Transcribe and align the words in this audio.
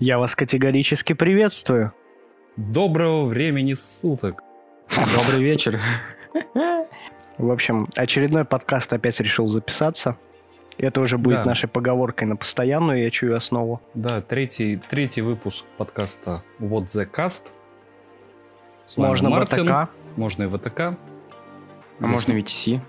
Я 0.00 0.18
вас 0.18 0.34
категорически 0.34 1.12
приветствую. 1.12 1.92
Доброго 2.56 3.26
времени 3.26 3.74
суток. 3.74 4.42
Добрый 5.14 5.42
вечер. 5.44 5.78
В 7.38 7.50
общем, 7.50 7.88
очередной 7.96 8.44
подкаст 8.44 8.92
опять 8.92 9.20
решил 9.20 9.48
записаться. 9.48 10.16
Это 10.78 11.02
уже 11.02 11.18
будет 11.18 11.38
Да. 11.40 11.44
нашей 11.44 11.68
поговоркой 11.68 12.26
на 12.28 12.36
постоянную, 12.36 13.02
я 13.04 13.10
чую 13.10 13.36
основу. 13.36 13.82
Да, 13.92 14.22
третий, 14.22 14.76
третий 14.76 15.20
выпуск 15.20 15.66
подкаста 15.76 16.42
What 16.58 16.84
the 16.86 17.06
Cast. 17.10 17.50
С 18.86 18.96
Можно 18.96 19.28
Мартин, 19.28 19.66
ВТК. 19.66 19.90
Можно 20.16 20.44
и 20.44 20.46
ВТК. 20.48 20.80
А 20.80 20.96
можно 22.06 22.32
VTC? 22.32 22.80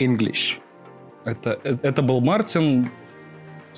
English. 0.00 0.58
Это, 1.24 1.60
э- 1.62 1.76
это 1.82 2.02
был 2.02 2.20
Мартин. 2.20 2.90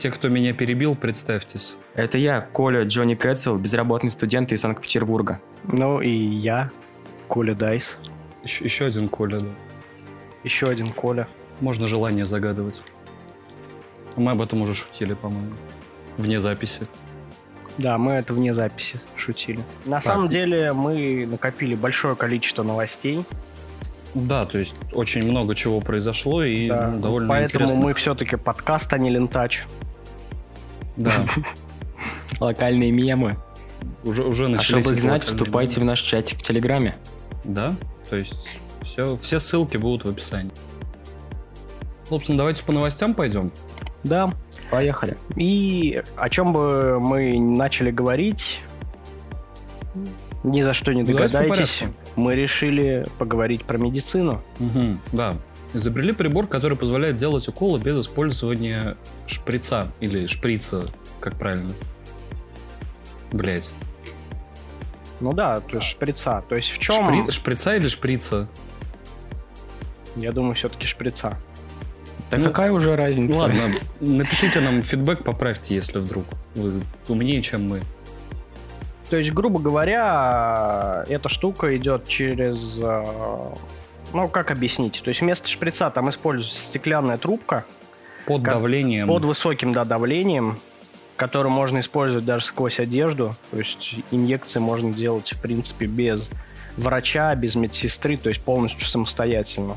Те, 0.00 0.10
кто 0.10 0.30
меня 0.30 0.54
перебил, 0.54 0.94
представьтесь. 0.94 1.76
Это 1.94 2.16
я, 2.16 2.40
Коля 2.40 2.84
Джонни 2.84 3.14
Кэтсел, 3.14 3.58
безработный 3.58 4.10
студент 4.10 4.50
из 4.50 4.62
Санкт-Петербурга. 4.62 5.42
Ну 5.64 6.00
и 6.00 6.08
я, 6.10 6.70
Коля 7.28 7.54
Дайс. 7.54 7.98
Еще, 8.42 8.64
еще 8.64 8.86
один 8.86 9.08
Коля, 9.08 9.38
да. 9.38 9.48
Еще 10.42 10.70
один 10.70 10.94
Коля. 10.94 11.28
Можно 11.60 11.86
желание 11.86 12.24
загадывать. 12.24 12.82
Мы 14.16 14.32
об 14.32 14.40
этом 14.40 14.62
уже 14.62 14.74
шутили, 14.74 15.12
по-моему. 15.12 15.52
Вне 16.16 16.40
записи. 16.40 16.86
Да, 17.76 17.98
мы 17.98 18.12
это 18.12 18.32
вне 18.32 18.54
записи 18.54 18.98
шутили. 19.16 19.60
На 19.84 20.00
самом 20.00 20.28
деле 20.28 20.72
мы 20.72 21.28
накопили 21.30 21.74
большое 21.74 22.16
количество 22.16 22.62
новостей. 22.62 23.22
Да, 24.14 24.46
то 24.46 24.56
есть 24.56 24.76
очень 24.94 25.30
много 25.30 25.54
чего 25.54 25.82
произошло 25.82 26.42
и 26.42 26.70
Да, 26.70 26.88
ну, 26.88 27.00
довольно 27.00 27.28
Поэтому 27.28 27.64
интересно. 27.64 27.84
мы 27.84 27.92
все-таки 27.92 28.36
подкаст, 28.36 28.90
а 28.94 28.96
не 28.96 29.10
лентач. 29.10 29.66
Да, 31.00 31.26
Локальные 32.40 32.92
мемы. 32.92 33.36
уже, 34.04 34.22
уже 34.22 34.46
А 34.46 34.60
чтобы 34.60 34.92
их 34.92 35.00
знать, 35.00 35.24
вступайте 35.24 35.80
в 35.80 35.84
наш 35.84 36.00
чатик 36.00 36.38
в 36.38 36.42
Телеграме. 36.42 36.96
Да, 37.44 37.74
то 38.08 38.16
есть 38.16 38.60
все, 38.82 39.16
все 39.16 39.40
ссылки 39.40 39.76
будут 39.76 40.04
в 40.04 40.08
описании. 40.08 40.52
Собственно, 42.08 42.38
давайте 42.38 42.64
по 42.64 42.72
новостям 42.72 43.14
пойдем. 43.14 43.52
Да. 44.04 44.30
Поехали. 44.70 45.16
И 45.36 46.02
о 46.16 46.28
чем 46.28 46.52
бы 46.52 47.00
мы 47.00 47.38
начали 47.38 47.90
говорить, 47.90 48.60
ни 50.44 50.62
за 50.62 50.74
что 50.74 50.92
не 50.92 51.02
догадаетесь. 51.02 51.82
Мы 52.16 52.34
решили 52.34 53.06
поговорить 53.18 53.64
про 53.64 53.78
медицину. 53.78 54.42
Мгм, 54.58 55.00
да. 55.12 55.34
Изобрели 55.72 56.12
прибор, 56.12 56.46
который 56.46 56.76
позволяет 56.76 57.16
делать 57.16 57.46
уколы 57.48 57.78
без 57.78 57.98
использования 57.98 58.96
шприца 59.26 59.88
или 60.00 60.26
шприца, 60.26 60.84
как 61.20 61.38
правильно. 61.38 61.72
Блять. 63.32 63.72
Ну 65.20 65.32
да, 65.32 65.60
то 65.60 65.76
есть 65.76 65.86
шприца. 65.88 66.42
То 66.48 66.56
есть 66.56 66.70
в 66.70 66.78
чем? 66.78 67.06
Шпри- 67.08 67.30
шприца 67.30 67.76
или 67.76 67.86
шприца? 67.86 68.48
Я 70.16 70.32
думаю, 70.32 70.54
все-таки 70.54 70.86
шприца. 70.86 71.38
Да 72.30 72.38
Ну, 72.38 72.44
какая 72.44 72.72
уже 72.72 72.96
разница? 72.96 73.38
Ладно, 73.38 73.72
напишите 74.00 74.60
нам 74.60 74.82
фидбэк, 74.82 75.22
поправьте, 75.24 75.74
если 75.74 75.98
вдруг 75.98 76.24
вы 76.54 76.80
умнее, 77.08 77.42
чем 77.42 77.68
мы. 77.68 77.80
То 79.08 79.16
есть, 79.16 79.32
грубо 79.32 79.58
говоря, 79.58 81.04
эта 81.08 81.28
штука 81.28 81.76
идет 81.76 82.06
через... 82.06 82.80
Ну, 84.12 84.28
как 84.28 84.50
объяснить? 84.50 85.02
То 85.04 85.10
есть 85.10 85.20
вместо 85.20 85.48
шприца 85.48 85.90
там 85.90 86.08
используется 86.10 86.58
стеклянная 86.66 87.16
трубка 87.18 87.64
Под 88.26 88.42
Как- 88.42 88.54
давлением. 88.54 89.06
под 89.08 89.24
высоким 89.24 89.72
да, 89.72 89.84
давлением, 89.84 90.58
которую 91.16 91.52
можно 91.52 91.78
использовать 91.80 92.24
даже 92.24 92.44
сквозь 92.44 92.80
одежду. 92.80 93.34
То 93.50 93.58
есть 93.58 93.96
инъекции 94.10 94.58
можно 94.58 94.92
делать, 94.92 95.32
в 95.32 95.40
принципе, 95.40 95.86
без 95.86 96.28
врача, 96.76 97.34
без 97.34 97.54
медсестры, 97.54 98.16
то 98.16 98.28
есть 98.30 98.40
полностью 98.42 98.84
самостоятельно. 98.86 99.76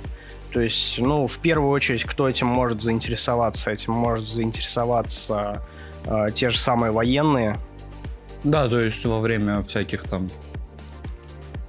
То 0.52 0.62
есть, 0.62 1.00
ну, 1.00 1.26
в 1.26 1.40
первую 1.40 1.72
очередь, 1.72 2.04
кто 2.04 2.28
этим 2.30 2.48
может 2.48 2.82
заинтересоваться? 2.82 3.72
Этим 3.72 3.94
может 3.94 4.28
заинтересоваться 4.30 5.64
э, 6.06 6.28
те 6.36 6.50
же 6.52 6.60
самые 6.60 6.92
военные. 6.92 7.56
Да, 8.44 8.68
то 8.68 8.80
есть 8.80 9.04
во 9.06 9.20
время 9.20 9.64
всяких 9.64 10.04
там 10.04 10.30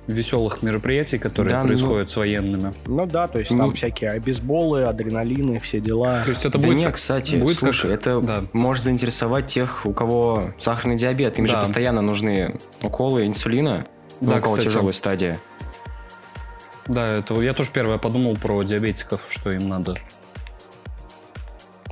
веселых 0.06 0.62
мероприятий, 0.62 1.19
которые 1.19 1.53
Да, 1.54 1.60
ну- 1.62 1.69
происходят 1.69 2.10
с 2.10 2.16
военными. 2.16 2.75
Ну 2.87 3.06
да, 3.06 3.26
то 3.26 3.38
есть 3.38 3.48
там 3.50 3.59
Ну- 3.69 3.72
всякие 3.72 4.10
обезболы, 4.10 4.82
адреналины, 4.84 5.59
все 5.59 5.81
дела. 5.81 6.22
То 6.25 6.31
есть 6.31 6.44
это 6.44 6.59
да 6.59 6.66
будет 6.66 6.76
нет, 6.76 6.87
как- 6.88 6.97
кстати, 6.97 7.37
будет 7.37 7.59
как- 7.59 7.72
слушай, 7.72 7.92
это 7.94 8.20
да. 8.20 8.44
может 8.53 8.84
заинтересовать 8.84 9.47
тех, 9.47 9.87
у 9.87 9.93
кого 9.93 10.50
сахарный 10.59 10.97
диабет. 10.97 11.38
Им 11.38 11.47
же 11.47 11.53
Да. 11.53 11.60
постоянно 11.60 12.03
нужны 12.03 12.59
уколы 12.82 13.26
инсулина, 13.26 13.87
ну, 14.20 14.31
Да, 14.31 14.37
у 14.37 14.41
кого 14.43 14.53
кстати. 14.54 14.69
тяжелая 14.69 14.93
стадия. 14.93 15.41
Да, 16.87 17.09
это 17.09 17.41
я 17.41 17.54
тоже 17.54 17.70
первое 17.72 17.97
подумал 17.97 18.37
про 18.37 18.62
диабетиков, 18.62 19.22
что 19.31 19.50
им 19.53 19.69
надо. 19.70 19.94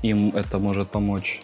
Им 0.02 0.30
это 0.34 0.58
может 0.58 0.90
помочь. 0.90 1.40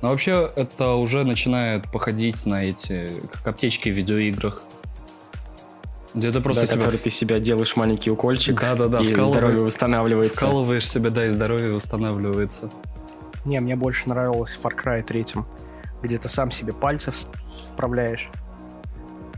Но 0.00 0.08
вообще 0.08 0.50
это 0.56 0.94
уже 0.94 1.22
начинает 1.24 1.84
походить 1.92 2.44
на 2.46 2.64
эти, 2.64 3.22
как 3.32 3.46
аптечки 3.46 3.88
в 3.88 3.92
видеоиграх. 3.92 4.64
Где 6.14 6.30
ты 6.30 6.40
просто 6.40 6.62
Да, 6.62 6.66
себя 6.66 6.80
который 6.82 6.98
ты 6.98 7.10
себя 7.10 7.38
делаешь 7.40 7.74
маленький 7.76 8.10
укольчик, 8.10 8.60
Да-да-да, 8.60 9.00
и 9.00 9.12
вкалываешь. 9.12 9.28
здоровье 9.28 9.62
восстанавливается. 9.64 10.36
вкалываешь 10.46 10.88
себя, 10.88 11.10
да, 11.10 11.26
и 11.26 11.28
здоровье 11.30 11.72
восстанавливается. 11.72 12.70
Не, 13.44 13.58
мне 13.60 13.76
больше 13.76 14.08
нравилось 14.08 14.54
в 14.54 14.64
Far 14.64 14.72
Cry 14.76 15.02
3, 15.02 15.26
где 16.02 16.18
ты 16.18 16.28
сам 16.28 16.50
себе 16.50 16.72
пальцы 16.72 17.12
вправляешь, 17.70 18.30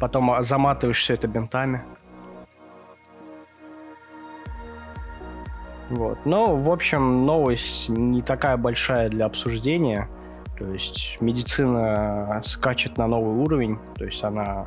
потом 0.01 0.31
а, 0.33 0.43
заматываешь 0.43 0.99
все 0.99 1.15
это 1.15 1.29
бинтами. 1.29 1.83
Вот. 5.91 6.19
Ну, 6.25 6.57
в 6.57 6.71
общем, 6.71 7.27
новость 7.27 7.89
не 7.89 8.23
такая 8.23 8.57
большая 8.57 9.09
для 9.11 9.27
обсуждения. 9.27 10.09
То 10.59 10.67
есть 10.67 11.19
медицина 11.21 12.41
скачет 12.45 12.97
на 12.97 13.07
новый 13.07 13.35
уровень, 13.43 13.79
то 13.97 14.05
есть 14.05 14.23
она 14.23 14.67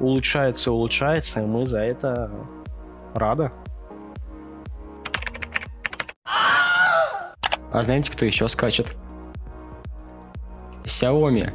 улучшается 0.00 0.70
и 0.70 0.72
улучшается, 0.72 1.40
и 1.40 1.44
мы 1.44 1.66
за 1.66 1.80
это 1.80 2.30
рады. 3.14 3.50
А 7.72 7.82
знаете, 7.82 8.12
кто 8.12 8.24
еще 8.24 8.48
скачет? 8.48 8.94
Xiaomi. 10.84 11.52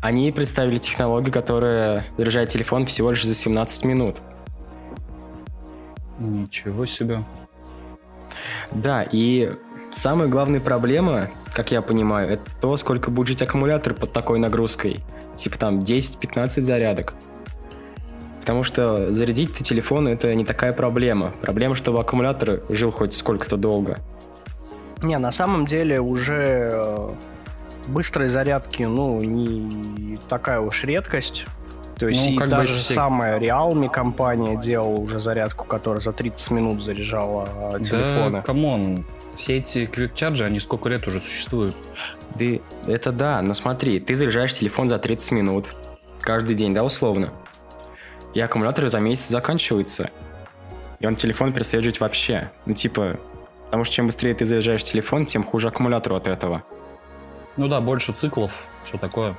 Они 0.00 0.30
представили 0.32 0.78
технологию, 0.78 1.32
которая 1.32 2.06
заряжает 2.16 2.48
телефон 2.48 2.86
всего 2.86 3.10
лишь 3.10 3.24
за 3.24 3.34
17 3.34 3.84
минут. 3.84 4.22
Ничего 6.18 6.86
себе. 6.86 7.20
Да, 8.70 9.02
и 9.02 9.52
самая 9.90 10.28
главная 10.28 10.60
проблема, 10.60 11.28
как 11.52 11.70
я 11.70 11.82
понимаю, 11.82 12.30
это 12.30 12.44
то, 12.60 12.76
сколько 12.76 13.10
будет 13.10 13.28
жить 13.28 13.42
аккумулятор 13.42 13.94
под 13.94 14.12
такой 14.12 14.38
нагрузкой. 14.38 15.04
Типа 15.34 15.58
там 15.58 15.80
10-15 15.80 16.62
зарядок. 16.62 17.14
Потому 18.46 18.62
что 18.62 19.12
зарядить 19.12 19.54
ты 19.54 19.64
телефон 19.64 20.06
это 20.06 20.32
не 20.32 20.44
такая 20.44 20.72
проблема. 20.72 21.32
Проблема, 21.42 21.74
чтобы 21.74 21.98
аккумулятор 21.98 22.60
жил 22.68 22.92
хоть 22.92 23.16
сколько-то 23.16 23.56
долго. 23.56 23.98
Не, 25.02 25.18
на 25.18 25.32
самом 25.32 25.66
деле 25.66 26.00
уже 26.00 26.70
э, 26.72 27.08
быстрые 27.88 28.28
зарядки, 28.28 28.84
ну, 28.84 29.20
не 29.20 30.16
такая 30.28 30.60
уж 30.60 30.84
редкость. 30.84 31.44
То 31.98 32.06
есть 32.06 32.22
Ну, 32.24 32.30
и 32.34 32.36
как 32.36 32.46
бы 32.46 32.50
даже 32.52 32.70
это 32.70 32.78
все- 32.78 32.94
самая 32.94 33.40
Realme 33.40 33.90
компания 33.90 34.56
делала 34.56 34.94
уже 34.94 35.18
зарядку, 35.18 35.64
которая 35.64 36.00
за 36.00 36.12
30 36.12 36.52
минут 36.52 36.84
заряжала 36.84 37.48
э, 37.74 37.78
телефоны. 37.80 38.30
Да, 38.36 38.42
come 38.42 38.77
on. 38.77 39.04
Все 39.34 39.56
эти 39.56 39.86
quick 39.86 40.08
charge 40.08 40.35
и, 40.35 40.44
они 40.44 40.60
сколько 40.60 40.88
лет 40.88 41.04
уже 41.08 41.18
существуют? 41.18 41.74
Да, 42.36 42.46
это 42.86 43.10
да, 43.10 43.42
но 43.42 43.54
смотри, 43.54 43.98
ты 43.98 44.14
заряжаешь 44.14 44.52
телефон 44.54 44.88
за 44.88 45.00
30 45.00 45.32
минут. 45.32 45.66
Каждый 46.20 46.54
день, 46.54 46.72
да, 46.72 46.84
условно. 46.84 47.32
И 48.36 48.40
аккумулятор 48.40 48.86
за 48.90 49.00
месяц 49.00 49.28
заканчивается. 49.28 50.10
И 51.00 51.06
он 51.06 51.16
телефон 51.16 51.54
перестает 51.54 51.86
жить 51.86 52.00
вообще. 52.00 52.50
Ну, 52.66 52.74
типа, 52.74 53.18
потому 53.64 53.84
что 53.84 53.94
чем 53.94 54.06
быстрее 54.08 54.34
ты 54.34 54.44
заряжаешь 54.44 54.84
телефон, 54.84 55.24
тем 55.24 55.42
хуже 55.42 55.68
аккумулятору 55.68 56.16
от 56.16 56.28
этого. 56.28 56.62
Ну 57.56 57.66
да, 57.66 57.80
больше 57.80 58.12
циклов, 58.12 58.66
все 58.82 58.98
такое. 58.98 59.34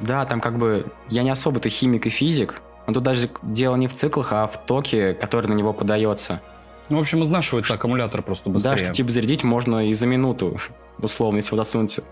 Да, 0.00 0.24
там 0.26 0.40
как 0.40 0.58
бы... 0.58 0.86
Я 1.08 1.24
не 1.24 1.30
особо-то 1.30 1.68
химик 1.68 2.06
и 2.06 2.08
физик, 2.08 2.62
но 2.86 2.92
тут 2.92 3.02
даже 3.02 3.28
дело 3.42 3.74
не 3.74 3.88
в 3.88 3.94
циклах, 3.94 4.32
а 4.32 4.46
в 4.46 4.64
токе, 4.64 5.14
который 5.14 5.48
на 5.48 5.54
него 5.54 5.72
подается. 5.72 6.40
Ну, 6.88 6.98
в 6.98 7.00
общем, 7.00 7.24
изнашивается 7.24 7.74
аккумулятор 7.74 8.22
просто 8.22 8.48
быстрее. 8.48 8.76
Да, 8.76 8.76
что 8.76 8.92
типа 8.92 9.10
зарядить 9.10 9.42
можно 9.42 9.88
и 9.88 9.92
за 9.92 10.06
минуту, 10.06 10.60
условно, 10.98 11.38
если 11.38 11.50
вы 11.50 11.56
засунете 11.56 12.04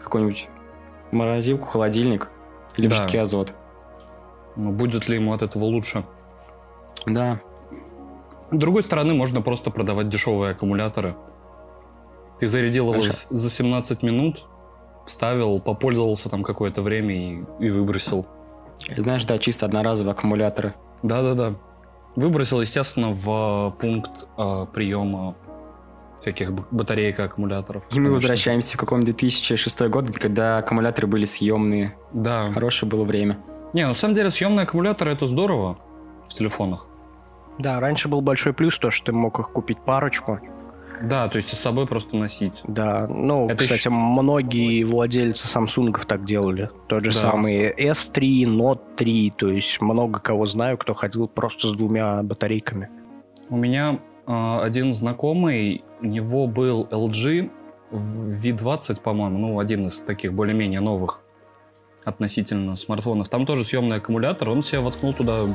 в 0.00 0.04
какую-нибудь 0.04 0.48
морозилку, 1.10 1.66
холодильник 1.66 2.30
или 2.78 2.86
в 2.86 2.90
Да. 2.92 2.96
жидкий 2.96 3.20
азот. 3.20 3.52
Но 4.56 4.70
будет 4.70 5.08
ли 5.08 5.16
ему 5.16 5.32
от 5.32 5.42
этого 5.42 5.64
лучше? 5.64 6.04
Да. 7.06 7.40
С 8.50 8.56
другой 8.56 8.82
стороны, 8.82 9.14
можно 9.14 9.40
просто 9.40 9.70
продавать 9.70 10.08
дешевые 10.08 10.52
аккумуляторы. 10.52 11.16
Ты 12.38 12.48
зарядил 12.48 12.92
его 12.92 13.02
Хорошо. 13.02 13.26
за 13.30 13.50
17 13.50 14.02
минут, 14.02 14.44
вставил, 15.06 15.60
попользовался 15.60 16.28
там 16.28 16.42
какое-то 16.42 16.82
время 16.82 17.14
и, 17.14 17.44
и 17.60 17.70
выбросил. 17.70 18.26
Знаешь, 18.96 19.24
да, 19.24 19.38
чисто 19.38 19.66
одноразовые 19.66 20.12
аккумуляторы. 20.12 20.74
Да-да-да. 21.02 21.54
Выбросил, 22.14 22.60
естественно, 22.60 23.10
в 23.10 23.74
э, 23.74 23.80
пункт 23.80 24.26
э, 24.36 24.66
приема 24.72 25.34
всяких 26.20 26.52
батареек 26.52 27.18
и 27.18 27.22
аккумуляторов. 27.22 27.82
И 27.84 27.86
мы 27.86 28.06
Конечно. 28.06 28.12
возвращаемся 28.12 28.74
в 28.74 28.76
каком 28.76 29.02
2006 29.02 29.80
год, 29.88 30.14
когда 30.16 30.58
аккумуляторы 30.58 31.06
были 31.06 31.24
съемные. 31.24 31.96
Да. 32.12 32.52
Хорошее 32.52 32.88
было 32.88 33.04
время. 33.04 33.38
Не, 33.72 33.86
на 33.86 33.94
самом 33.94 34.14
деле 34.14 34.30
съемные 34.30 34.64
аккумуляторы 34.64 35.12
это 35.12 35.26
здорово 35.26 35.78
в 36.26 36.34
телефонах. 36.34 36.88
Да, 37.58 37.80
раньше 37.80 38.08
был 38.08 38.20
большой 38.20 38.52
плюс 38.52 38.78
то, 38.78 38.90
что 38.90 39.06
ты 39.06 39.12
мог 39.12 39.38
их 39.38 39.50
купить 39.52 39.78
парочку. 39.80 40.40
Да, 41.02 41.26
то 41.28 41.36
есть 41.36 41.48
с 41.48 41.58
собой 41.58 41.86
просто 41.86 42.16
носить. 42.16 42.60
Да, 42.64 43.06
ну, 43.08 43.46
Это 43.48 43.56
кстати, 43.64 43.80
ещё- 43.80 43.90
многие 43.90 44.84
владельцы 44.84 45.46
Samsung 45.48 45.98
так 46.06 46.24
делали. 46.24 46.70
Тот 46.86 47.04
же 47.04 47.10
Да. 47.12 47.18
самый 47.18 47.70
S3, 47.72 48.44
Note 48.44 48.80
3, 48.96 49.30
то 49.36 49.48
есть 49.48 49.80
много 49.80 50.20
кого 50.20 50.46
знаю, 50.46 50.78
кто 50.78 50.94
ходил 50.94 51.26
просто 51.26 51.68
с 51.68 51.72
двумя 51.72 52.22
батарейками. 52.22 52.88
У 53.48 53.56
меня 53.56 53.98
э, 54.28 54.58
один 54.62 54.92
знакомый, 54.94 55.82
у 56.00 56.06
него 56.06 56.46
был 56.46 56.86
LG 56.90 57.50
V20, 57.90 59.00
по-моему, 59.02 59.38
ну, 59.38 59.58
один 59.58 59.86
из 59.86 60.00
таких 60.00 60.32
более-менее 60.32 60.80
новых 60.80 61.21
относительно 62.04 62.76
смартфонов. 62.76 63.28
Там 63.28 63.46
тоже 63.46 63.64
съемный 63.64 63.96
аккумулятор, 63.96 64.48
он 64.50 64.62
себе 64.62 64.80
воткнул 64.80 65.12
туда 65.12 65.46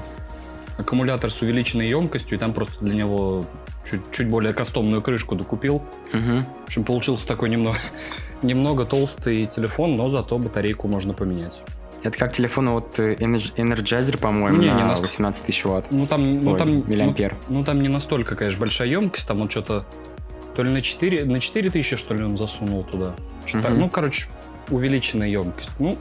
аккумулятор 0.78 1.32
с 1.32 1.42
увеличенной 1.42 1.90
емкостью, 1.90 2.38
и 2.38 2.40
там 2.40 2.54
просто 2.54 2.84
для 2.86 2.94
него 2.96 3.46
чуть, 3.90 4.02
чуть 4.12 4.30
более 4.30 4.54
кастомную 4.54 5.02
крышку 5.02 5.36
докупил. 5.36 5.84
Мгм. 6.14 6.44
В 6.44 6.66
общем, 6.66 6.84
получился 6.84 7.28
такой 7.28 7.50
немного, 7.50 7.78
немного 8.42 8.86
толстый 8.86 9.46
телефон, 9.48 9.96
но 9.98 10.08
зато 10.08 10.38
батарейку 10.38 10.88
можно 10.88 11.14
поменять. 11.14 11.62
Это 12.04 12.16
как 12.18 12.32
телефон 12.32 12.70
от 12.70 13.00
э, 13.00 13.16
Ener- 13.16 13.56
Energizer, 13.56 14.18
по-моему, 14.20 14.58
Не, 14.60 14.68
не 14.68 14.74
на 14.74 14.86
нас- 14.88 15.02
18 15.02 15.46
тысяч 15.46 15.66
ватт. 15.66 15.88
Ну 15.90 16.06
там, 16.06 16.40
ну, 16.42 16.52
Ой, 16.52 16.58
там, 16.58 16.76
ну, 16.80 16.84
миллиампер. 16.86 17.36
ну, 17.50 17.64
там 17.64 17.82
не 17.82 17.90
настолько, 17.90 18.36
конечно, 18.36 18.60
большая 18.60 18.88
емкость, 18.88 19.28
там 19.28 19.42
он 19.42 19.50
что-то 19.50 19.84
то 20.56 20.64
ли 20.64 20.70
на 20.70 20.82
4, 20.82 21.26
на 21.26 21.40
4 21.40 21.70
тысячи, 21.72 21.96
что 21.98 22.14
ли, 22.14 22.24
он 22.24 22.38
засунул 22.38 22.84
туда. 22.84 23.16
Так. 23.52 23.70
Мгм. 23.72 23.80
Ну, 23.80 23.90
короче, 23.90 24.28
увеличенная 24.70 25.28
емкость. 25.28 25.72
Ну, 25.80 25.98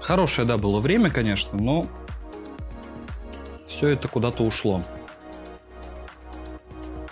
хорошее, 0.00 0.46
да, 0.46 0.58
было 0.58 0.80
время, 0.80 1.10
конечно, 1.10 1.58
но 1.58 1.86
все 3.66 3.88
это 3.88 4.08
куда-то 4.08 4.42
ушло. 4.42 4.82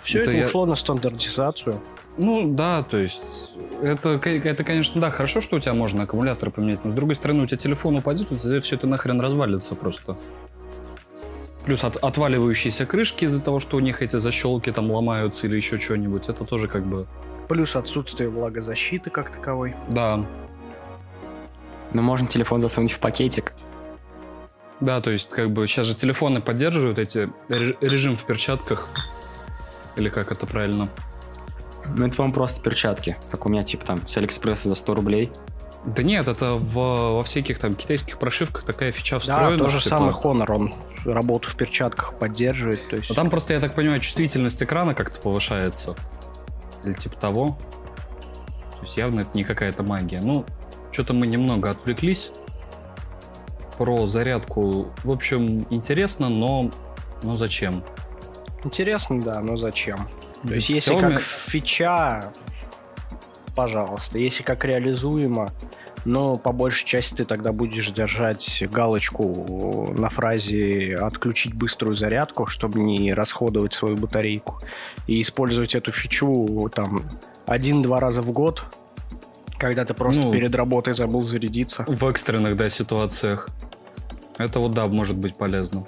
Все 0.03 0.19
Это 0.19 0.31
это, 0.31 0.39
я- 0.39 0.45
ушло 0.47 0.65
на 0.65 0.75
стандартизацию. 0.75 1.81
Ну, 2.17 2.51
да, 2.55 2.81
то 2.81 2.97
есть, 2.97 3.55
это, 3.81 4.19
это, 4.23 4.63
конечно, 4.63 4.99
да, 4.99 5.11
хорошо, 5.11 5.39
что 5.39 5.57
у 5.57 5.59
тебя 5.59 5.73
можно 5.73 6.03
аккумулятор 6.03 6.49
поменять, 6.49 6.83
но 6.83 6.89
с 6.89 6.93
другой 6.93 7.13
стороны, 7.13 7.43
у 7.43 7.45
тебя 7.45 7.57
телефон 7.57 7.97
упадет, 7.97 8.31
у 8.31 8.35
тебя 8.35 8.59
все 8.59 8.75
это 8.75 8.87
нахрен 8.87 9.21
развалится 9.21 9.75
просто. 9.75 10.17
Плюс 11.65 11.83
от- 11.83 11.97
отваливающиеся 11.97 12.85
крышки 12.87 13.25
из-за 13.25 13.41
того, 13.43 13.59
что 13.59 13.77
у 13.77 13.81
них 13.81 14.01
эти 14.01 14.15
защелки 14.15 14.71
там 14.71 14.89
ломаются 14.89 15.45
или 15.45 15.57
еще 15.57 15.77
что-нибудь, 15.77 16.27
это 16.29 16.43
тоже 16.43 16.67
как 16.67 16.85
бы, 16.85 17.05
Плюс 17.49 17.75
отсутствие 17.75 18.29
влагозащиты 18.29 19.09
как 19.09 19.31
таковой. 19.31 19.75
да, 19.89 20.25
Но 21.93 22.01
можно 22.01 22.27
телефон 22.27 22.61
засунуть 22.61 22.91
в 22.91 22.99
пакетик. 22.99 23.53
да, 24.79 25.01
то 25.01 25.09
есть 25.09 25.29
как 25.29 25.51
бы 25.51 25.65
сейчас 25.67 25.85
же 25.87 25.95
телефоны 25.95 26.41
поддерживают 26.41 26.99
эти 26.99 27.29
реж- 27.49 27.75
режим 27.81 28.15
в 28.15 28.23
перчатках, 28.25 28.87
или 29.95 30.09
как 30.09 30.31
это 30.31 30.45
правильно? 30.45 30.89
Ну, 31.95 32.05
это, 32.05 32.15
по-моему, 32.17 32.33
просто 32.35 32.61
перчатки. 32.61 33.17
Как 33.31 33.45
у 33.45 33.49
меня, 33.49 33.63
типа, 33.63 33.85
там, 33.85 34.07
с 34.07 34.17
Алиэкспресса 34.17 34.67
за 34.69 34.75
100 34.75 34.93
рублей. 34.93 35.31
Да 35.85 36.03
нет, 36.03 36.27
это 36.27 36.55
в- 36.55 37.15
во 37.15 37.23
всяких 37.23 37.59
там 37.59 37.73
китайских 37.73 38.19
прошивках 38.19 38.63
такая 38.63 38.91
фича 38.91 39.15
Да, 39.15 39.19
встроена. 39.19 39.57
тот 39.57 39.71
же 39.71 39.79
что, 39.79 39.89
самый 39.89 40.13
типа, 40.13 40.27
Honor, 40.27 40.51
он 40.53 40.73
работу 41.05 41.49
в 41.49 41.55
перчатках 41.55 42.15
поддерживает. 42.19 42.85
То 42.89 42.97
есть... 42.97 43.07
Но 43.09 43.15
там 43.15 43.29
просто, 43.29 43.53
я 43.53 43.61
так 43.61 43.73
понимаю, 43.73 44.01
чувствительность 44.01 44.61
экрана 44.61 44.93
как-то 44.93 45.21
повышается. 45.21 45.95
Или 46.83 46.93
типа 46.93 47.15
того. 47.15 47.57
То 48.73 48.81
есть 48.81 48.97
явно 48.97 49.21
это 49.21 49.29
не 49.33 49.43
какая-то 49.45 49.81
магия. 49.83 50.19
Ну, 50.21 50.45
что-то 50.97 51.13
мы 51.13 51.27
немного 51.27 51.69
отвлеклись. 51.69 52.31
Про 53.77 54.07
зарядку. 54.07 54.87
В 55.03 55.11
общем, 55.11 55.67
интересно, 55.69 56.27
но, 56.27 56.71
но 57.21 57.35
зачем? 57.35 57.83
Интересно, 58.63 59.21
да, 59.21 59.39
но 59.41 59.57
зачем? 59.57 60.07
То 60.41 60.55
есть, 60.55 60.69
если 60.69 60.95
Xiaomi- 60.95 61.13
как 61.13 61.21
фича, 61.21 62.31
пожалуйста. 63.55 64.17
Если 64.17 64.41
как 64.41 64.65
реализуемо, 64.65 65.51
но 66.03 66.35
по 66.35 66.51
большей 66.51 66.87
части 66.87 67.13
ты 67.13 67.25
тогда 67.25 67.51
будешь 67.51 67.91
держать 67.91 68.63
галочку 68.67 69.93
на 69.95 70.09
фразе 70.09 70.95
«отключить 70.95 71.53
быструю 71.53 71.95
зарядку», 71.95 72.47
чтобы 72.47 72.79
не 72.79 73.13
расходовать 73.13 73.75
свою 73.75 73.97
батарейку. 73.97 74.59
И 75.05 75.21
использовать 75.21 75.75
эту 75.75 75.91
фичу 75.91 76.71
там 76.73 77.03
один-два 77.45 77.99
раза 77.99 78.23
в 78.23 78.31
год, 78.31 78.63
когда 79.57 79.85
ты 79.85 79.93
просто 79.93 80.21
Ну, 80.21 80.31
перед 80.31 80.55
работой 80.55 80.93
забыл 80.93 81.23
зарядиться. 81.23 81.85
В 81.87 82.05
экстренных, 82.05 82.55
да, 82.55 82.69
ситуациях. 82.69 83.49
Это 84.37 84.59
вот, 84.59 84.73
да, 84.73 84.85
может 84.85 85.17
быть 85.17 85.35
полезно. 85.35 85.85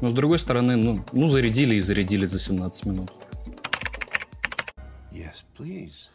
Но 0.00 0.10
с 0.10 0.12
другой 0.12 0.38
стороны, 0.38 0.76
ну, 0.76 1.04
ну 1.12 1.28
зарядили 1.28 1.76
и 1.76 1.80
зарядили 1.80 2.26
за 2.26 2.38
17 2.38 2.86
минут. 2.86 3.12
Yes, 5.12 5.44
please. 5.56 6.10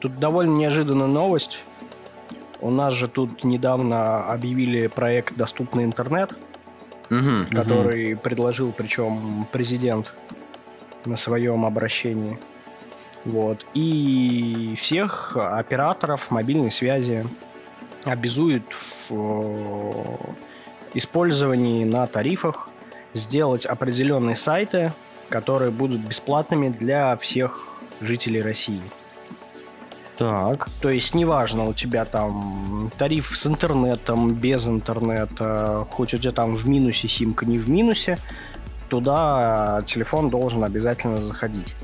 Тут 0.00 0.16
довольно 0.16 0.56
неожиданная 0.56 1.06
новость. 1.06 1.58
У 2.60 2.70
нас 2.70 2.94
же 2.94 3.08
тут 3.08 3.44
недавно 3.44 4.26
объявили 4.26 4.86
проект 4.88 5.36
«Доступный 5.36 5.84
интернет», 5.84 6.34
Мгм. 7.10 7.46
который 7.46 8.16
предложил, 8.16 8.72
причем 8.72 9.46
президент 9.50 10.12
на 11.04 11.16
своем 11.16 11.64
обращении. 11.64 12.38
Вот. 13.24 13.64
И 13.74 14.74
всех 14.78 15.36
операторов 15.36 16.30
мобильной 16.30 16.70
связи 16.70 17.26
обязует 18.04 18.62
в 19.08 19.14
э, 19.14 20.16
использовании 20.94 21.84
на 21.84 22.06
тарифах 22.06 22.68
сделать 23.14 23.66
определенные 23.66 24.36
сайты, 24.36 24.92
которые 25.28 25.70
будут 25.70 26.00
бесплатными 26.00 26.68
для 26.68 27.16
всех 27.16 27.68
жителей 28.00 28.42
России. 28.42 28.82
Так. 30.18 30.68
То 30.80 30.90
есть 30.90 31.14
неважно, 31.14 31.64
у 31.64 31.72
тебя 31.72 32.04
там 32.04 32.90
тариф 32.98 33.36
с 33.36 33.46
интернетом, 33.46 34.34
без 34.34 34.66
интернета, 34.66 35.86
хоть 35.90 36.12
у 36.12 36.18
тебя 36.18 36.32
там 36.32 36.56
в 36.56 36.68
минусе 36.68 37.06
симка, 37.06 37.46
не 37.46 37.58
в 37.58 37.70
минусе, 37.70 38.18
туда 38.88 39.82
телефон 39.86 40.28
должен 40.28 40.64
обязательно 40.64 41.18
заходить. 41.18 41.76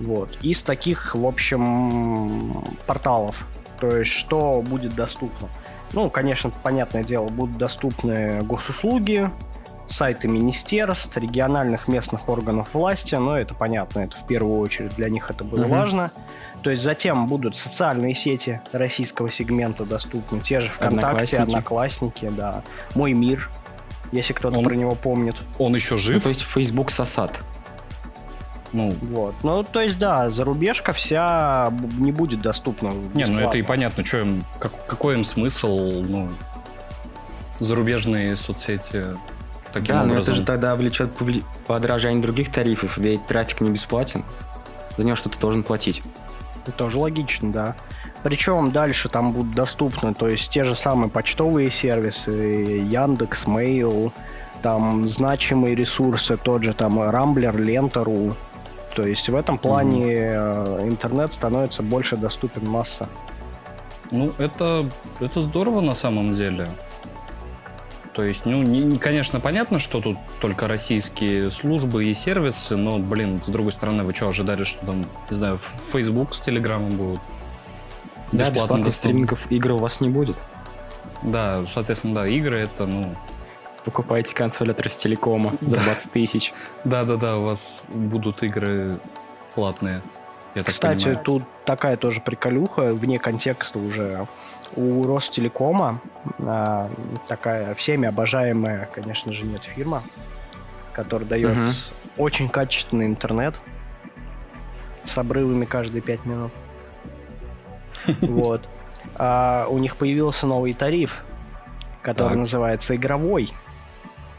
Вот. 0.00 0.36
Из 0.42 0.62
таких, 0.62 1.14
в 1.14 1.26
общем, 1.26 2.62
порталов. 2.86 3.46
То 3.80 3.96
есть, 3.96 4.10
что 4.10 4.62
будет 4.62 4.94
доступно? 4.94 5.48
Ну, 5.94 6.10
конечно, 6.10 6.50
понятное 6.62 7.04
дело, 7.04 7.28
будут 7.28 7.56
доступны 7.56 8.42
госуслуги, 8.42 9.30
сайты 9.88 10.28
министерств, 10.28 11.16
региональных 11.16 11.88
местных 11.88 12.28
органов 12.28 12.74
власти, 12.74 13.14
но 13.14 13.36
это 13.38 13.54
понятно, 13.54 14.00
это 14.00 14.16
в 14.16 14.26
первую 14.26 14.58
очередь 14.60 14.94
для 14.96 15.08
них 15.08 15.30
это 15.30 15.44
было 15.44 15.62
Мгм. 15.62 15.70
важно. 15.70 16.12
То 16.62 16.70
есть 16.70 16.82
затем 16.82 17.26
будут 17.26 17.56
социальные 17.56 18.14
сети 18.14 18.60
российского 18.72 19.28
сегмента 19.28 19.84
доступны, 19.84 20.40
те 20.40 20.60
же 20.60 20.68
ВКонтакте, 20.68 20.96
Одноклассники. 21.38 21.40
Одноклассники, 21.42 22.28
да, 22.30 22.62
Мой 22.94 23.12
мир, 23.14 23.50
если 24.12 24.32
кто-то 24.32 24.58
Он- 24.58 24.64
про 24.64 24.74
него 24.74 24.94
помнит. 24.94 25.34
Он 25.58 25.74
еще 25.74 25.94
Ну, 25.94 25.98
жив? 25.98 26.22
то 26.22 26.28
есть 26.28 26.42
Facebook 26.42 26.90
сосад. 26.90 27.40
Ну, 28.72 28.90
Вот. 29.02 29.34
Ну, 29.42 29.62
то 29.64 29.80
есть, 29.80 29.98
да, 29.98 30.30
зарубежка 30.30 30.92
вся 30.92 31.70
не 31.98 32.10
будет 32.12 32.40
доступна. 32.40 32.88
не, 33.12 33.24
ну 33.26 33.38
это 33.38 33.58
и 33.58 33.60
бесплатно. 33.60 33.64
понятно, 33.64 34.04
что 34.04 34.18
им, 34.18 34.44
как- 34.58 34.86
какой 34.86 35.14
им 35.16 35.24
смысл, 35.24 35.76
ну, 36.02 36.30
зарубежные 37.58 38.36
соцсети 38.36 39.04
таким 39.72 39.94
да, 39.94 40.00
но 40.00 40.04
это 40.04 40.12
образом. 40.14 40.34
же 40.36 40.44
тогда 40.44 40.74
влечет 40.76 41.10
повли- 41.18 41.44
подорожание 41.66 42.22
других 42.22 42.50
тарифов, 42.50 42.96
ведь 42.98 43.26
трафик 43.26 43.60
не 43.60 43.70
бесплатен. 43.70 44.24
За 44.96 45.04
него 45.04 45.16
что-то 45.16 45.38
должен 45.38 45.62
платить. 45.62 46.02
Тоже 46.70 46.98
логично, 46.98 47.52
да. 47.52 47.76
Причем 48.22 48.70
дальше 48.70 49.08
там 49.08 49.32
будут 49.32 49.54
доступны, 49.54 50.14
то 50.14 50.28
есть 50.28 50.48
те 50.50 50.62
же 50.62 50.74
самые 50.74 51.10
почтовые 51.10 51.70
сервисы, 51.70 52.30
Яндекс, 52.30 53.46
Mail, 53.46 54.12
там 54.62 55.08
значимые 55.08 55.74
ресурсы, 55.74 56.36
тот 56.36 56.62
же 56.62 56.72
там 56.72 57.02
Рамблер, 57.02 57.56
Лента.ру. 57.58 58.36
То 58.94 59.06
есть 59.06 59.28
в 59.28 59.34
этом 59.34 59.58
плане 59.58 60.14
э, 60.14 60.80
интернет 60.82 61.32
становится 61.32 61.82
больше 61.82 62.16
доступен 62.16 62.68
масса. 62.68 63.08
Ну, 64.10 64.32
это, 64.38 64.88
это 65.20 65.40
здорово 65.40 65.80
на 65.80 65.94
самом 65.94 66.34
деле. 66.34 66.68
То 68.14 68.22
есть, 68.22 68.44
ну, 68.44 68.62
не- 68.62 68.80
не- 68.80 68.98
конечно, 68.98 69.40
понятно, 69.40 69.78
что 69.78 70.00
тут 70.00 70.18
только 70.40 70.68
российские 70.68 71.50
службы 71.50 72.04
и 72.04 72.14
сервисы, 72.14 72.76
но, 72.76 72.98
блин, 72.98 73.40
с 73.42 73.48
другой 73.48 73.72
стороны, 73.72 74.02
вы 74.04 74.14
что, 74.14 74.28
ожидали, 74.28 74.64
что 74.64 74.84
там, 74.84 75.06
не 75.30 75.36
знаю, 75.36 75.56
Facebook 75.56 76.34
с 76.34 76.40
Телеграмом 76.40 76.90
будут? 76.90 77.20
Да, 78.32 78.50
бесплатных 78.50 78.84
доступны? 78.84 78.92
стримингов 78.92 79.50
игр 79.50 79.72
у 79.72 79.78
вас 79.78 80.00
не 80.00 80.10
будет. 80.10 80.36
Да, 81.22 81.64
соответственно, 81.66 82.14
да, 82.14 82.26
игры 82.26 82.58
это, 82.58 82.86
ну... 82.86 83.14
Покупайте 83.84 84.34
консоль 84.34 84.70
от 84.70 84.80
Ростелекома 84.80 85.54
за 85.60 85.76
20 85.76 86.12
тысяч. 86.12 86.52
Да-да-да, 86.84 87.38
у 87.38 87.44
вас 87.44 87.86
будут 87.88 88.42
игры 88.42 88.98
платные. 89.54 90.02
Кстати, 90.64 91.04
понимаю. 91.04 91.24
тут 91.24 91.42
такая 91.64 91.96
тоже 91.96 92.20
приколюха, 92.20 92.90
вне 92.92 93.18
контекста 93.18 93.78
уже. 93.78 94.28
У 94.74 95.02
Ростелекома 95.06 96.00
а, 96.38 96.90
такая 97.28 97.74
всеми 97.74 98.08
обожаемая, 98.08 98.88
конечно 98.94 99.32
же, 99.32 99.44
нет 99.44 99.62
фирма, 99.64 100.02
которая 100.92 101.28
дает 101.28 101.56
Мгм. 101.56 101.70
очень 102.16 102.48
качественный 102.48 103.06
интернет 103.06 103.54
с 105.04 105.16
обрывами 105.18 105.64
каждые 105.64 106.00
пять 106.02 106.24
минут. 106.24 106.52
Вот. 108.22 108.68
А 109.16 109.66
у 109.68 109.78
них 109.78 109.96
появился 109.96 110.46
новый 110.46 110.72
тариф, 110.72 111.22
который 112.02 112.30
Так. 112.30 112.38
называется 112.38 112.96
игровой. 112.96 113.52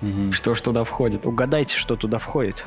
Мгм. 0.02 0.34
Что 0.34 0.54
ж 0.56 0.62
туда 0.62 0.84
входит? 0.84 1.26
Угадайте, 1.26 1.78
что 1.78 1.96
туда 1.96 2.18
входит. 2.18 2.66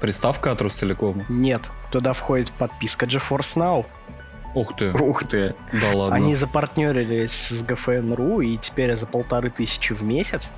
Приставка 0.00 0.52
от 0.52 0.60
Ростелекома. 0.62 1.24
Нет, 1.28 1.62
туда 1.90 2.12
входит 2.12 2.50
подписка 2.52 3.06
GeForce 3.06 3.56
Now. 3.56 3.86
Ух 4.56 4.74
ты, 4.76 4.90
Ух 4.92 5.24
ты. 5.24 5.54
да 5.72 5.92
ладно. 5.94 6.16
Они 6.16 6.34
запартнерились 6.34 7.32
с 7.32 7.62
GFN.ru, 7.62 8.44
и 8.44 8.56
теперь 8.56 8.96
за 8.96 9.06
полторы 9.06 9.50
тысячи 9.50 9.92
в 9.92 10.02
месяц, 10.02 10.50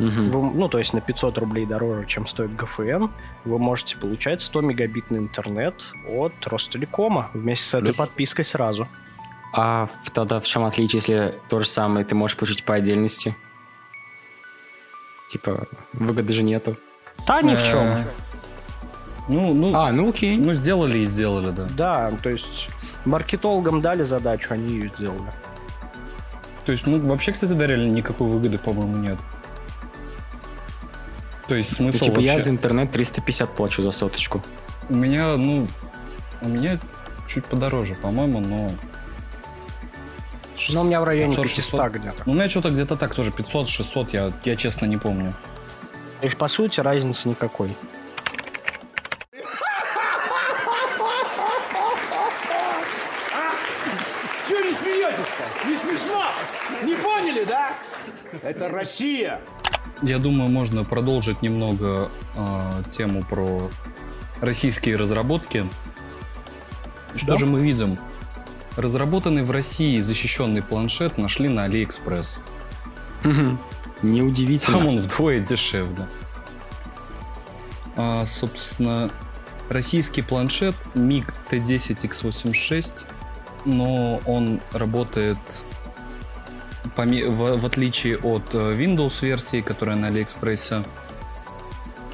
Мгм. 0.00 0.30
вы- 0.30 0.50
ну, 0.52 0.68
то 0.68 0.78
есть 0.78 0.94
на 0.94 1.00
500 1.00 1.38
рублей 1.38 1.64
дороже, 1.66 2.06
чем 2.06 2.26
стоит 2.26 2.50
GFN, 2.50 3.08
вы 3.44 3.58
можете 3.58 3.96
получать 3.96 4.42
100 4.42 4.62
мегабитный 4.62 5.18
интернет 5.18 5.74
от 6.08 6.32
Ростелекома 6.46 7.30
вместе 7.34 7.64
с 7.66 7.74
этой 7.74 7.84
Плюс- 7.86 7.96
подпиской 7.96 8.44
сразу. 8.44 8.88
А 9.52 9.88
в- 10.04 10.10
тогда 10.10 10.40
в 10.40 10.44
чем 10.46 10.64
отличие, 10.64 10.98
если 10.98 11.34
то 11.48 11.60
же 11.60 11.66
самое 11.68 12.04
ты 12.04 12.14
можешь 12.14 12.36
получить 12.36 12.64
по 12.64 12.74
отдельности? 12.74 13.36
Типа, 15.28 15.66
выгоды 15.92 16.32
же 16.34 16.42
нету. 16.42 16.76
Да, 17.26 17.42
ни 17.42 17.54
в 17.54 17.62
чем. 17.62 17.78
Э, 17.86 18.04
Ну, 19.28 19.54
ну, 19.54 19.72
А, 19.76 19.92
ну 19.92 20.08
окей. 20.08 20.36
ну, 20.36 20.52
сделали 20.54 20.98
и 20.98 21.04
сделали, 21.04 21.50
да. 21.50 21.68
Да, 21.76 22.12
то 22.20 22.30
есть 22.30 22.68
маркетологам 23.04 23.80
дали 23.80 24.02
задачу, 24.02 24.48
они 24.54 24.74
ее 24.74 24.90
сделали. 24.96 25.30
То 26.64 26.72
есть, 26.72 26.86
ну, 26.86 27.00
вообще, 27.06 27.32
кстати, 27.32 27.52
да, 27.52 27.66
реально 27.66 27.90
никакой 27.90 28.28
выгоды, 28.28 28.58
по-моему, 28.58 28.96
нет. 28.96 29.18
То 31.48 31.54
есть, 31.54 31.80
Ну, 31.80 31.90
смысл 31.90 32.04
типа 32.04 32.16
вообще... 32.16 32.32
я 32.32 32.40
за 32.40 32.50
интернет 32.50 32.92
350 32.92 33.50
плачу 33.56 33.82
за 33.82 33.90
соточку. 33.90 34.42
У 34.88 34.94
меня, 34.94 35.36
ну, 35.36 35.66
у 36.42 36.48
меня 36.48 36.78
чуть 37.26 37.44
подороже, 37.44 37.94
по-моему, 37.94 38.40
но... 38.40 38.70
Но 40.72 40.82
у 40.82 40.84
меня 40.84 41.00
в 41.00 41.04
районе 41.04 41.34
500, 41.34 41.56
500 41.56 41.92
где-то. 41.92 42.22
Ну, 42.26 42.32
у 42.32 42.34
меня 42.34 42.48
что-то 42.48 42.70
где-то 42.70 42.94
так 42.94 43.14
тоже, 43.14 43.30
500-600, 43.30 44.08
я, 44.12 44.32
я 44.44 44.56
честно 44.56 44.86
не 44.86 44.98
помню. 44.98 45.34
То 46.20 46.26
есть, 46.26 46.36
по 46.36 46.48
сути, 46.48 46.80
разницы 46.80 47.28
никакой. 47.28 47.74
Чего 54.48 54.60
не 54.60 54.74
смеетесь-то? 54.74 55.59
Не 55.70 55.76
смешно? 55.76 56.24
Не 56.82 56.94
поняли, 56.96 57.44
да? 57.44 57.74
Это 58.42 58.68
Россия. 58.68 59.40
Я 60.02 60.18
думаю, 60.18 60.50
можно 60.50 60.82
продолжить 60.84 61.42
немного 61.42 62.10
а, 62.34 62.82
тему 62.90 63.22
про 63.22 63.70
российские 64.40 64.96
разработки. 64.96 65.68
Что 67.14 67.26
Да. 67.26 67.36
же 67.36 67.46
мы 67.46 67.60
видим? 67.60 67.98
Разработанный 68.76 69.44
в 69.44 69.50
России 69.52 70.00
защищенный 70.00 70.62
планшет 70.62 71.18
нашли 71.18 71.48
на 71.48 71.64
Алиэкспресс. 71.64 72.40
Там 73.22 73.60
Неудивительно. 74.02 74.88
он 74.88 74.98
вдвое 74.98 75.38
дешевле. 75.38 76.08
А, 77.96 78.24
собственно, 78.26 79.10
российский 79.68 80.22
планшет 80.22 80.74
MiG 80.94 81.26
T10X86, 81.50 83.06
но 83.64 84.20
он 84.26 84.60
работает 84.72 85.38
в, 86.96 87.66
отличие 87.66 88.18
от 88.18 88.54
э, 88.54 88.74
Windows 88.74 89.24
версии, 89.24 89.60
которая 89.60 89.96
на 89.96 90.08
Алиэкспрессе, 90.08 90.82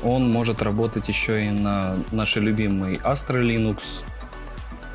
он 0.03 0.31
может 0.31 0.63
работать 0.63 1.09
еще 1.09 1.47
и 1.47 1.51
на 1.51 1.99
нашей 2.13 2.43
любимой 2.43 2.97
Astra 2.97 3.43
Linux 3.43 4.05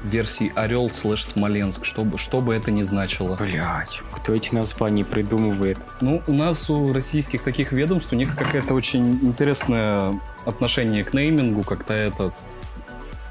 версии 0.03 0.51
Орел 0.55 0.89
слэш 0.89 1.25
Смоленск, 1.25 1.85
что 1.85 2.05
что 2.17 2.41
бы 2.41 2.55
это 2.55 2.71
ни 2.71 2.81
значило. 2.81 3.35
Блять, 3.35 4.01
кто 4.11 4.33
эти 4.33 4.53
названия 4.53 5.05
придумывает? 5.05 5.77
Ну, 5.99 6.21
у 6.27 6.33
нас 6.33 6.69
у 6.69 6.91
российских 6.93 7.43
таких 7.43 7.71
ведомств, 7.71 8.11
у 8.13 8.15
них 8.15 8.35
какое-то 8.35 8.73
очень 8.73 9.13
интересное 9.23 10.19
отношение 10.45 11.03
к 11.03 11.13
неймингу, 11.13 11.63
как-то 11.63 11.93
это 11.93 12.33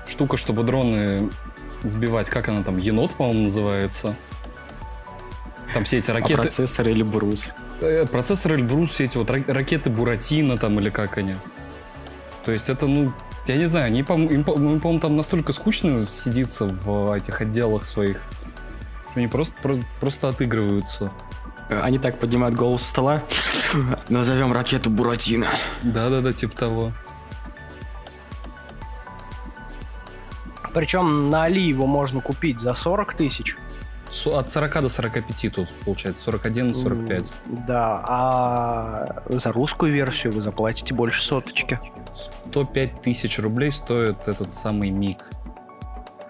штука, 0.07 0.37
чтобы 0.37 0.63
дроны 0.63 1.31
сбивать, 1.83 2.31
как 2.31 2.49
она 2.49 2.63
там, 2.63 2.79
енот, 2.79 3.13
по-моему, 3.13 3.45
называется. 3.45 4.17
Там 5.75 5.85
все 5.85 5.99
эти 5.99 6.11
А 6.11 6.15
ракеты, 6.15 6.43
процессор 6.43 6.89
или 6.89 7.03
брус? 7.03 7.53
э, 7.81 8.05
процессор 8.07 8.55
Эльбрус, 8.55 8.91
все 8.91 9.05
эти 9.05 9.17
вот 9.17 9.31
ра- 9.31 9.51
ракеты 9.53 9.89
Буратино 9.89 10.59
там 10.59 10.79
или 10.81 10.91
как 10.91 11.17
они. 11.17 11.35
То 12.45 12.51
есть 12.53 12.69
это, 12.69 12.87
ну, 12.89 13.13
я 13.47 13.57
не 13.57 13.67
знаю, 13.67 13.87
они, 13.87 14.01
им, 14.01 14.45
по-моему, 14.45 14.99
там 14.99 15.17
настолько 15.17 15.53
скучно 15.53 16.07
сидится 16.07 16.65
в 16.67 17.13
этих 17.13 17.41
отделах 17.41 17.85
своих, 17.85 18.17
что 19.11 19.13
они 19.21 19.29
просто, 19.29 19.55
про- 19.63 19.85
просто 20.01 20.29
отыгрываются. 20.29 21.13
Э, 21.69 21.79
Они 21.83 22.01
так 22.01 22.19
поднимают 22.19 22.57
голову 22.57 22.79
со 22.79 22.87
стола. 22.89 23.23
Назовем 24.09 24.53
ракету 24.53 24.91
Буратино. 24.91 25.47
Да-да-да, 25.85 26.33
типа 26.33 26.57
того. 26.57 26.93
Причем 30.75 31.31
на 31.31 31.45
Али 31.45 31.63
его 31.63 31.87
можно 31.87 32.21
купить 32.21 32.61
за 32.61 32.75
40 32.75 33.15
тысяч. 33.15 33.57
От 34.27 34.51
40 34.51 34.83
до 34.83 34.89
45 34.89 35.53
тут 35.55 35.69
получается, 35.85 36.25
41 36.25 36.75
45. 36.75 37.33
М, 37.47 37.65
Да, 37.67 38.05
а 38.09 39.23
за 39.29 39.53
русскую 39.53 39.93
версию 39.93 40.33
вы 40.33 40.43
заплатите 40.43 40.95
больше 40.95 41.23
соточки. 41.23 41.79
105 42.15 43.03
тысяч 43.03 43.39
рублей 43.39 43.71
стоит 43.71 44.27
этот 44.27 44.53
самый 44.53 44.91
МИГ. 44.91 45.25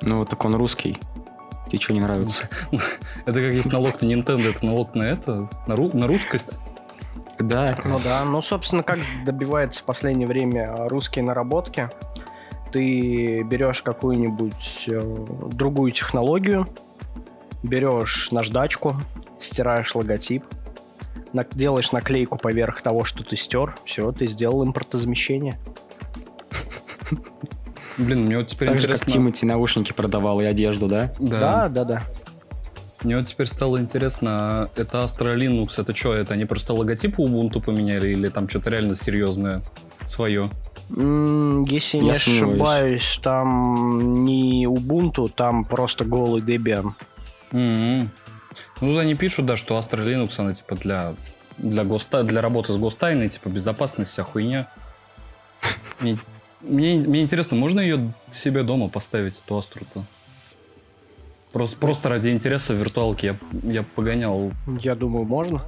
Ну, 0.03 0.25
так 0.27 0.45
он 0.45 0.55
русский. 0.57 0.99
Тебе 1.69 1.79
что 1.81 1.93
не 1.95 2.01
нравится? 2.01 2.49
Это 3.25 3.33
как 3.41 3.53
есть 3.55 3.73
налог 3.73 4.03
на 4.03 4.07
Nintendo, 4.07 4.51
это 4.51 4.67
налог 4.67 4.95
на 4.95 5.03
это, 5.05 5.49
на, 5.67 5.75
ру- 5.75 5.97
на 5.97 6.07
русскость. 6.07 6.59
Да. 7.39 7.77
Ну 7.85 7.99
да, 8.01 8.25
ну, 8.25 8.43
собственно, 8.43 8.83
как 8.83 8.99
добивается 9.25 9.81
в 9.81 9.85
последнее 9.85 10.27
время 10.27 10.75
русские 10.89 11.25
наработки. 11.25 11.89
Ты 12.73 13.43
берешь 13.43 13.83
какую-нибудь 13.83 14.85
э, 14.89 15.27
другую 15.53 15.93
технологию, 15.93 16.69
берешь 17.63 18.31
наждачку, 18.31 18.97
стираешь 19.41 19.95
логотип, 19.95 20.45
делаешь 21.53 21.93
наклейку 21.93 22.39
поверх 22.39 22.81
того, 22.83 23.05
что 23.05 23.25
ты 23.25 23.37
стер, 23.37 23.75
все, 23.85 24.13
ты 24.13 24.27
сделал 24.27 24.65
импортозамещение. 24.65 25.59
Блин, 27.99 28.27
мне 28.27 28.39
вот 28.39 28.47
теперь 28.47 28.69
Так 28.69 28.81
же, 28.81 28.87
как 28.87 28.97
интересно... 28.97 29.13
Тимати 29.13 29.47
наушники 29.47 29.93
продавал 29.93 30.41
и 30.41 30.45
одежду, 30.45 30.87
да? 30.87 31.13
Да, 31.19 31.69
да, 31.69 31.85
да. 31.85 32.03
Мне 33.03 33.17
вот 33.17 33.27
теперь 33.27 33.47
стало 33.47 33.81
интересно, 33.81 34.31
а 34.31 34.69
это 34.77 34.99
Astra 34.99 35.35
Linux, 35.35 35.81
это 35.81 35.95
что, 35.95 36.13
это 36.15 36.35
они 36.35 36.45
просто 36.45 36.75
логотип 36.75 37.19
у 37.19 37.27
Ubuntu 37.27 37.63
поменяли 37.63 38.11
или 38.11 38.29
там 38.29 38.49
что-то 38.49 38.71
реально 38.71 38.95
серьезное 38.95 39.63
свое? 40.05 40.51
Если 40.97 41.99
я 41.99 42.03
не 42.03 42.15
сомневаюсь. 42.15 42.17
ошибаюсь, 42.17 43.21
там 43.23 44.25
не 44.25 44.67
Ubuntu, 44.67 45.29
там 45.29 45.65
просто 45.65 46.05
голый 46.05 46.43
Debian. 46.43 46.93
Мгм. 47.53 48.11
Ну, 48.81 48.99
они 48.99 49.15
пишут, 49.15 49.47
да, 49.47 49.57
что 49.57 49.79
Astra 49.79 50.05
Linux, 50.05 50.35
она 50.39 50.53
типа 50.53 50.75
для, 50.75 51.15
для, 51.59 51.85
госта, 51.85 52.25
для 52.25 52.41
работы 52.41 52.73
с 52.73 52.77
гостайной, 52.77 53.29
типа 53.29 53.49
безопасность, 53.49 54.11
вся 54.11 54.25
хуйня. 54.25 54.69
Мне, 56.01 56.19
мне, 56.61 56.99
мне 56.99 57.23
интересно, 57.23 57.57
можно 57.57 57.81
ее 57.81 58.13
себе 58.31 58.63
дома 58.63 58.89
поставить, 58.89 59.41
эту 59.45 59.59
Астру-то? 59.59 60.05
Просто, 61.53 61.77
просто 61.77 62.09
ради 62.09 62.31
интереса 62.31 62.75
виртуалки 62.75 63.27
я, 63.27 63.37
я 63.63 63.83
погонял. 63.83 64.53
Я 64.81 64.95
думаю, 64.95 65.25
можно. 65.25 65.63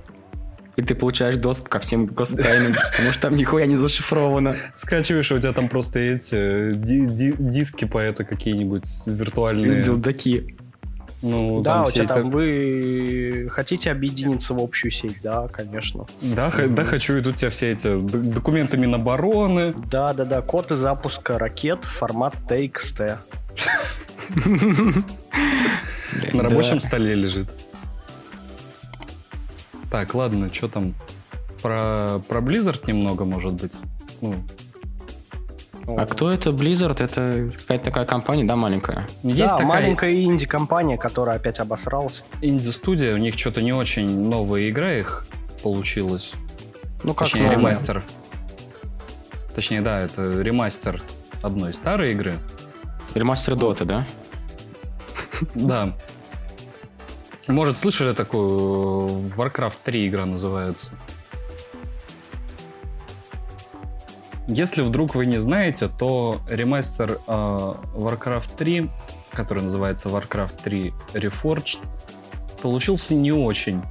И 0.77 0.83
ты 0.83 0.95
получаешь 0.95 1.37
доступ 1.37 1.69
ко 1.69 1.79
всем 1.81 2.07
гостайнам, 2.07 2.73
потому 2.93 3.13
что 3.13 3.21
там 3.23 3.35
нихуя 3.35 3.67
не 3.67 3.77
зашифровано. 3.77 4.57
Скачиваешь, 4.73 5.31
и 5.31 5.35
у 5.35 5.39
тебя 5.39 5.53
там 5.53 5.69
просто 5.69 5.99
эти 5.99 6.35
э, 6.35 6.73
ди- 6.75 7.07
ди- 7.07 7.35
диски 7.39 7.85
по 7.85 7.99
это 7.99 8.25
какие-нибудь 8.25 8.87
виртуальные. 9.07 9.83
Дилдаки. 9.83 10.57
Ну, 11.21 11.61
да, 11.63 11.75
там 11.75 11.83
у 11.85 11.91
тебя 11.91 12.05
эти- 12.05 12.09
там 12.09 12.31
вы 12.31 13.49
хотите 13.53 13.91
объединиться 13.93 14.55
в 14.55 14.59
общую 14.61 14.91
сеть, 14.91 15.19
да, 15.23 15.47
конечно. 15.49 16.07
Да, 16.21 16.49
х- 16.51 16.67
да, 16.69 16.85
хочу, 16.85 17.19
идут 17.19 17.35
у 17.35 17.37
тебя 17.37 17.51
все 17.51 17.71
эти 17.73 18.01
документы 18.01 18.77
Минобороны. 18.79 19.75
Да, 19.91 20.15
да, 20.15 20.25
да. 20.25 20.41
Коды 20.41 20.75
запуска 20.77 21.39
ракет 21.39 21.85
формат 21.85 22.35
TXT. 22.49 23.19
На 26.33 26.43
рабочем 26.43 26.81
столе 26.81 27.15
лежит. 27.15 27.51
Так, 29.93 30.15
ладно, 30.15 30.51
что 30.51 30.69
там? 30.69 30.95
Про, 31.61 32.23
про 32.27 32.41
Blizzard 32.41 32.83
немного, 32.87 33.27
может 33.27 33.53
быть. 33.53 33.75
Ну, 34.23 34.35
А 35.87 36.07
кто 36.07 36.33
это 36.33 36.49
Blizzard? 36.49 37.05
Это 37.05 37.53
какая-то 37.61 37.85
такая 37.85 38.07
компания, 38.07 38.45
да, 38.45 38.57
маленькая? 38.57 39.07
есть 39.23 39.39
да, 39.39 39.49
такая 39.49 39.67
маленькая 39.67 40.25
инди-компания, 40.25 40.97
которая 40.97 41.37
опять 41.37 41.61
обосралась. 41.61 42.25
инди-студия, 42.41 43.15
у 43.15 43.19
них 43.19 43.39
что-то 43.39 43.61
не 43.61 43.75
очень 43.75 44.29
новая 44.29 44.71
игра 44.71 44.95
их 44.95 45.27
получилась. 45.63 46.33
Ну, 47.05 47.13
как 47.13 47.29
Точнее, 47.29 47.43
новая. 47.43 47.59
ремастер. 47.59 48.03
Точнее, 49.55 49.83
да, 49.83 50.01
это 50.01 50.41
ремастер 50.41 51.03
одной 51.43 51.75
старой 51.75 52.13
игры. 52.13 52.39
Ремастер 53.15 53.57
Дота, 53.57 53.85
да? 53.85 54.07
Да. 55.55 55.95
Может, 57.49 57.77
слышали 57.77 58.13
такую 58.13 59.29
э, 59.29 59.31
Warcraft 59.37 59.79
3 59.85 60.09
игра 60.09 60.27
называется? 60.27 60.93
Если 64.49 64.83
вдруг 64.83 65.15
вы 65.15 65.27
не 65.27 65.39
знаете, 65.39 65.89
то 65.89 66.41
ремастер 66.49 67.19
э, 67.27 67.33
Warcraft 67.95 68.51
3, 68.57 68.91
который 69.33 69.63
называется 69.63 70.09
Warcraft 70.09 70.63
3 70.63 70.95
Reforged, 71.15 71.79
получился 72.61 73.15
не 73.15 73.33
очень. 73.33 73.83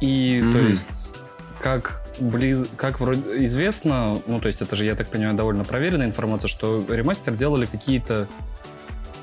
И, 0.00 0.40
то 0.40 0.58
Мгм. 0.58 0.68
есть, 0.68 1.14
как, 1.60 2.04
близ... 2.20 2.66
как 2.76 3.00
вроде 3.00 3.44
известно, 3.44 4.20
ну, 4.26 4.40
то 4.40 4.46
есть, 4.46 4.62
это 4.62 4.76
же, 4.76 4.84
я 4.84 4.94
так 4.94 5.08
понимаю, 5.08 5.34
довольно 5.36 5.64
проверенная 5.64 6.06
информация, 6.06 6.48
что 6.48 6.84
ремастер 6.88 7.34
делали 7.34 7.64
какие-то 7.66 8.28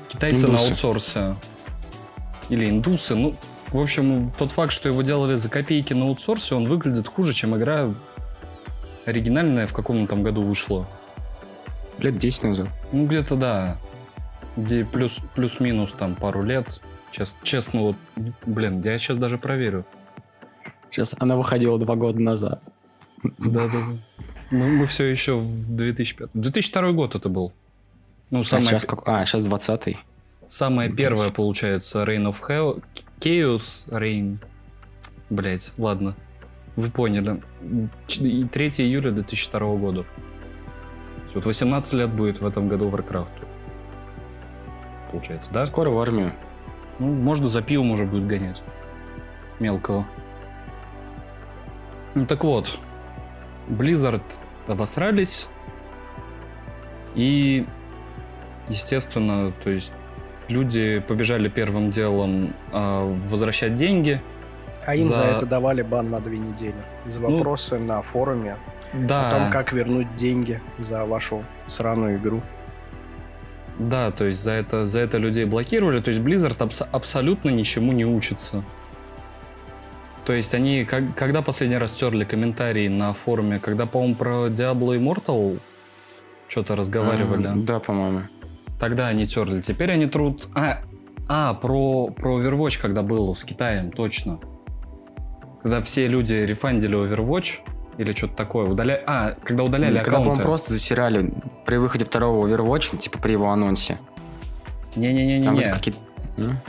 китайцы 0.08 0.46
на 0.46 0.52
Индусы. 0.56 0.68
аутсорсе. 0.68 1.36
Или 2.48 2.68
индусы. 2.70 3.14
Ну, 3.14 3.34
в 3.72 3.80
общем, 3.80 4.32
тот 4.38 4.52
факт, 4.52 4.72
что 4.72 4.88
его 4.88 5.02
делали 5.02 5.34
за 5.34 5.48
копейки 5.48 5.92
на 5.92 6.04
аутсорсе, 6.06 6.54
он 6.54 6.68
выглядит 6.68 7.08
хуже, 7.08 7.32
чем 7.32 7.56
игра 7.56 7.90
оригинальная 9.06 9.66
в 9.66 9.72
каком 9.72 10.06
там 10.06 10.22
году 10.22 10.42
вышла. 10.42 10.86
Лет 11.98 12.18
10 12.18 12.42
назад. 12.42 12.68
Ну, 12.92 13.06
где-то 13.06 13.36
да. 13.36 13.78
Где 14.56 14.84
плюс, 14.84 15.18
плюс-минус 15.34 15.92
там 15.92 16.14
пару 16.14 16.42
лет. 16.42 16.80
Чес- 17.12 17.38
честно, 17.42 17.80
вот, 17.80 17.96
блин, 18.44 18.82
я 18.82 18.98
сейчас 18.98 19.16
даже 19.16 19.38
проверю. 19.38 19.86
Сейчас 20.90 21.14
она 21.18 21.36
выходила 21.36 21.78
два 21.78 21.94
года 21.94 22.20
назад. 22.20 22.62
Да-да-да. 23.22 23.78
Мы, 24.50 24.68
мы 24.68 24.86
все 24.86 25.04
еще 25.04 25.36
в 25.36 25.74
2005. 25.74 26.30
2002 26.34 26.92
год 26.92 27.14
это 27.14 27.28
был. 27.28 27.52
Ну, 28.30 28.40
А 28.40 28.44
самое, 28.44 28.68
сейчас 28.68 28.84
как... 28.84 29.08
А, 29.08 29.20
сейчас 29.20 29.46
20-й. 29.46 29.98
Самое 30.48 30.90
первое, 30.90 31.30
получается, 31.30 32.04
Reign 32.04 32.30
of 32.30 32.36
Hell. 32.48 32.82
Chaos 33.20 33.88
Reign. 33.88 34.38
Блять, 35.30 35.72
ладно. 35.78 36.14
Вы 36.76 36.90
поняли. 36.90 37.42
Ч- 38.06 38.24
и 38.24 38.44
3 38.44 38.68
июля 38.82 39.10
2002 39.10 39.76
года. 39.76 40.04
Вот 41.34 41.44
18 41.44 41.92
лет 41.94 42.10
будет 42.10 42.40
в 42.40 42.46
этом 42.46 42.68
году 42.68 42.88
Warcraft. 42.90 43.30
Получается, 45.10 45.50
да? 45.52 45.66
Скоро 45.66 45.90
в 45.90 45.98
армию. 45.98 46.32
Ну, 46.98 47.08
можно 47.12 47.46
за 47.46 47.62
пивом 47.62 47.90
уже 47.90 48.04
будет 48.04 48.26
гонять. 48.26 48.62
Мелкого. 49.58 50.06
Ну 52.14 52.24
так 52.26 52.44
вот, 52.44 52.78
Blizzard 53.68 54.22
обосрались. 54.66 55.48
И, 57.14 57.66
естественно, 58.68 59.52
то 59.62 59.70
есть 59.70 59.92
люди 60.48 61.00
побежали 61.06 61.48
первым 61.48 61.90
делом 61.90 62.54
а, 62.72 63.04
возвращать 63.28 63.74
деньги. 63.74 64.20
А 64.84 64.94
им 64.94 65.02
за... 65.08 65.14
За- 65.14 65.20
это 65.24 65.46
давали 65.46 65.82
бан 65.82 66.10
на 66.10 66.20
две 66.20 66.38
недели. 66.38 66.74
За 67.06 67.20
Ну, 67.20 67.36
вопросы 67.38 67.78
на 67.78 68.02
форуме 68.02 68.56
Да, 68.92 69.28
о 69.28 69.30
том, 69.38 69.50
как 69.50 69.72
вернуть 69.72 70.14
деньги 70.16 70.60
за 70.78 71.04
вашу 71.04 71.44
сраную 71.68 72.16
игру. 72.18 72.40
да, 73.78 74.10
то 74.10 74.24
есть 74.24 74.40
за 74.42 74.52
это, 74.52 74.86
за 74.86 75.00
это 75.00 75.18
людей 75.18 75.44
блокировали. 75.44 76.00
То 76.00 76.10
есть 76.10 76.22
Blizzard 76.22 76.56
абс- 76.58 76.86
абсолютно 76.92 77.50
ничему 77.50 77.92
не 77.92 78.06
учится. 78.06 78.62
То 80.24 80.32
есть 80.32 80.54
они, 80.54 80.84
как- 80.84 81.14
когда 81.14 81.42
последний 81.42 81.76
раз 81.78 81.92
стерли 81.92 82.24
комментарии 82.24 82.88
на 82.88 83.12
форуме, 83.12 83.58
когда, 83.58 83.86
по-моему, 83.86 84.14
про 84.14 84.46
Diablo 84.48 84.96
Immortal 84.98 85.58
что-то 86.48 86.74
разговаривали, 86.76 87.46
А, 87.48 87.52
Да, 87.56 87.78
по-моему. 87.80 88.20
Тогда 88.78 89.08
они 89.08 89.26
терли. 89.26 89.60
Теперь 89.60 89.92
они 89.92 90.06
трут... 90.06 90.48
А, 90.54 90.80
а 91.28 91.54
про, 91.54 92.08
про 92.08 92.40
Overwatch, 92.40 92.80
когда 92.80 93.02
был 93.02 93.34
с 93.34 93.44
Китаем, 93.44 93.90
точно. 93.90 94.38
Когда 95.62 95.80
все 95.80 96.06
люди 96.06 96.34
рефандили 96.34 96.96
Overwatch, 96.96 97.60
или 97.98 98.12
что-то 98.12 98.36
такое, 98.36 98.66
удаляли... 98.68 99.02
А, 99.06 99.36
когда 99.42 99.64
удаляли 99.64 99.98
Когда, 99.98 100.12
по-моему, 100.12 100.32
аккаунты. 100.32 100.42
просто 100.42 100.72
засирали 100.72 101.32
при 101.64 101.76
выходе 101.76 102.04
второго 102.04 102.46
Overwatch, 102.46 102.96
типа 102.98 103.18
при 103.18 103.32
его 103.32 103.50
анонсе. 103.50 103.98
Там 104.94 105.02
Не-не-не-не. 105.02 105.72
какие-то... 105.72 105.98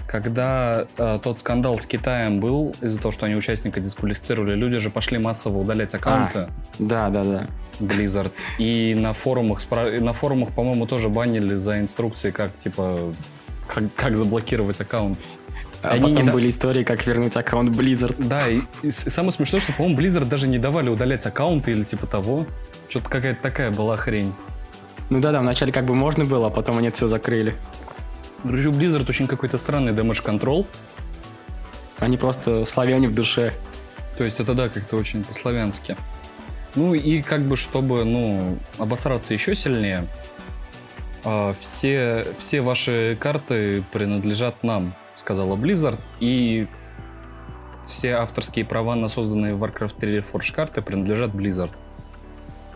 Когда 0.07 0.87
э, 0.97 1.19
тот 1.21 1.39
скандал 1.39 1.79
с 1.79 1.85
Китаем 1.85 2.39
был, 2.39 2.75
из-за 2.81 2.99
того, 2.99 3.11
что 3.11 3.25
они 3.25 3.35
участника 3.35 3.79
дисквалифицировали, 3.79 4.55
люди 4.55 4.79
же 4.79 4.89
пошли 4.89 5.17
массово 5.17 5.59
удалять 5.59 5.93
аккаунты 5.93 6.49
Да, 6.79 7.09
да, 7.09 7.23
да. 7.23 7.47
Blizzard. 7.79 8.31
И 8.57 8.95
на 8.95 9.13
форумах, 9.13 9.59
на 9.71 10.13
форумах, 10.13 10.51
по-моему, 10.51 10.87
тоже 10.87 11.09
банили 11.09 11.55
за 11.55 11.79
инструкции, 11.79 12.31
как, 12.31 12.55
типа, 12.57 13.13
как, 13.67 13.83
как 13.95 14.15
заблокировать 14.15 14.79
аккаунт. 14.79 15.19
А 15.83 15.89
Они 15.89 16.01
потом 16.01 16.15
не 16.15 16.31
были 16.31 16.49
истории, 16.49 16.83
как 16.83 17.05
вернуть 17.05 17.35
аккаунт 17.35 17.69
Blizzard. 17.69 18.15
Да, 18.17 18.47
и, 18.47 18.61
и 18.81 18.91
самое 18.91 19.31
смешное, 19.31 19.61
что, 19.61 19.73
по-моему, 19.73 19.99
Blizzard 19.99 20.25
даже 20.25 20.47
не 20.47 20.57
давали 20.57 20.89
удалять 20.89 21.25
аккаунты 21.25 21.71
или 21.71 21.83
типа 21.83 22.07
того. 22.07 22.45
Что-то 22.89 23.09
какая-то 23.09 23.41
такая 23.41 23.69
была 23.69 23.95
хрень. 23.97 24.33
Ну 25.09 25.21
да, 25.21 25.31
да, 25.31 25.39
вначале 25.39 25.71
как 25.71 25.85
бы 25.85 25.95
можно 25.95 26.25
было, 26.25 26.47
а 26.47 26.49
потом 26.49 26.77
они 26.77 26.87
это 26.87 26.97
все 26.97 27.07
закрыли. 27.07 27.55
У 28.43 28.49
Blizzard 28.49 29.09
очень 29.09 29.27
какой-то 29.27 29.57
странный 29.57 29.93
damage 29.93 30.23
control. 30.23 30.67
Они 31.99 32.17
просто 32.17 32.65
славяне 32.65 33.07
в 33.07 33.15
душе. 33.15 33.53
То 34.17 34.23
есть 34.23 34.39
это, 34.39 34.53
да, 34.53 34.69
как-то 34.69 34.97
очень 34.97 35.23
по-славянски. 35.23 35.95
Ну 36.75 36.93
и 36.93 37.21
как 37.21 37.41
бы, 37.41 37.55
чтобы, 37.55 38.03
ну, 38.03 38.57
обосраться 38.77 39.33
еще 39.33 39.55
сильнее, 39.55 40.07
а, 41.23 41.53
все, 41.53 42.25
все 42.37 42.61
ваши 42.61 43.17
карты 43.19 43.83
принадлежат 43.91 44.63
нам, 44.63 44.93
сказала 45.15 45.55
Blizzard, 45.55 45.99
и 46.19 46.67
все 47.85 48.15
авторские 48.17 48.65
права 48.65 48.95
на 48.95 49.07
созданные 49.07 49.55
в 49.55 49.63
Warcraft 49.63 49.95
3 49.99 50.19
Reforged 50.19 50.53
карты 50.53 50.81
принадлежат 50.81 51.31
Blizzard. 51.31 51.71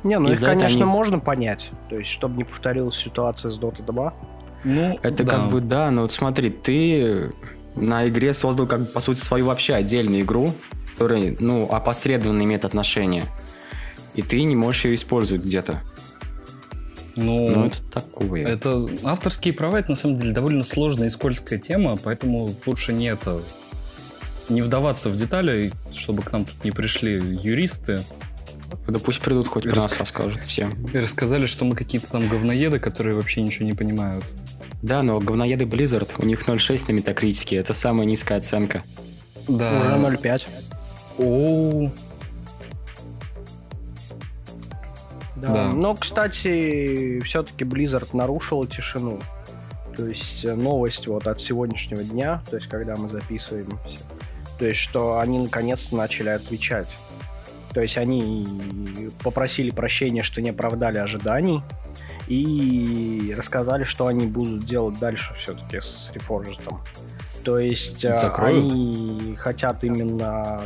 Не, 0.03 0.17
ну 0.17 0.29
И 0.29 0.31
их, 0.31 0.41
конечно, 0.41 0.83
они- 0.83 0.83
можно 0.91 1.19
понять. 1.19 1.69
То 1.89 1.97
есть, 1.97 2.09
чтобы 2.09 2.37
не 2.37 2.43
повторилась 2.43 2.95
ситуация 2.95 3.51
с 3.51 3.59
Dota 3.59 3.83
2. 3.85 4.13
Ну, 4.63 4.99
Это 5.01 5.23
да. 5.23 5.33
как 5.33 5.49
бы, 5.49 5.61
да, 5.61 5.91
но 5.91 6.03
вот 6.03 6.11
смотри, 6.11 6.49
ты 6.49 7.31
на 7.75 8.07
игре 8.07 8.33
создал, 8.33 8.67
как 8.67 8.81
бы, 8.81 8.85
по 8.85 8.99
сути, 9.01 9.19
свою 9.19 9.45
вообще 9.47 9.73
отдельную 9.73 10.21
игру, 10.21 10.53
которая, 10.93 11.35
ну, 11.39 11.67
опосредованно 11.71 12.43
имеет 12.43 12.65
отношение. 12.65 13.25
И 14.13 14.21
ты 14.21 14.41
не 14.43 14.55
можешь 14.55 14.85
ее 14.85 14.95
использовать 14.95 15.43
где-то. 15.43 15.81
Ну, 17.15 17.49
Ну, 17.49 17.65
это 17.65 17.81
такое. 17.91 18.45
Это 18.45 18.85
авторские 19.03 19.53
права, 19.53 19.79
это 19.79 19.91
на 19.91 19.95
самом 19.95 20.17
деле 20.17 20.31
довольно 20.31 20.63
сложная 20.63 21.07
и 21.07 21.09
скользкая 21.09 21.59
тема, 21.59 21.97
поэтому 22.01 22.49
лучше 22.65 22.93
не 22.93 23.07
это 23.07 23.41
не 24.49 24.61
вдаваться 24.61 25.09
в 25.09 25.15
детали, 25.15 25.71
чтобы 25.91 26.23
к 26.23 26.31
нам 26.31 26.45
тут 26.45 26.63
не 26.63 26.71
пришли 26.71 27.13
юристы 27.13 27.99
Да 28.87 28.99
пусть 28.99 29.19
придут, 29.21 29.47
хоть 29.47 29.63
про 29.63 29.73
Рас- 29.73 29.89
нас 29.89 29.99
расскажут 29.99 30.41
все. 30.43 30.69
И 30.93 30.97
рассказали, 30.97 31.45
что 31.45 31.65
мы 31.65 31.75
какие-то 31.75 32.11
там 32.11 32.27
говноеды, 32.27 32.79
которые 32.79 33.15
вообще 33.15 33.41
ничего 33.41 33.65
не 33.65 33.73
понимают. 33.73 34.23
Да, 34.81 35.03
но 35.03 35.19
говноеды 35.19 35.65
Blizzard, 35.65 36.09
у 36.17 36.25
них 36.25 36.47
0.6 36.47 36.85
на 36.87 36.93
метакритике, 36.93 37.57
это 37.57 37.73
самая 37.73 38.05
низкая 38.05 38.39
оценка. 38.39 38.83
Да. 39.47 39.81
Уже 39.81 40.17
0,5. 40.17 40.43
О, 41.17 41.91
Да. 45.35 45.47
Да. 45.47 45.69
Но, 45.71 45.95
кстати, 45.95 47.19
все-таки 47.21 47.63
Blizzard 47.63 48.09
нарушила 48.13 48.67
тишину. 48.67 49.19
То 49.95 50.07
есть 50.07 50.45
э, 50.45 50.53
новость 50.55 51.07
вот 51.07 51.27
от 51.27 51.41
сегодняшнего 51.41 52.03
дня, 52.03 52.43
то 52.49 52.57
есть 52.57 52.69
когда 52.69 52.95
мы 52.95 53.09
записываем 53.09 53.77
все, 53.85 53.97
то 54.57 54.65
есть 54.65 54.79
что 54.79 55.19
они 55.19 55.39
наконец-то 55.39 55.95
начали 55.95 56.29
отвечать. 56.29 56.87
То 57.73 57.81
есть 57.81 57.97
они 57.97 59.09
попросили 59.23 59.69
прощения, 59.69 60.23
что 60.23 60.41
не 60.41 60.49
оправдали 60.49 60.97
ожиданий, 60.97 61.61
и 62.27 63.33
рассказали, 63.35 63.83
что 63.83 64.07
они 64.07 64.25
будут 64.25 64.65
делать 64.65 64.97
дальше 64.99 65.33
все-таки 65.39 65.81
с 65.81 66.11
Reforged. 66.13 66.61
То 67.43 67.57
есть 67.57 68.05
э, 68.05 68.13
Закроют? 68.13 68.65
они 68.65 69.35
хотят 69.37 69.83
именно 69.83 70.61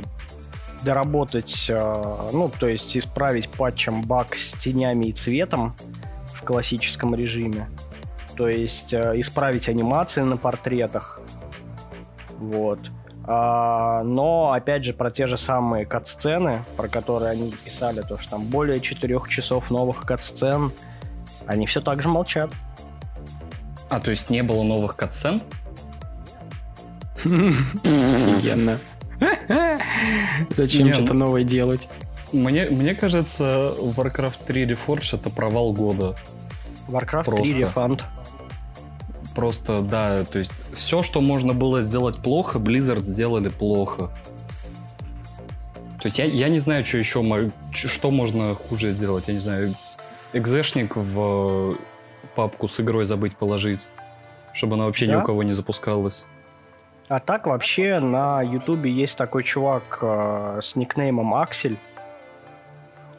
доработать, 0.83 1.67
э, 1.69 2.29
ну, 2.33 2.51
то 2.59 2.67
есть 2.67 2.95
исправить 2.97 3.49
патчем 3.49 4.01
баг 4.01 4.35
с 4.35 4.51
тенями 4.53 5.05
и 5.05 5.13
цветом 5.13 5.75
в 6.33 6.43
классическом 6.43 7.15
режиме. 7.15 7.67
То 8.35 8.47
есть 8.47 8.93
э, 8.93 9.19
исправить 9.19 9.69
анимации 9.69 10.21
на 10.21 10.37
портретах. 10.37 11.19
Вот. 12.37 12.79
А, 13.27 14.03
но, 14.03 14.51
опять 14.51 14.83
же, 14.85 14.93
про 14.93 15.09
те 15.09 15.25
же 15.25 15.35
самые 15.37 15.85
кат-сцены, 15.85 16.63
про 16.77 16.87
которые 16.87 17.31
они 17.31 17.51
писали, 17.51 18.01
то, 18.01 18.19
что 18.19 18.31
там 18.31 18.45
более 18.45 18.79
четырех 18.79 19.27
часов 19.29 19.71
новых 19.71 20.01
кат-сцен, 20.01 20.71
они 21.47 21.65
все 21.65 21.81
так 21.81 22.01
же 22.01 22.09
молчат. 22.09 22.51
а 23.89 23.99
то 23.99 24.11
есть 24.11 24.29
не 24.29 24.43
было 24.43 24.63
новых 24.63 24.95
катсцен? 24.95 25.41
Офигенно. 27.23 28.77
Зачем 30.55 30.93
что-то 30.93 31.13
ну- 31.13 31.25
новое 31.25 31.43
делать? 31.43 31.87
Мне, 32.31 32.65
мне 32.65 32.93
кажется, 32.95 33.73
Warcraft 33.79 34.39
3 34.45 34.65
Reforged 34.65 35.15
это 35.17 35.29
провал 35.29 35.71
года. 35.73 36.15
Warcraft 36.87 37.23
3 37.23 37.59
Просто. 37.59 37.79
Refund. 37.79 38.01
Просто, 39.35 39.81
да, 39.81 40.23
то 40.23 40.39
есть 40.39 40.53
все, 40.73 41.03
что 41.03 41.19
можно 41.19 41.53
было 41.53 41.81
сделать 41.81 42.17
плохо, 42.17 42.57
Blizzard 42.57 43.03
сделали 43.03 43.49
плохо. 43.49 44.09
То 45.99 46.07
есть 46.07 46.19
я, 46.19 46.25
я 46.25 46.47
не 46.47 46.59
знаю, 46.59 46.85
что 46.85 46.97
еще, 46.97 47.51
что 47.73 48.11
можно 48.11 48.55
хуже 48.55 48.91
сделать. 48.91 49.25
Я 49.27 49.33
не 49.33 49.39
знаю, 49.39 49.75
экзешник 50.31 50.95
в 50.95 51.73
э, 51.73 51.75
папку 52.35 52.67
с 52.67 52.79
игрой 52.79 53.05
забыть 53.05 53.35
положить, 53.35 53.89
чтобы 54.53 54.75
она 54.75 54.85
вообще 54.85 55.07
ни 55.07 55.11
Да? 55.11 55.19
у 55.19 55.23
кого 55.23 55.43
не 55.43 55.51
запускалась. 55.51 56.27
А 57.07 57.19
так 57.19 57.45
вообще 57.45 57.99
на 57.99 58.41
Ютубе 58.41 58.89
есть 58.91 59.17
такой 59.17 59.43
чувак 59.43 59.99
э, 60.01 60.59
с 60.63 60.75
никнеймом 60.75 61.33
Аксель. 61.33 61.77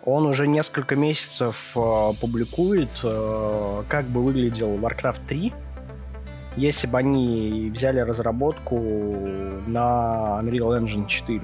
Он 0.05 0.27
уже 0.27 0.47
несколько 0.47 0.97
месяцев 0.97 1.73
э, 1.77 2.13
публикует, 2.21 2.89
э, 3.03 3.83
как 3.89 4.07
бы 4.07 4.23
выглядел 4.23 4.77
Warcraft 4.77 5.27
3, 5.29 5.53
если 6.57 6.87
бы 6.87 6.99
они 6.99 7.71
взяли 7.75 8.01
разработку 8.01 8.77
на 9.67 10.41
Unreal 10.43 10.81
Engine 10.81 11.07
4. 11.07 11.41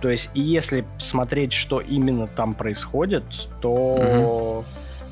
То 0.00 0.10
есть, 0.10 0.30
и 0.34 0.40
если 0.40 0.84
смотреть, 0.98 1.52
что 1.52 1.80
именно 1.80 2.26
там 2.26 2.54
происходит, 2.54 3.24
то 3.60 4.64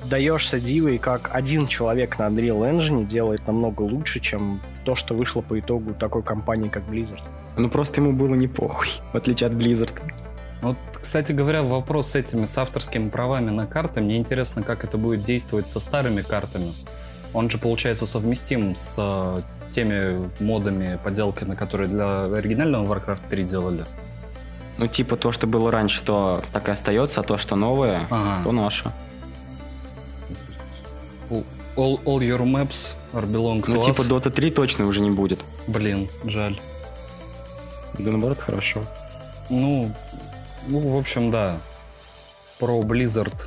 даешься 0.05 0.59
дивой, 0.59 0.99
как 0.99 1.31
один 1.33 1.67
человек 1.67 2.19
на 2.19 2.25
Unreal 2.25 2.79
Engine 2.79 3.07
делает 3.07 3.47
намного 3.47 3.83
лучше, 3.83 4.21
чем 4.21 4.61
то, 4.85 4.95
что 4.95 5.15
вышло 5.15 5.43
по 5.43 5.59
итогу 5.59 5.95
такой 5.95 6.23
компании, 6.23 6.69
как 6.69 6.85
Blizzard. 6.85 7.23
Ну 7.57 7.69
просто 7.69 8.01
ему 8.01 8.13
было 8.13 8.35
не 8.35 8.49
похуй, 8.49 8.89
в 9.13 9.17
отличие 9.17 9.49
от 9.49 9.53
Blizzard. 9.53 9.93
Вот, 10.63 10.77
кстати 11.01 11.33
говоря, 11.33 11.63
вопрос 11.63 12.11
с 12.11 12.17
этими, 12.17 12.45
с 12.45 12.59
авторскими 12.59 13.09
правами 13.09 13.51
на 13.51 13.67
карты, 13.67 14.01
мне 14.01 14.17
интересно, 14.17 14.63
как 14.63 14.85
это 14.85 14.99
будет 14.99 15.23
действовать 15.23 15.69
со 15.69 15.81
старыми 15.81 16.23
картами. 16.23 16.73
Он 17.33 17.49
же, 17.51 17.59
получается, 17.59 18.07
совместим 18.07 18.75
с 18.75 18.97
э, 18.99 19.41
теми 19.71 20.31
модами, 20.43 20.99
поделками, 21.05 21.55
которые 21.55 21.89
для 21.89 22.25
оригинального 22.25 22.85
Warcraft 22.95 23.21
3 23.31 23.45
делали. 23.45 23.85
Ну 24.79 24.87
типа 24.87 25.17
то, 25.17 25.31
что 25.31 25.47
было 25.47 25.71
раньше, 25.71 26.03
то 26.03 26.43
так 26.53 26.69
и 26.69 26.73
остается, 26.73 27.21
а 27.21 27.23
то, 27.23 27.37
что 27.39 27.55
новое, 27.57 28.07
Ага. 28.11 28.43
то 28.45 28.53
наше. 28.53 28.91
All, 31.77 32.01
all 32.05 32.19
your 32.21 32.41
maps 32.45 32.97
are 33.13 33.25
belong 33.27 33.63
to 33.63 33.71
Ну 33.71 33.81
us. 33.81 33.85
типа 33.85 34.03
Dota 34.03 34.31
3 34.31 34.51
точно 34.51 34.87
уже 34.87 35.01
не 35.01 35.11
будет. 35.11 35.41
Блин, 35.69 36.09
жаль. 36.25 36.59
Да 37.99 38.11
наоборот, 38.11 38.39
хорошо. 38.39 38.81
Ну, 39.51 39.91
ну, 40.67 40.81
в 40.81 40.97
общем, 40.99 41.31
да. 41.31 41.59
Про 42.59 42.81
Blizzard. 42.83 43.47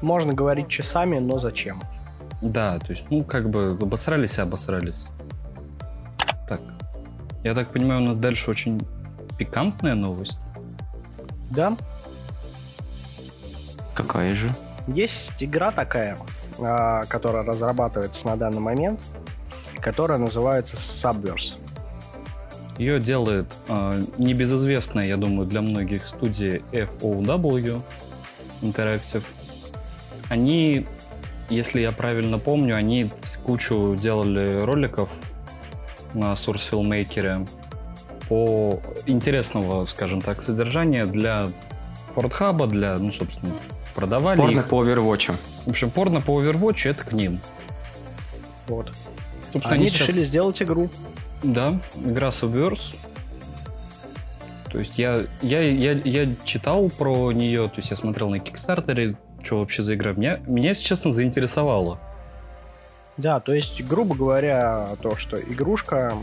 Можно 0.00 0.32
говорить 0.32 0.68
часами, 0.68 1.18
но 1.18 1.38
зачем? 1.38 1.80
Да, 2.40 2.78
то 2.78 2.90
есть, 2.90 3.06
ну, 3.10 3.24
как 3.24 3.50
бы 3.50 3.76
обосрались 3.80 4.38
и 4.38 4.40
обосрались. 4.40 5.08
Так. 6.48 6.60
Я 7.44 7.54
так 7.54 7.72
понимаю, 7.72 8.02
у 8.02 8.04
нас 8.04 8.16
дальше 8.16 8.50
очень 8.50 8.80
пикантная 9.38 9.94
новость. 9.94 10.38
Да, 11.50 11.76
Какая 13.94 14.34
же? 14.34 14.54
есть 14.86 15.32
игра 15.40 15.70
такая, 15.70 16.18
а, 16.58 17.02
которая 17.04 17.44
разрабатывается 17.44 18.26
на 18.26 18.36
данный 18.36 18.60
момент, 18.60 19.00
которая 19.80 20.18
называется 20.18 20.76
Subverse. 20.76 21.54
Ее 22.78 22.98
делает 22.98 23.46
э, 23.68 24.00
небезызвестная, 24.16 25.06
я 25.06 25.18
думаю, 25.18 25.46
для 25.46 25.60
многих 25.60 26.08
студия 26.08 26.62
FOW 26.72 27.82
Interactive. 28.62 29.24
Они, 30.30 30.86
если 31.50 31.80
я 31.80 31.92
правильно 31.92 32.38
помню, 32.38 32.76
они 32.76 33.10
кучу 33.44 33.96
делали 33.96 34.60
роликов 34.60 35.10
на 36.14 36.32
Source 36.32 36.70
Filmmaker 36.72 37.48
по 38.28 38.80
интересного, 39.06 39.84
скажем 39.86 40.20
так, 40.22 40.40
содержания 40.40 41.06
для 41.06 41.48
портхаба, 42.14 42.66
для, 42.66 42.96
ну, 42.98 43.10
собственно, 43.10 43.52
продавали 43.94 44.38
Порно 44.38 44.60
их. 44.60 44.68
по 44.68 44.84
Overwatch. 44.84 45.34
В 45.66 45.70
общем, 45.70 45.90
порно 45.90 46.20
по 46.20 46.40
Overwatch 46.42 46.88
это 46.88 47.04
к 47.04 47.12
ним. 47.12 47.40
Вот. 48.68 48.92
Собственно, 49.52 49.74
Они 49.76 49.86
сейчас- 49.88 50.08
решили 50.08 50.20
сделать 50.22 50.62
игру. 50.62 50.88
Да, 51.42 51.78
игра 51.96 52.28
Subverse. 52.28 52.96
То 54.70 54.78
есть 54.78 54.98
я, 54.98 55.24
я, 55.42 55.60
я, 55.62 55.92
я 56.04 56.28
читал 56.44 56.88
про 56.90 57.32
нее, 57.32 57.68
то 57.68 57.78
есть 57.78 57.90
я 57.90 57.96
смотрел 57.96 58.28
на 58.30 58.38
Кикстартере, 58.38 59.16
что 59.42 59.60
вообще 59.60 59.82
за 59.82 59.94
игра. 59.94 60.12
Меня, 60.12 60.40
меня, 60.46 60.68
если 60.68 60.84
честно, 60.84 61.12
заинтересовало. 61.12 61.98
Да, 63.16 63.40
то 63.40 63.52
есть, 63.52 63.82
грубо 63.84 64.14
говоря, 64.14 64.88
то, 65.02 65.16
что 65.16 65.40
игрушка 65.40 66.14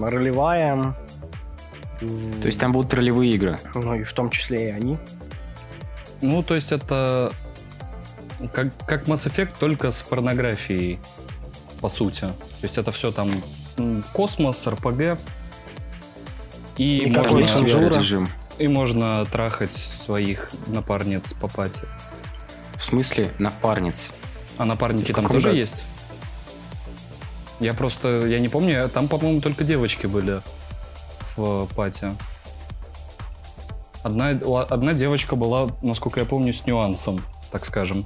ролевая, 0.00 0.94
То 2.00 2.46
есть 2.46 2.58
там 2.60 2.72
будут 2.72 2.92
ролевые 2.94 3.32
игры. 3.34 3.58
ну 3.74 3.94
и 3.94 4.04
в 4.04 4.12
том 4.12 4.30
числе 4.30 4.68
и 4.68 4.70
они. 4.70 4.98
Ну, 6.20 6.42
то 6.42 6.54
есть 6.54 6.72
это 6.72 7.32
как, 8.52 8.68
как 8.86 9.04
Mass 9.04 9.28
Effect, 9.28 9.52
только 9.58 9.92
с 9.92 10.02
порнографией, 10.02 10.98
по 11.80 11.88
сути. 11.88 12.20
То 12.20 12.62
есть 12.62 12.78
это 12.78 12.90
все 12.92 13.12
там 13.12 13.30
космос, 14.12 14.66
РПГ. 14.66 15.18
И 16.76 17.08
Никакой 17.10 17.42
можно, 17.42 17.66
режим. 17.66 18.28
И 18.58 18.68
можно 18.68 19.24
трахать 19.26 19.72
своих 19.72 20.50
напарниц 20.66 21.32
по 21.34 21.48
пати. 21.48 21.82
В 22.76 22.84
смысле 22.84 23.32
напарниц. 23.38 24.12
А 24.56 24.64
напарники 24.64 25.12
там 25.12 25.26
тоже 25.26 25.48
году? 25.48 25.56
есть? 25.56 25.84
Я 27.60 27.74
просто, 27.74 28.26
я 28.26 28.40
не 28.40 28.48
помню, 28.48 28.88
там, 28.88 29.08
по-моему, 29.08 29.40
только 29.40 29.64
девочки 29.64 30.06
были 30.06 30.40
в 31.36 31.66
пати. 31.74 32.14
Одна, 34.02 34.28
одна 34.28 34.92
девочка 34.92 35.34
была, 35.34 35.68
насколько 35.82 36.20
я 36.20 36.26
помню, 36.26 36.52
с 36.52 36.66
нюансом, 36.66 37.20
так 37.50 37.64
скажем. 37.64 38.04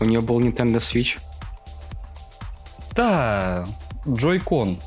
У 0.00 0.04
нее 0.04 0.20
был 0.20 0.40
Nintendo 0.40 0.78
Switch. 0.78 1.20
Да, 2.92 3.66
Джойкон 4.08 4.78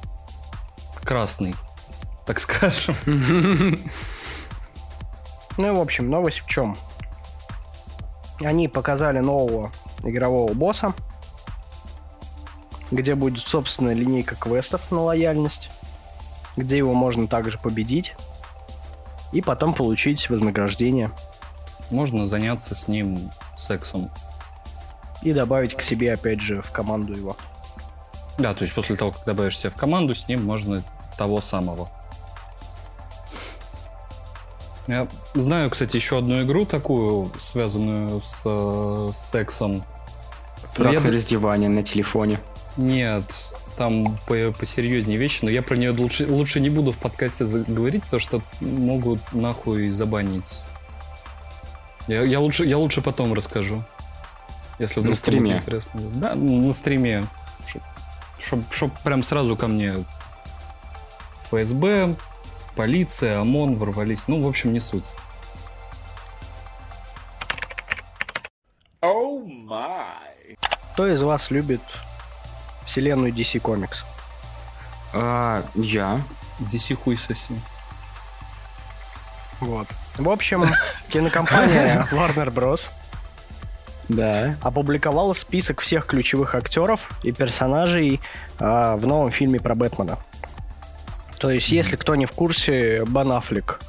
красный, 1.03 1.55
так 2.25 2.39
скажем. 2.39 2.95
Ну 5.57 5.67
и, 5.67 5.75
в 5.75 5.79
общем, 5.79 6.09
новость 6.09 6.39
в 6.39 6.47
чем? 6.47 6.75
Они 8.41 8.67
показали 8.67 9.19
нового 9.19 9.71
игрового 10.01 10.51
босса, 10.53 10.95
где 12.89 13.13
будет 13.13 13.47
собственная 13.47 13.93
линейка 13.93 14.33
квестов 14.35 14.89
на 14.89 15.01
лояльность, 15.03 15.69
где 16.57 16.77
его 16.77 16.95
можно 16.95 17.27
также 17.27 17.59
победить. 17.59 18.15
и 19.31 19.41
потом 19.41 19.73
получить 19.75 20.27
вознаграждение 20.29 21.11
Можно 21.91 22.25
заняться 22.25 22.73
с 22.73 22.87
ним 22.87 23.29
сексом. 23.55 24.09
и 25.21 25.33
добавить 25.33 25.75
к 25.75 25.81
себе, 25.83 26.13
опять 26.13 26.41
же, 26.41 26.63
в 26.63 26.71
команду 26.71 27.13
его. 27.13 27.37
Да, 28.39 28.55
то 28.55 28.63
есть 28.63 28.73
после 28.73 28.95
того, 28.95 29.11
как 29.11 29.23
добавишь 29.25 29.57
себя 29.59 29.69
в 29.69 29.75
команду, 29.75 30.15
с 30.15 30.27
ним 30.27 30.43
можно 30.43 30.83
того 31.15 31.41
самого. 31.41 31.89
Я 34.87 35.07
знаю, 35.33 35.69
кстати, 35.69 35.95
еще 35.95 36.17
одну 36.17 36.43
игру 36.43 36.65
такую, 36.65 37.31
связанную 37.37 38.19
с, 38.21 38.41
э, 38.45 39.09
с 39.13 39.17
сексом. 39.31 39.83
Но 40.77 40.91
я 40.91 40.99
раздевание 40.99 41.69
на 41.69 41.83
телефоне. 41.83 42.39
Нет, 42.75 43.53
там 43.77 44.17
по- 44.25 44.51
посерьезнее 44.51 45.17
вещи, 45.17 45.39
но 45.45 45.51
я 45.51 45.61
про 45.61 45.75
нее 45.77 45.91
лучше, 45.91 46.25
лучше 46.27 46.59
не 46.59 46.69
буду 46.69 46.91
в 46.91 46.97
подкасте 46.97 47.45
говорить, 47.45 48.03
потому 48.03 48.19
что 48.19 48.41
могут 48.61 49.19
нахуй 49.31 49.89
забанить. 49.89 50.65
Я, 52.07 52.23
я 52.23 52.39
лучше, 52.39 52.65
я 52.65 52.77
лучше 52.77 53.01
потом 53.01 53.33
расскажу. 53.33 53.83
Если 54.79 54.99
вдруг 54.99 55.13
На 55.13 55.15
стриме. 55.19 55.53
интересно. 55.53 56.01
Да, 56.15 56.35
на 56.35 56.73
стриме. 56.73 57.27
Чтоб, 58.71 58.91
прям 59.03 59.23
сразу 59.23 59.55
ко 59.55 59.67
мне 59.67 60.03
ФСБ, 61.43 62.15
полиция, 62.75 63.39
ОМОН 63.39 63.75
ворвались. 63.75 64.27
Ну, 64.27 64.41
в 64.41 64.47
общем, 64.47 64.73
не 64.73 64.79
суть. 64.79 65.05
Кто 70.93 71.07
из 71.07 71.23
вас 71.23 71.49
любит 71.49 71.81
вселенную 72.85 73.33
DC 73.33 73.59
Comics? 73.59 74.03
А, 75.11 75.63
я. 75.73 76.21
DC 76.59 76.93
хуй 76.93 77.17
соси. 77.17 77.55
Вот. 79.59 79.87
В 80.17 80.29
общем, 80.29 80.65
кинокомпания 81.09 82.07
Warner 82.11 82.53
Bros. 82.53 82.91
Да. 84.07 84.55
опубликовала 84.61 85.33
список 85.33 85.81
всех 85.81 86.05
ключевых 86.05 86.53
актеров 86.53 87.09
и 87.23 87.31
персонажей 87.31 88.21
а, 88.59 88.95
в 88.95 89.07
новом 89.07 89.31
фильме 89.31 89.59
про 89.59 89.73
Бэтмена. 89.73 90.19
То 91.43 91.49
есть, 91.49 91.73
если 91.73 91.97
кто 91.97 92.15
не 92.15 92.25
в 92.25 92.31
курсе, 92.31 93.03
Бен 93.05 93.33
Аффлек 93.33 93.81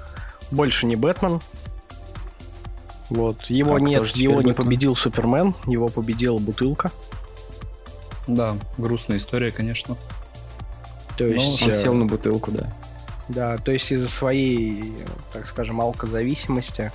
больше 0.51 0.87
не 0.87 0.97
Бэтмен. 0.97 1.41
Вот. 3.11 3.45
Его 3.45 3.77
А 3.77 3.81
нет, 3.81 4.05
теперь 4.09 4.23
его 4.25 4.41
не 4.41 4.47
Бэтмен? 4.49 4.55
победил 4.57 4.97
Супермен, 4.97 5.55
его 5.65 5.87
победила 5.87 6.37
бутылка. 6.39 6.91
Да, 8.27 8.57
грустная 8.77 9.19
история, 9.19 9.53
конечно. 9.53 9.97
То 11.17 11.29
есть, 11.29 11.63
Он 11.63 11.69
э, 11.71 11.73
сел 11.75 11.95
на 11.95 12.07
бутылку, 12.07 12.51
да. 12.51 12.75
да, 13.29 13.57
то 13.59 13.71
есть 13.71 13.93
из-за 13.93 14.09
своей, 14.09 14.93
так 15.33 15.47
скажем, 15.47 15.81
алкозависимости 15.81 16.91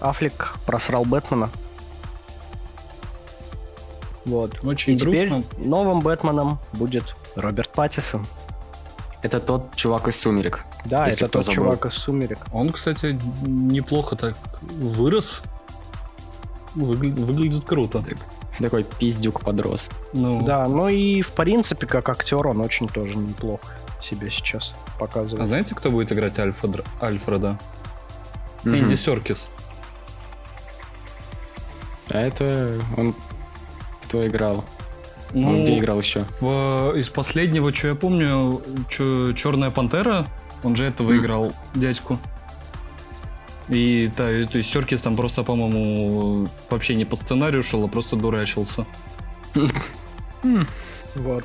Аффлек 0.00 0.56
просрал 0.66 1.04
Бэтмена. 1.04 1.48
Вот. 4.24 4.64
Очень 4.64 4.94
И 4.94 4.98
теперь 4.98 5.28
грустно. 5.28 5.44
новым 5.58 6.00
Бэтменом 6.00 6.58
будет 6.72 7.14
Роберт 7.36 7.70
Паттисон. 7.70 8.26
Это 9.24 9.40
тот 9.40 9.74
чувак 9.74 10.06
из 10.08 10.20
«Сумерек». 10.20 10.64
Да, 10.84 11.06
Если 11.06 11.22
это 11.24 11.30
кто 11.30 11.38
тот 11.38 11.46
забыл. 11.46 11.62
чувак 11.64 11.86
из 11.86 11.94
«Сумерек». 11.94 12.38
Он, 12.52 12.70
кстати, 12.70 13.18
неплохо 13.46 14.16
так 14.16 14.36
вырос. 14.60 15.40
Выгля- 16.76 17.14
Выглядит 17.24 17.64
круто. 17.64 18.04
Такой 18.58 18.84
пиздюк 18.84 19.40
подрос. 19.40 19.88
Ну, 20.12 20.42
Да, 20.44 20.66
ну 20.68 20.88
и 20.88 21.22
в 21.22 21.32
принципе, 21.32 21.86
как 21.86 22.06
актер, 22.10 22.46
он 22.46 22.60
очень 22.60 22.86
тоже 22.86 23.16
неплохо 23.16 23.66
себя 24.02 24.28
сейчас 24.28 24.74
А 24.96 24.98
показывает. 24.98 25.48
знаете, 25.48 25.74
кто 25.74 25.90
будет 25.90 26.12
играть 26.12 26.38
Альфред- 26.38 26.84
Альфреда? 27.02 27.58
Мгм. 28.64 28.74
Энди 28.76 28.94
Серкис. 28.94 29.48
А 32.10 32.18
это 32.20 32.78
он 32.98 33.14
кто 34.04 34.26
играл? 34.26 34.64
Ну, 35.34 35.48
Он 35.50 35.64
где 35.64 35.78
играл 35.78 35.98
еще? 35.98 36.24
в- 36.40 36.94
из 36.96 37.08
последнего, 37.08 37.74
что 37.74 37.88
я 37.88 37.94
помню, 37.94 38.62
Черная 38.88 39.70
пантера, 39.70 40.26
он 40.62 40.76
же 40.76 40.84
этого 40.84 41.10
М. 41.12 41.18
играл, 41.18 41.52
дядьку. 41.74 42.18
И 43.68 44.10
да, 44.16 44.30
и- 44.30 44.44
то 44.44 44.58
есть 44.58 44.70
Серкис 44.70 45.00
там 45.00 45.16
просто, 45.16 45.42
по-моему, 45.42 46.46
вообще 46.70 46.94
не 46.94 47.04
по 47.04 47.16
сценарию 47.16 47.62
шел, 47.62 47.84
а 47.84 47.88
просто 47.88 48.14
дурачился. 48.16 48.86
Вот. 51.14 51.44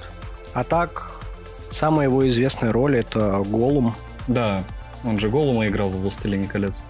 А 0.53 0.63
так, 0.63 1.11
самая 1.71 2.07
его 2.07 2.27
известная 2.29 2.71
роль 2.71 2.97
это 2.97 3.41
Голум. 3.47 3.95
Да, 4.27 4.63
он 5.03 5.17
же 5.19 5.29
Голума 5.29 5.67
играл 5.67 5.89
в 5.89 6.01
«Властелине 6.01 6.47
колец». 6.47 6.83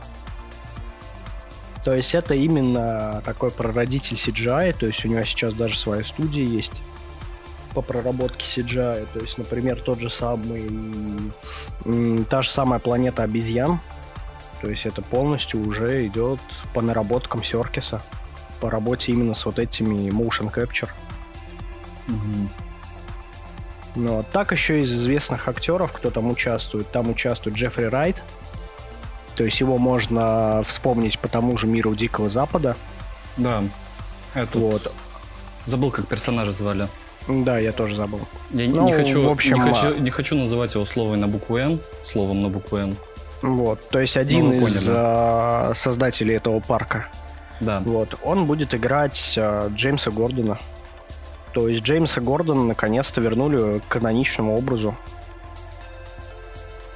То 1.86 1.94
есть 1.96 2.14
это 2.14 2.36
именно 2.36 3.22
такой 3.24 3.52
прародитель 3.52 4.18
CGI, 4.18 4.74
то 4.78 4.86
есть 4.86 5.06
у 5.06 5.08
него 5.08 5.24
сейчас 5.24 5.54
даже 5.54 5.78
своя 5.78 6.04
студия 6.04 6.44
есть 6.46 6.74
по 7.74 7.82
проработке 7.82 8.46
CGI. 8.46 9.08
То 9.14 9.20
есть, 9.20 9.38
например, 9.38 9.82
тот 9.82 10.00
же 10.00 10.10
самый, 10.10 10.70
та 12.30 12.42
же 12.42 12.50
самая 12.50 12.80
планета 12.80 13.24
обезьян. 13.24 13.80
То 14.62 14.70
есть 14.70 14.86
это 14.86 15.02
полностью 15.02 15.66
уже 15.66 16.06
идет 16.06 16.40
по 16.74 16.82
наработкам 16.82 17.44
Серкиса, 17.44 18.02
по 18.60 18.70
работе 18.70 19.12
именно 19.12 19.34
с 19.34 19.46
вот 19.46 19.58
этими 19.58 20.10
motion 20.10 20.54
capture. 20.54 20.90
Но 23.96 24.24
так 24.24 24.52
еще 24.52 24.82
из 24.82 24.92
известных 24.94 25.48
актеров, 25.48 25.92
кто 25.92 26.12
там 26.12 26.28
участвует, 26.28 26.92
там 26.92 27.10
участвует 27.10 27.56
Джеффри 27.56 27.86
Райт. 27.86 28.22
То 29.36 29.44
есть 29.46 29.60
его 29.62 29.78
можно 29.78 30.62
вспомнить 30.64 31.18
по 31.20 31.28
тому 31.28 31.58
же 31.58 31.66
миру 31.66 31.96
Дикого 31.96 32.28
Запада. 32.28 32.76
Да. 33.38 33.64
Этот... 34.34 34.56
Вот. 34.56 34.96
Забыл, 35.66 35.92
как 35.92 36.08
персонажа 36.08 36.52
звали. 36.52 36.88
Да, 37.30 37.60
я 37.60 37.72
тоже 37.72 37.96
забыл. 37.96 38.20
Я 38.50 38.66
не- 38.68 38.74
Ну, 38.74 38.86
не, 38.86 38.94
хочу, 38.94 39.22
в 39.22 39.30
общем, 39.30 39.64
не, 39.64 39.72
хочу, 39.72 39.96
а- 39.96 40.00
не 40.00 40.10
хочу 40.10 40.36
называть 40.36 40.74
его 40.74 40.84
словом 40.86 41.18
на 41.18 41.28
букву 41.28 41.58
«Н», 41.58 41.80
словом 42.04 42.42
на 42.42 42.50
букву 42.50 42.78
«Н». 42.78 42.98
Вот, 43.44 43.88
то 43.90 44.00
есть 44.02 44.18
один 44.18 44.48
Ну, 44.48 44.54
из 44.54 44.62
поняли. 44.86 44.88
а, 44.98 45.72
создателей 45.76 46.36
этого 46.36 46.60
парка. 46.60 47.08
Да. 47.62 47.80
Вот, 47.86 48.18
он 48.24 48.46
будет 48.46 48.74
играть 48.74 49.36
а, 49.38 49.70
Джеймса 49.70 50.12
Гордона. 50.12 50.58
То 51.54 51.68
есть 51.68 51.84
Джеймса 51.84 52.20
Гордона 52.20 52.64
наконец-то 52.64 53.22
вернули 53.22 53.80
к 53.80 53.88
каноничному 53.88 54.56
образу. 54.58 54.96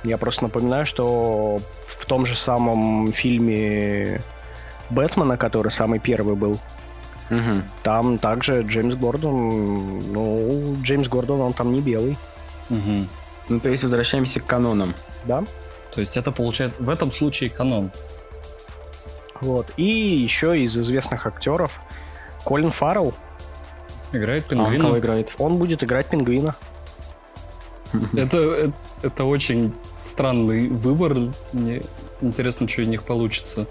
Я 0.03 0.17
просто 0.17 0.43
напоминаю, 0.43 0.85
что 0.85 1.59
в 1.87 2.05
том 2.05 2.25
же 2.25 2.35
самом 2.35 3.11
фильме 3.13 4.21
Бэтмена, 4.89 5.37
который 5.37 5.71
самый 5.71 5.99
первый 5.99 6.35
был, 6.35 6.59
Мгм. 7.29 7.63
там 7.83 8.17
также 8.17 8.61
Джеймс 8.63 8.95
Гордон, 8.95 10.11
ну, 10.13 10.75
Джеймс 10.81 11.07
Гордон, 11.07 11.41
он 11.41 11.53
там 11.53 11.71
не 11.73 11.81
белый, 11.81 12.17
Мгм. 12.69 13.07
Ну, 13.49 13.59
то 13.59 13.69
есть 13.69 13.83
возвращаемся 13.83 14.39
к 14.39 14.45
канонам. 14.45 14.95
да? 15.25 15.43
То 15.93 15.99
есть 15.99 16.15
это 16.17 16.31
получается 16.31 16.81
в 16.81 16.89
этом 16.89 17.11
случае 17.11 17.49
канон. 17.49 17.91
Вот. 19.41 19.67
И 19.77 19.85
еще 19.85 20.57
из 20.57 20.77
известных 20.77 21.27
актеров 21.27 21.79
Колин 22.45 22.71
Фаррелл, 22.71 23.13
Играет 24.13 24.45
А 24.51 24.55
он 24.55 24.71
пингвина. 24.71 24.97
играет? 24.99 25.33
он 25.39 25.57
будет 25.57 25.83
играть 25.83 26.07
пингвина. 26.07 26.55
это, 28.15 28.37
это, 28.37 28.73
это 29.01 29.23
очень 29.25 29.73
странный 30.01 30.67
выбор. 30.69 31.15
Мне 31.51 31.81
интересно, 32.21 32.67
что 32.67 32.81
из 32.81 32.87
них 32.87 33.03
получится. 33.03 33.65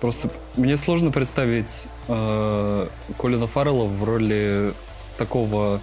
Просто 0.00 0.30
мне 0.56 0.76
сложно 0.76 1.10
представить 1.10 1.88
э, 2.06 2.86
Колина 3.18 3.46
Фаррелла 3.46 3.84
в 3.84 4.04
роли 4.04 4.72
такого 5.16 5.80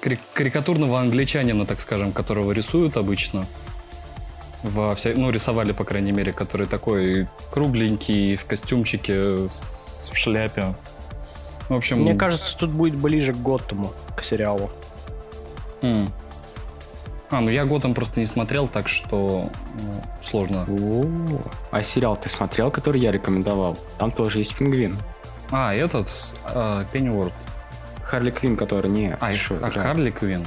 кари- 0.00 0.18
карикатурного 0.32 0.98
англичанина, 1.00 1.66
так 1.66 1.80
скажем, 1.80 2.12
которого 2.12 2.52
рисуют 2.52 2.96
обычно. 2.96 3.44
Во 4.62 4.94
вся... 4.94 5.10
Ну, 5.14 5.30
рисовали, 5.30 5.72
по 5.72 5.84
крайней 5.84 6.12
мере, 6.12 6.32
который 6.32 6.66
такой 6.66 7.28
кругленький, 7.50 8.34
в 8.36 8.46
костюмчике, 8.46 9.46
с- 9.48 10.10
в 10.10 10.16
шляпе. 10.16 10.74
В 11.68 11.74
общем... 11.74 12.00
Мне 12.00 12.14
кажется, 12.14 12.56
тут 12.56 12.70
будет 12.70 12.94
ближе 12.96 13.34
к 13.34 13.36
Готтему, 13.36 13.92
к 14.16 14.24
сериалу. 14.24 14.70
М. 15.82 16.10
А, 17.30 17.40
ну 17.40 17.50
я 17.50 17.64
Готэм 17.64 17.94
просто 17.94 18.20
не 18.20 18.26
смотрел, 18.26 18.68
так 18.68 18.88
что 18.88 19.50
ну, 19.82 20.02
сложно. 20.22 20.66
О, 20.68 21.06
А 21.70 21.82
сериал 21.82 22.16
ты 22.16 22.28
смотрел, 22.28 22.70
который 22.70 23.00
я 23.00 23.10
рекомендовал? 23.10 23.76
Там 23.98 24.10
тоже 24.12 24.38
есть 24.38 24.54
пингвин. 24.56 24.96
А, 25.50 25.74
этот, 25.74 26.10
а, 26.44 26.84
Пенниуорт. 26.92 27.32
Харли 28.02 28.30
Квин, 28.30 28.56
который 28.56 28.90
не... 28.90 29.16
А, 29.20 29.34
шо, 29.34 29.56
а 29.56 29.70
да. 29.70 29.82
Харли 29.82 30.10
Квин. 30.10 30.44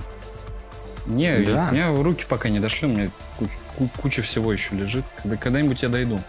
Не, 1.08 1.38
Да. 1.40 1.68
у 1.70 1.74
меня 1.74 1.96
руки 1.96 2.26
пока 2.28 2.50
не 2.50 2.60
дошли, 2.60 2.88
у 2.88 2.92
меня 2.92 3.10
куч- 3.40 3.58
ку- 3.78 3.90
куча 4.02 4.22
всего 4.22 4.54
еще 4.54 4.76
лежит. 4.76 5.06
Когда- 5.24 5.38
Когда-нибудь 5.38 5.82
я 5.82 5.90
дойду. 5.90 6.20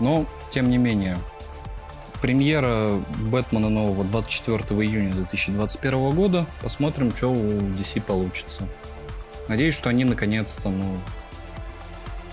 Но, 0.00 0.26
тем 0.50 0.68
не 0.70 0.78
менее, 0.78 1.16
премьера 2.20 2.90
Бэтмена 3.30 3.68
нового 3.68 4.04
24 4.04 4.58
июня 4.84 5.12
2021 5.12 6.10
года. 6.14 6.46
Посмотрим, 6.62 7.14
что 7.14 7.28
у 7.32 7.34
DC 7.60 8.00
получится. 8.02 8.68
Надеюсь, 9.48 9.74
что 9.74 9.90
они 9.90 10.04
наконец-то, 10.04 10.68
ну, 10.68 10.98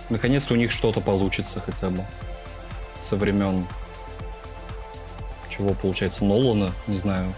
Наконец-то 0.09 0.55
у 0.55 0.57
них 0.57 0.71
что-то 0.71 1.01
получится 1.01 1.59
хотя 1.59 1.89
бы. 1.89 2.03
Со 3.01 3.15
времен 3.15 3.65
чего 5.49 5.73
получается 5.73 6.25
Нолана, 6.25 6.71
не 6.87 6.97
знаю. 6.97 7.33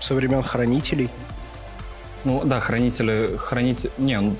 Со 0.00 0.14
времен 0.14 0.42
Хранителей. 0.42 1.08
Ну 2.24 2.42
да, 2.44 2.60
Хранители... 2.60 3.36
Хранитель... 3.38 3.90
Не, 3.96 4.20
ну, 4.20 4.36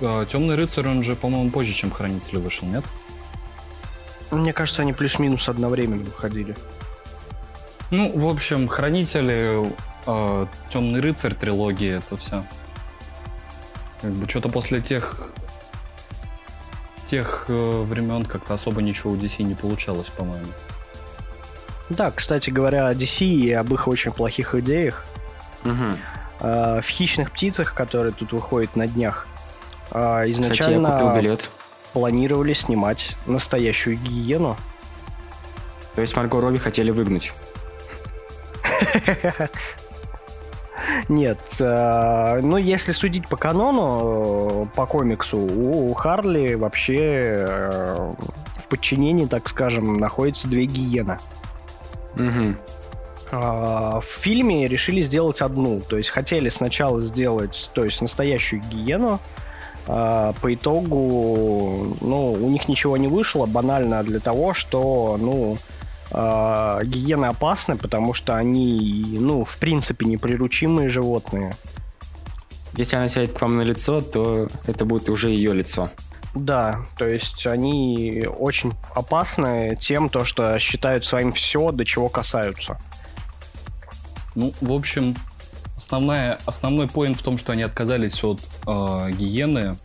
э, 0.00 0.26
Темный 0.28 0.56
рыцарь, 0.56 0.88
он 0.88 1.02
же, 1.02 1.14
по-моему, 1.14 1.50
позже, 1.50 1.72
чем 1.72 1.90
Хранители 1.90 2.38
вышел, 2.38 2.66
нет? 2.66 2.84
Мне 4.30 4.52
кажется, 4.52 4.82
они 4.82 4.92
плюс-минус 4.92 5.48
одновременно 5.48 6.04
выходили. 6.04 6.56
Ну, 7.90 8.10
в 8.16 8.26
общем, 8.26 8.66
Хранители, 8.66 9.70
э, 10.06 10.46
Темный 10.70 11.00
рыцарь 11.00 11.34
трилогии, 11.34 11.98
это 11.98 12.16
все. 12.16 12.44
Как 14.04 14.12
бы 14.12 14.28
что-то 14.28 14.50
после 14.50 14.82
тех 14.82 15.30
тех 17.06 17.46
э, 17.48 17.82
времен 17.84 18.26
как-то 18.26 18.52
особо 18.52 18.82
ничего 18.82 19.12
у 19.12 19.16
DC 19.16 19.42
не 19.44 19.54
получалось, 19.54 20.08
по-моему. 20.08 20.44
Да, 21.88 22.10
кстати 22.10 22.50
говоря, 22.50 22.88
о 22.88 22.92
DC 22.92 23.24
и 23.24 23.52
об 23.52 23.72
их 23.72 23.88
очень 23.88 24.12
плохих 24.12 24.54
идеях. 24.56 25.06
Э, 25.64 26.80
в 26.82 26.86
«Хищных 26.86 27.30
птицах», 27.30 27.72
которые 27.72 28.12
тут 28.12 28.32
выходят 28.32 28.76
на 28.76 28.86
днях, 28.86 29.26
э, 29.90 29.92
Кстати, 29.92 30.26
я 30.26 30.30
изначально 30.32 30.90
купил 30.90 31.14
билет. 31.14 31.50
планировали 31.94 32.52
снимать 32.52 33.16
настоящую 33.24 33.96
гиену. 33.96 34.58
То 35.94 36.02
есть 36.02 36.14
Марго 36.14 36.42
Робби 36.42 36.58
хотели 36.58 36.90
выгнать. 36.90 37.32
Нет, 41.08 41.38
э, 41.60 42.40
ну 42.42 42.56
если 42.56 42.92
судить 42.92 43.28
по 43.28 43.36
канону, 43.36 44.64
э, 44.64 44.66
по 44.74 44.86
комиксу, 44.86 45.38
у 45.38 45.92
Харли 45.94 46.54
вообще 46.54 46.98
э, 47.46 48.12
в 48.56 48.68
подчинении, 48.68 49.26
так 49.26 49.48
скажем, 49.48 49.94
находятся 49.94 50.48
две 50.48 50.66
гиены. 50.66 51.18
А, 53.32 54.00
В 54.00 54.04
фильме 54.04 54.66
решили 54.66 55.00
сделать 55.00 55.40
одну, 55.40 55.80
то 55.80 55.96
есть 55.96 56.10
хотели 56.10 56.48
сначала 56.48 57.00
сделать, 57.00 57.70
то 57.74 57.84
есть 57.84 58.00
настоящую 58.00 58.62
гиену. 58.62 59.20
А, 59.86 60.32
По 60.40 60.54
итогу, 60.54 61.96
ну, 62.00 62.32
у 62.32 62.50
них 62.50 62.68
ничего 62.68 62.96
не 62.96 63.08
вышло, 63.08 63.46
банально 63.46 64.02
для 64.02 64.20
того, 64.20 64.54
что, 64.54 65.16
ну, 65.18 65.56
а, 66.16 66.82
гиены 66.84 67.26
опасны, 67.26 67.76
потому 67.76 68.14
что 68.14 68.36
они, 68.36 69.04
ну, 69.20 69.44
в 69.44 69.58
принципе, 69.58 70.06
неприручимые 70.06 70.88
животные. 70.88 71.54
Если 72.76 72.96
она 72.96 73.08
сядет 73.08 73.32
к 73.32 73.40
вам 73.40 73.56
на 73.56 73.62
лицо, 73.62 74.00
то 74.00 74.48
это 74.66 74.84
будет 74.84 75.08
уже 75.08 75.30
ее 75.30 75.52
лицо. 75.52 75.90
Да, 76.34 76.86
то 76.96 77.06
есть 77.06 77.46
они 77.46 78.26
очень 78.38 78.72
опасны 78.94 79.76
тем, 79.80 80.08
то, 80.08 80.24
что 80.24 80.58
считают 80.58 81.04
своим 81.04 81.32
все, 81.32 81.70
до 81.70 81.84
чего 81.84 82.08
касаются. 82.08 82.78
Ну, 84.34 84.52
в 84.60 84.72
общем, 84.72 85.16
основная, 85.76 86.38
основной 86.46 86.88
поинт 86.88 87.18
в 87.18 87.22
том, 87.22 87.38
что 87.38 87.52
они 87.52 87.62
отказались 87.62 88.22
от 88.24 88.40
э, 88.66 89.10
гиены. 89.12 89.76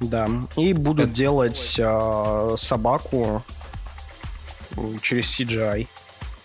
Да, 0.00 0.28
и 0.56 0.72
будут 0.72 1.06
Это- 1.06 1.14
делать 1.14 1.74
э, 1.78 2.54
собаку 2.56 3.42
через 5.02 5.38
CGI. 5.40 5.86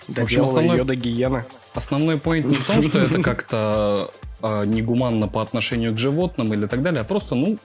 Доделывая 0.07 0.45
основной- 0.49 0.77
ее 0.77 0.83
до 0.83 0.95
гиены. 0.95 1.45
Основной 1.73 2.17
поинт 2.19 2.45
не 2.47 2.57
в 2.57 2.63
том, 2.65 2.81
что 2.81 2.99
это 2.99 3.21
как-то 3.23 4.11
э, 4.41 4.65
негуманно 4.65 5.27
по 5.27 5.41
отношению 5.41 5.93
к 5.93 5.97
животным 5.97 6.53
или 6.53 6.67
так 6.67 6.81
далее, 6.83 7.01
а 7.01 7.03
просто, 7.03 7.33
ну, 7.35 7.57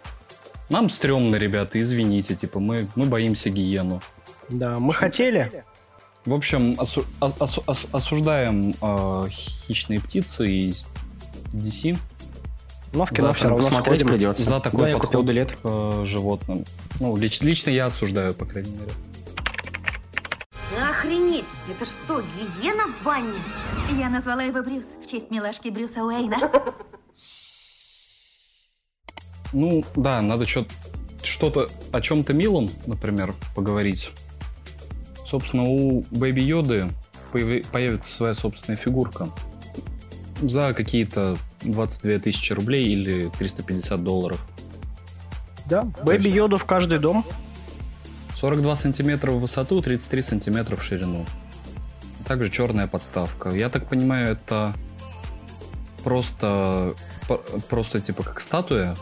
нам 0.71 0.89
стрёмно, 0.89 1.37
ребята, 1.37 1.79
извините, 1.81 2.35
типа, 2.35 2.59
мы, 2.61 2.87
мы 2.95 3.07
боимся 3.07 3.51
гиену. 3.51 4.01
Да, 4.49 4.79
мы 4.79 4.95
хотели. 4.95 5.65
В 6.25 6.33
общем, 6.33 6.75
осу- 6.79 7.05
ос- 7.21 7.35
ос- 7.41 7.61
ос- 7.67 7.87
осуждаем 7.93 8.75
э, 8.81 9.25
хищные 9.31 10.01
птицы 10.01 10.49
и 10.51 10.75
DC 11.53 11.99
Но 12.93 13.05
в 13.05 13.11
кино 13.11 13.29
Завтра 13.29 13.33
все 13.39 13.49
равно 13.49 13.57
Посмотреть 13.65 14.01
сходим. 14.01 14.15
придется. 14.17 14.43
за 14.45 14.61
такой 14.61 14.93
да, 14.93 14.99
подход 14.99 15.25
билет. 15.27 15.53
к 15.53 15.59
э, 15.65 16.03
животным. 16.07 16.65
Ну, 17.01 17.15
лич- 17.17 17.45
лично 17.45 17.71
я 17.71 17.87
осуждаю, 17.87 18.35
по 18.35 18.45
крайней 18.47 18.73
мере. 18.73 18.91
Охренеть! 21.01 21.47
Это 21.67 21.87
что, 21.87 22.21
гиена 22.21 22.85
в 22.87 23.05
ванне? 23.05 23.33
Я 23.99 24.11
назвала 24.11 24.43
его 24.43 24.63
Брюс 24.63 24.85
в 25.03 25.11
честь 25.11 25.31
милашки 25.31 25.71
Брюса 25.71 26.05
Уэйна. 26.05 26.37
Ну, 29.55 29.83
да, 29.97 30.21
надо 30.21 30.45
что-то 30.47 31.69
о 31.91 32.01
чем-то 32.03 32.35
милом, 32.35 32.71
например, 32.87 33.35
поговорить. 33.57 34.11
Собственно, 35.27 35.65
у 35.65 36.05
Бэби 36.11 36.41
Йоды 36.41 36.91
появи- 37.33 37.67
появится 37.73 38.15
своя 38.15 38.35
собственная 38.35 38.77
фигурка 38.77 39.31
за 40.43 40.75
какие-то 40.75 41.39
22 41.63 42.19
тысячи 42.19 42.53
рублей 42.53 42.85
или 42.89 43.31
350 43.39 44.05
долларов. 44.05 44.47
Да, 45.65 45.83
Бэби 46.05 46.29
Йоду 46.29 46.59
в 46.59 46.67
каждый 46.67 46.99
дом. 46.99 47.25
42 48.41 48.77
сантиметра 48.77 49.33
в 49.33 49.41
высоту, 49.41 49.83
33 49.83 50.23
сантиметра 50.23 50.77
в 50.77 50.83
ширину. 50.83 51.27
Также 52.27 52.51
черная 52.51 52.87
подставка. 52.87 53.51
Я 53.51 53.69
так 53.69 53.89
понимаю, 53.89 54.33
это 54.33 54.73
просто, 56.05 56.95
по- 57.29 57.39
просто 57.69 58.01
типа 58.01 58.23
как 58.23 58.41
статуя. 58.41 58.95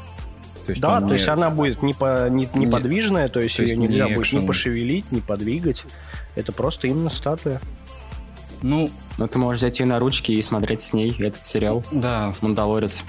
То 0.66 0.70
есть 0.72 0.83
Да, 0.83 1.01
то 1.01 1.07
не- 1.07 1.12
есть 1.12 1.29
она 1.29 1.51
будет 1.51 1.79
непо- 1.79 2.29
не- 2.29 2.48
неподвижная, 2.55 3.29
то 3.29 3.40
есть 3.40 3.57
то 3.57 3.62
есть 3.62 3.74
ее 3.74 3.81
нельзя 3.81 4.07
не 4.09 4.14
будет 4.14 4.27
экшен. 4.27 4.40
ни 4.40 4.46
пошевелить, 4.46 5.11
ни 5.12 5.20
подвигать. 5.20 5.85
Это 6.35 6.53
просто 6.53 6.88
именно 6.88 7.11
статуя. 7.11 7.61
Ну, 8.62 8.90
Но 9.18 9.27
ты 9.27 9.38
можешь 9.38 9.61
зайти 9.61 9.85
на 9.85 9.98
ручки 9.98 10.31
и 10.31 10.40
смотреть 10.42 10.81
с 10.83 10.92
ней 10.92 11.12
этот 11.18 11.44
сериал 11.44 11.83
да, 11.90 12.35
«Мандалорец». 12.40 13.03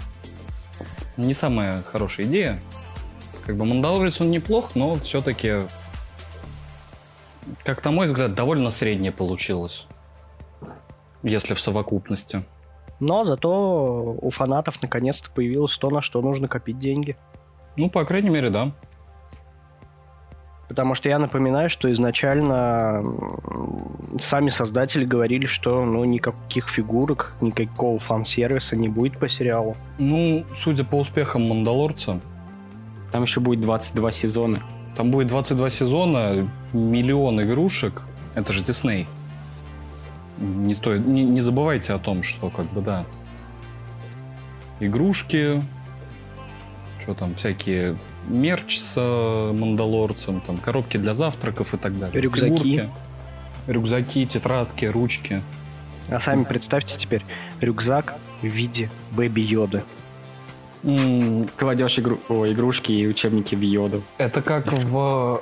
не 1.18 1.34
самая 1.36 1.84
хорошая 1.84 2.26
идея. 2.26 2.60
Как 3.46 3.56
бы 3.56 3.66
Мандалорец 3.66 4.20
он 4.20 4.32
неплох, 4.32 4.72
но 4.76 4.96
все-таки, 4.98 5.68
как 7.64 7.84
на 7.84 7.92
мой 7.92 8.08
взгляд, 8.08 8.34
довольно 8.34 8.70
среднее 8.70 9.12
получилось. 9.12 9.88
Если 11.24 11.54
в 11.54 11.60
совокупности. 11.60 12.44
Но 13.00 13.24
зато 13.24 14.18
у 14.22 14.30
фанатов 14.30 14.82
наконец-то 14.82 15.30
появилось 15.32 15.78
то, 15.78 15.90
на 15.90 16.02
что 16.02 16.22
нужно 16.22 16.48
копить 16.48 16.80
деньги. 16.80 17.18
Ну, 17.78 17.90
по 17.90 18.04
крайней 18.04 18.30
мере, 18.30 18.50
да. 18.50 18.72
Потому 20.68 20.94
что 20.94 21.10
я 21.10 21.18
напоминаю, 21.18 21.68
что 21.70 21.92
изначально 21.92 23.04
сами 24.20 24.50
создатели 24.50 25.04
говорили, 25.04 25.48
что 25.48 25.84
ну, 25.84 26.04
никаких 26.04 26.70
фигурок, 26.70 27.34
никакого 27.42 28.00
фан-сервиса 28.00 28.76
не 28.76 28.88
будет 28.88 29.18
по 29.18 29.28
сериалу. 29.28 29.76
Ну, 29.98 30.46
судя 30.54 30.84
по 30.84 30.96
успехам 30.98 31.50
Мандалорца, 31.50 32.20
Там 33.12 33.24
еще 33.24 33.40
будет 33.40 33.62
22 33.62 34.12
сезона. 34.12 34.62
Там 34.96 35.12
будет 35.12 35.28
22 35.28 35.70
сезона, 35.70 36.50
миллион 36.74 37.42
игрушек. 37.42 38.04
Это 38.36 38.54
же 38.54 38.64
Дисней. 38.64 39.08
Не 40.38 40.74
стоит, 40.74 41.06
не, 41.06 41.24
не 41.24 41.42
забывайте 41.42 41.94
о 41.94 42.00
том, 42.00 42.24
что 42.24 42.50
как 42.50 42.66
бы 42.72 42.82
да. 42.82 43.06
Игрушки, 44.80 45.62
что 47.02 47.14
там, 47.14 47.36
всякие 47.36 47.98
мерч 48.28 48.78
с 48.78 48.96
э, 48.98 49.54
Мандалорцем, 49.54 50.42
там 50.42 50.58
коробки 50.58 50.98
для 50.98 51.14
завтраков 51.14 51.74
и 51.74 51.78
так 51.78 51.98
далее. 51.98 52.22
Рюкзаки. 52.22 52.50
Фигурки, 52.50 52.90
рюкзаки, 53.68 54.26
тетрадки, 54.26 54.86
ручки. 54.86 55.42
А 56.10 56.20
сами 56.20 56.44
представьте 56.44 56.98
теперь 56.98 57.24
рюкзак 57.60 58.16
в 58.42 58.46
виде 58.46 58.90
Бэби 59.12 59.42
Йоды. 59.42 59.84
Кладешь 61.58 62.00
игру... 62.00 62.18
О, 62.30 62.48
игрушки 62.48 62.92
и 62.92 63.08
учебники 63.08 63.56
в 63.56 63.62
йоду. 63.62 64.02
Это 64.18 64.42
как 64.42 64.72
в... 64.72 65.42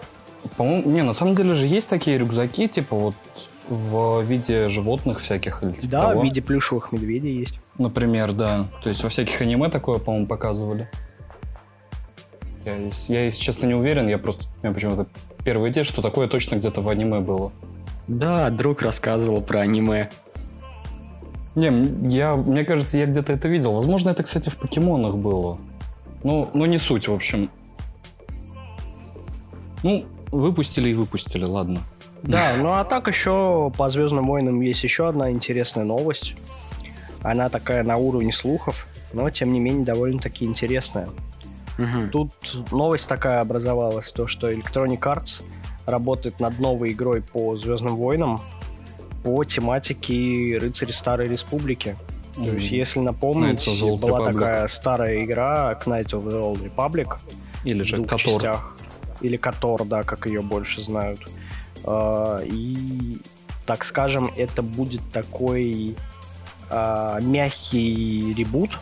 По-моему, 0.56 0.90
не, 0.90 1.04
на 1.04 1.14
самом 1.14 1.36
деле 1.36 1.56
же 1.56 1.66
есть 1.68 1.90
такие 1.90 2.18
рюкзаки, 2.18 2.68
типа 2.68 2.96
вот 2.96 3.16
в 3.68 4.22
виде 4.22 4.70
животных 4.70 5.20
всяких 5.20 5.62
или 5.64 5.74
типа 5.74 5.92
Да, 5.92 6.00
того. 6.10 6.22
в 6.22 6.24
виде 6.24 6.42
плюшевых 6.42 6.92
медведей 6.92 7.38
есть. 7.38 7.60
Например, 7.78 8.32
да. 8.32 8.68
То 8.82 8.90
есть 8.90 9.04
во 9.04 9.10
всяких 9.10 9.42
аниме 9.42 9.70
такое, 9.70 10.00
по-моему, 10.00 10.26
показывали. 10.28 10.90
Я, 12.66 12.76
я, 13.08 13.26
если 13.26 13.42
честно, 13.42 13.68
не 13.68 13.76
уверен. 13.76 14.08
Я 14.08 14.18
просто... 14.18 14.46
У 14.62 14.66
меня 14.66 14.74
почему-то 14.74 15.08
первая 15.44 15.72
идея, 15.72 15.84
что 15.84 16.02
такое 16.02 16.28
точно 16.28 16.56
где-то 16.56 16.82
в 16.82 16.90
аниме 16.90 17.20
было. 17.20 17.52
Да, 18.08 18.50
друг 18.50 18.82
рассказывал 18.82 19.42
про 19.42 19.60
аниме. 19.60 20.10
Не, 21.58 22.12
я, 22.16 22.36
мне 22.36 22.64
кажется, 22.64 22.99
я 22.99 23.08
где-то 23.08 23.34
это 23.34 23.47
видел. 23.47 23.72
Возможно, 23.72 24.12
это, 24.12 24.22
кстати, 24.22 24.49
в 24.49 24.58
покемонах 24.58 25.18
было. 25.18 25.58
Ну, 26.24 26.49
ну, 26.53 26.66
не 26.66 26.78
суть, 26.78 27.08
в 27.08 27.14
общем. 27.14 27.49
Ну, 29.82 30.05
выпустили 30.32 30.89
и 30.89 30.93
выпустили, 30.93 31.45
ладно. 31.45 31.82
Да, 32.22 32.53
ну 32.62 32.74
а 32.74 32.84
так 32.84 33.08
еще 33.08 33.72
по 33.76 33.89
Звездным 33.89 34.26
войнам 34.26 34.62
есть 34.62 34.84
еще 34.84 35.10
одна 35.10 35.32
интересная 35.32 35.84
новость. 35.84 36.36
Она 37.24 37.49
такая 37.49 37.84
на 37.84 37.95
уровне 37.95 38.34
слухов, 38.34 38.86
но 39.12 39.28
тем 39.32 39.51
не 39.51 39.60
менее 39.60 39.84
довольно-таки 39.84 40.45
интересная. 40.45 41.10
Мгм. 41.80 42.12
Тут 42.12 42.32
новость 42.72 43.08
такая 43.08 43.41
образовалась, 43.41 44.12
то 44.12 44.28
что 44.28 44.51
Electronic 44.51 44.99
Arts 44.99 45.41
работает 45.88 46.39
над 46.39 46.60
новой 46.60 46.91
игрой 46.91 47.22
по 47.22 47.58
Звездным 47.58 47.95
войнам 47.95 48.41
по 49.28 49.44
тематике 49.44 50.58
Рыцари 50.58 50.92
Старой 50.92 51.28
Республики. 51.28 51.98
То 52.36 52.42
Мгм. 52.44 52.56
есть, 52.56 52.72
если 52.72 53.00
напомнить, 53.02 53.68
была 54.00 54.20
Republic. 54.20 54.34
такая 54.34 54.68
старая 54.70 55.26
игра 55.26 55.78
Knights 55.86 56.12
of 56.12 56.24
the 56.24 56.40
Old 56.42 56.64
Republic 56.64 57.18
Или 57.66 57.84
же 57.84 58.02
Котор. 58.04 58.20
частях. 58.20 58.78
Или 59.20 59.36
Котор, 59.36 59.84
да, 59.84 60.04
как 60.04 60.28
ее 60.28 60.42
больше 60.42 60.82
знают. 60.82 61.20
А, 61.84 62.42
И, 62.46 63.18
так 63.66 63.84
скажем, 63.84 64.32
это 64.38 64.62
будет 64.62 65.02
такой 65.12 65.96
а, 66.70 67.20
мягкий 67.20 68.34
ребут, 68.34 68.78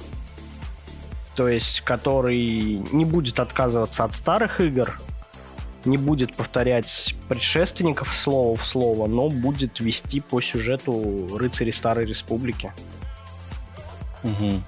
то 1.35 1.47
есть 1.47 1.81
который 1.81 2.81
не 2.91 3.05
будет 3.05 3.39
отказываться 3.39 4.03
от 4.03 4.13
старых 4.13 4.61
игр, 4.61 4.99
не 5.85 5.97
будет 5.97 6.35
повторять 6.35 7.15
предшественников 7.27 8.15
слово 8.15 8.57
в 8.57 8.65
слово, 8.65 9.07
но 9.07 9.29
будет 9.29 9.79
вести 9.79 10.19
по 10.19 10.41
сюжету 10.41 11.37
рыцари 11.37 11.71
Старой 11.71 12.05
Республики. 12.05 12.71
Мгм. 14.23 14.63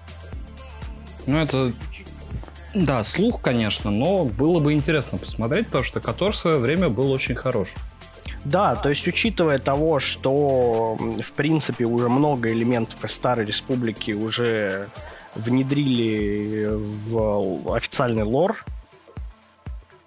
Ну, 1.26 1.38
это... 1.38 1.74
Да, 2.74 3.04
слух, 3.04 3.42
конечно, 3.42 3.90
но 3.90 4.26
было 4.26 4.60
бы 4.60 4.74
интересно 4.74 5.18
посмотреть, 5.18 5.68
потому 5.68 5.84
что 5.84 6.00
Котор 6.00 6.32
в 6.32 6.36
свое 6.36 6.58
время 6.58 6.90
был 6.90 7.12
очень 7.12 7.36
хорош. 7.36 7.74
Да, 8.46 8.76
то 8.76 8.90
есть 8.90 9.08
учитывая 9.08 9.60
того, 9.60 10.00
что 10.00 10.96
в 10.96 11.32
принципе 11.34 11.86
уже 11.86 12.08
много 12.08 12.52
элементов 12.52 13.04
из 13.04 13.12
Старой 13.12 13.46
Республики 13.46 14.12
уже 14.12 14.88
внедрили 15.36 16.70
в 16.70 17.76
официальный 17.76 18.24
лор. 18.24 18.64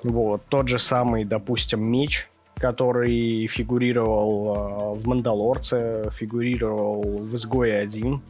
Вот, 0.02 0.42
тот 0.48 0.68
же 0.68 0.78
самый, 0.78 1.24
допустим, 1.24 1.82
меч, 1.82 2.28
который 2.56 3.46
фигурировал 3.46 4.94
э, 4.96 5.00
в 5.00 5.06
Мандалорце, 5.08 6.10
фигурировал 6.12 7.02
в 7.02 7.36
Изгое 7.36 7.80
1. 7.82 8.20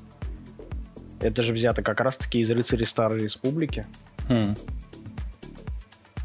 Это 1.21 1.43
же 1.43 1.53
взято 1.53 1.83
как 1.83 2.01
раз-таки 2.01 2.41
из 2.41 2.51
рыцарей 2.51 2.87
Старой 2.87 3.21
Республики. 3.23 3.87
Хм. 4.29 4.55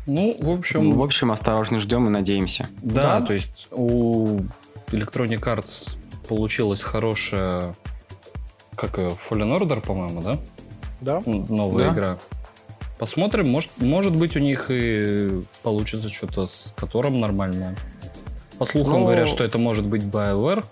Ну, 0.08 0.36
в 0.40 0.50
общем, 0.50 0.94
В 0.96 1.02
общем, 1.04 1.32
осторожно 1.32 1.80
ждем 1.80 2.08
и 2.08 2.10
надеемся. 2.10 2.68
да, 2.84 3.20
да. 3.20 3.26
то 3.26 3.34
есть 3.34 3.68
у 3.72 4.42
Electronic 4.88 5.42
Arts 5.42 5.98
получилась 6.30 6.82
хорошая, 6.84 7.76
как 8.76 8.98
ее, 9.00 9.10
Fallen 9.30 9.60
Order, 9.60 9.82
по-моему, 9.82 10.22
да? 10.22 10.38
Да? 11.02 11.22
Новая 11.26 11.86
Да. 11.88 11.94
игра. 11.94 12.18
Посмотрим, 12.98 13.50
может, 13.50 13.72
может 13.78 14.16
быть 14.16 14.38
у 14.38 14.40
них 14.40 14.68
и 14.70 15.42
получится 15.64 16.10
что-то 16.10 16.48
с 16.48 16.74
которым 16.76 17.20
нормальное. 17.20 17.76
По 18.58 18.66
слухам 18.66 19.00
Ну- 19.00 19.06
говорят, 19.06 19.28
что 19.28 19.44
это 19.44 19.58
может 19.58 19.86
быть 19.86 20.04
BioWare. 20.04 20.64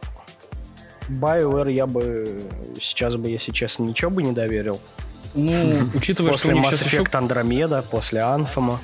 BioWare 1.10 1.72
я 1.72 1.86
бы 1.86 2.42
сейчас 2.82 3.16
бы, 3.16 3.30
если 3.30 3.52
честно, 3.52 3.84
ничего 3.84 4.10
бы 4.10 4.24
не 4.24 4.32
доверил. 4.32 4.80
Ну, 5.36 5.90
учитывая, 5.96 6.32
что 6.34 6.48
у 6.48 6.52
После 6.52 6.54
них 6.54 6.66
Mass 6.66 6.76
сейчас 6.78 6.86
еще... 6.86 6.98
Effect 7.02 7.28
Andromeda, 7.28 7.84
после 7.90 8.22
Anthem. 8.22 8.78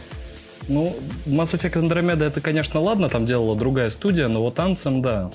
Ну, 0.68 0.96
Mass 1.26 1.56
Effect 1.56 1.82
Andromeda 1.82 2.26
это, 2.26 2.42
конечно, 2.42 2.82
ладно, 2.82 3.08
там 3.08 3.26
делала 3.26 3.56
другая 3.56 3.90
студия, 3.90 4.28
но 4.28 4.42
вот 4.42 4.58
Anthem, 4.58 5.02
да. 5.02 5.32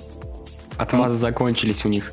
Отмазы 0.76 1.16
закончились 1.16 1.84
у 1.84 1.88
них. 1.88 2.12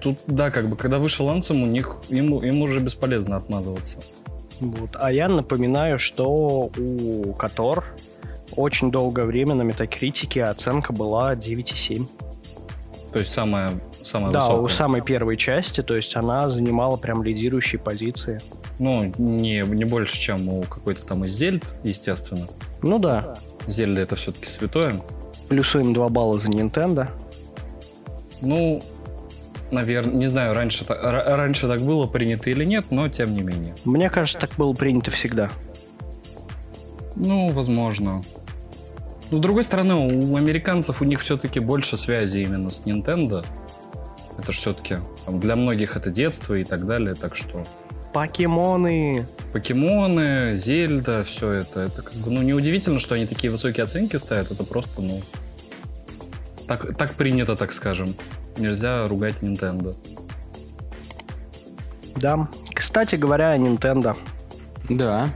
Тут, 0.00 0.18
да, 0.26 0.50
как 0.50 0.68
бы, 0.68 0.76
когда 0.76 0.98
вышел 0.98 1.28
Anthem, 1.28 1.62
у 1.62 1.66
них, 1.66 1.98
им, 2.08 2.36
им 2.38 2.62
уже 2.62 2.80
бесполезно 2.80 3.36
отмазываться. 3.36 4.00
Вот. 4.64 4.90
А 4.94 5.12
я 5.12 5.28
напоминаю, 5.28 5.98
что 5.98 6.70
у 6.76 7.32
Котор 7.34 7.84
очень 8.56 8.90
долгое 8.90 9.24
время 9.26 9.54
на 9.54 9.62
метакритике 9.62 10.44
оценка 10.44 10.92
была 10.92 11.34
9,7. 11.34 12.06
То 13.12 13.18
есть 13.20 13.32
самая, 13.32 13.70
самая 14.02 14.32
Да, 14.32 14.48
у 14.48 14.62
высокая. 14.62 14.76
самой 14.76 15.00
первой 15.02 15.36
части, 15.36 15.82
то 15.82 15.96
есть 15.96 16.16
она 16.16 16.48
занимала 16.50 16.96
прям 16.96 17.22
лидирующие 17.22 17.78
позиции. 17.80 18.40
Ну, 18.80 19.12
не, 19.18 19.60
не 19.60 19.84
больше, 19.84 20.18
чем 20.18 20.48
у 20.48 20.62
какой-то 20.62 21.06
там 21.06 21.24
из 21.24 21.32
Зельд, 21.32 21.62
естественно. 21.84 22.46
Ну 22.82 22.98
да, 22.98 23.34
Зельда 23.68 24.00
это 24.00 24.16
все-таки 24.16 24.46
святое. 24.46 25.00
плюсуем 25.48 25.94
2 25.94 26.08
балла 26.08 26.40
за 26.40 26.48
Nintendo. 26.48 27.08
Ну, 28.40 28.82
наверное, 29.70 30.14
не 30.14 30.26
знаю, 30.28 30.54
раньше, 30.54 30.84
раньше 30.88 31.68
так 31.68 31.80
было 31.80 32.06
принято 32.06 32.50
или 32.50 32.64
нет, 32.64 32.86
но 32.90 33.08
тем 33.08 33.34
не 33.34 33.42
менее. 33.42 33.74
Мне 33.84 34.10
кажется, 34.10 34.40
так 34.40 34.50
было 34.56 34.72
принято 34.72 35.10
всегда. 35.10 35.50
Ну, 37.16 37.50
возможно. 37.50 38.22
Но, 39.30 39.38
с 39.38 39.40
другой 39.40 39.64
стороны, 39.64 39.94
у 39.94 40.36
американцев 40.36 41.00
у 41.00 41.04
них 41.04 41.20
все-таки 41.20 41.60
больше 41.60 41.96
связи 41.96 42.38
именно 42.38 42.70
с 42.70 42.82
Nintendo. 42.82 43.44
Это 44.38 44.52
же 44.52 44.58
все-таки 44.58 44.98
для 45.28 45.56
многих 45.56 45.96
это 45.96 46.10
детство 46.10 46.54
и 46.54 46.64
так 46.64 46.86
далее, 46.86 47.14
так 47.14 47.36
что 47.36 47.64
Покемоны! 48.12 49.26
покемоны, 49.52 50.56
Зельда, 50.56 51.24
все 51.24 51.50
это, 51.50 51.80
это 51.80 52.02
как 52.02 52.14
бы, 52.14 52.30
ну, 52.30 52.42
неудивительно, 52.42 52.98
что 52.98 53.14
они 53.16 53.26
такие 53.26 53.50
высокие 53.50 53.84
оценки 53.84 54.16
ставят, 54.16 54.50
это 54.50 54.64
просто, 54.64 55.00
ну, 55.00 55.20
так, 56.66 56.96
так 56.96 57.14
принято, 57.14 57.56
так 57.56 57.72
скажем. 57.72 58.14
Нельзя 58.56 59.04
ругать 59.06 59.36
Nintendo. 59.42 59.96
Да. 62.16 62.48
Кстати 62.72 63.16
говоря, 63.16 63.50
о 63.50 63.58
Nintendo. 63.58 64.16
Да. 64.88 65.32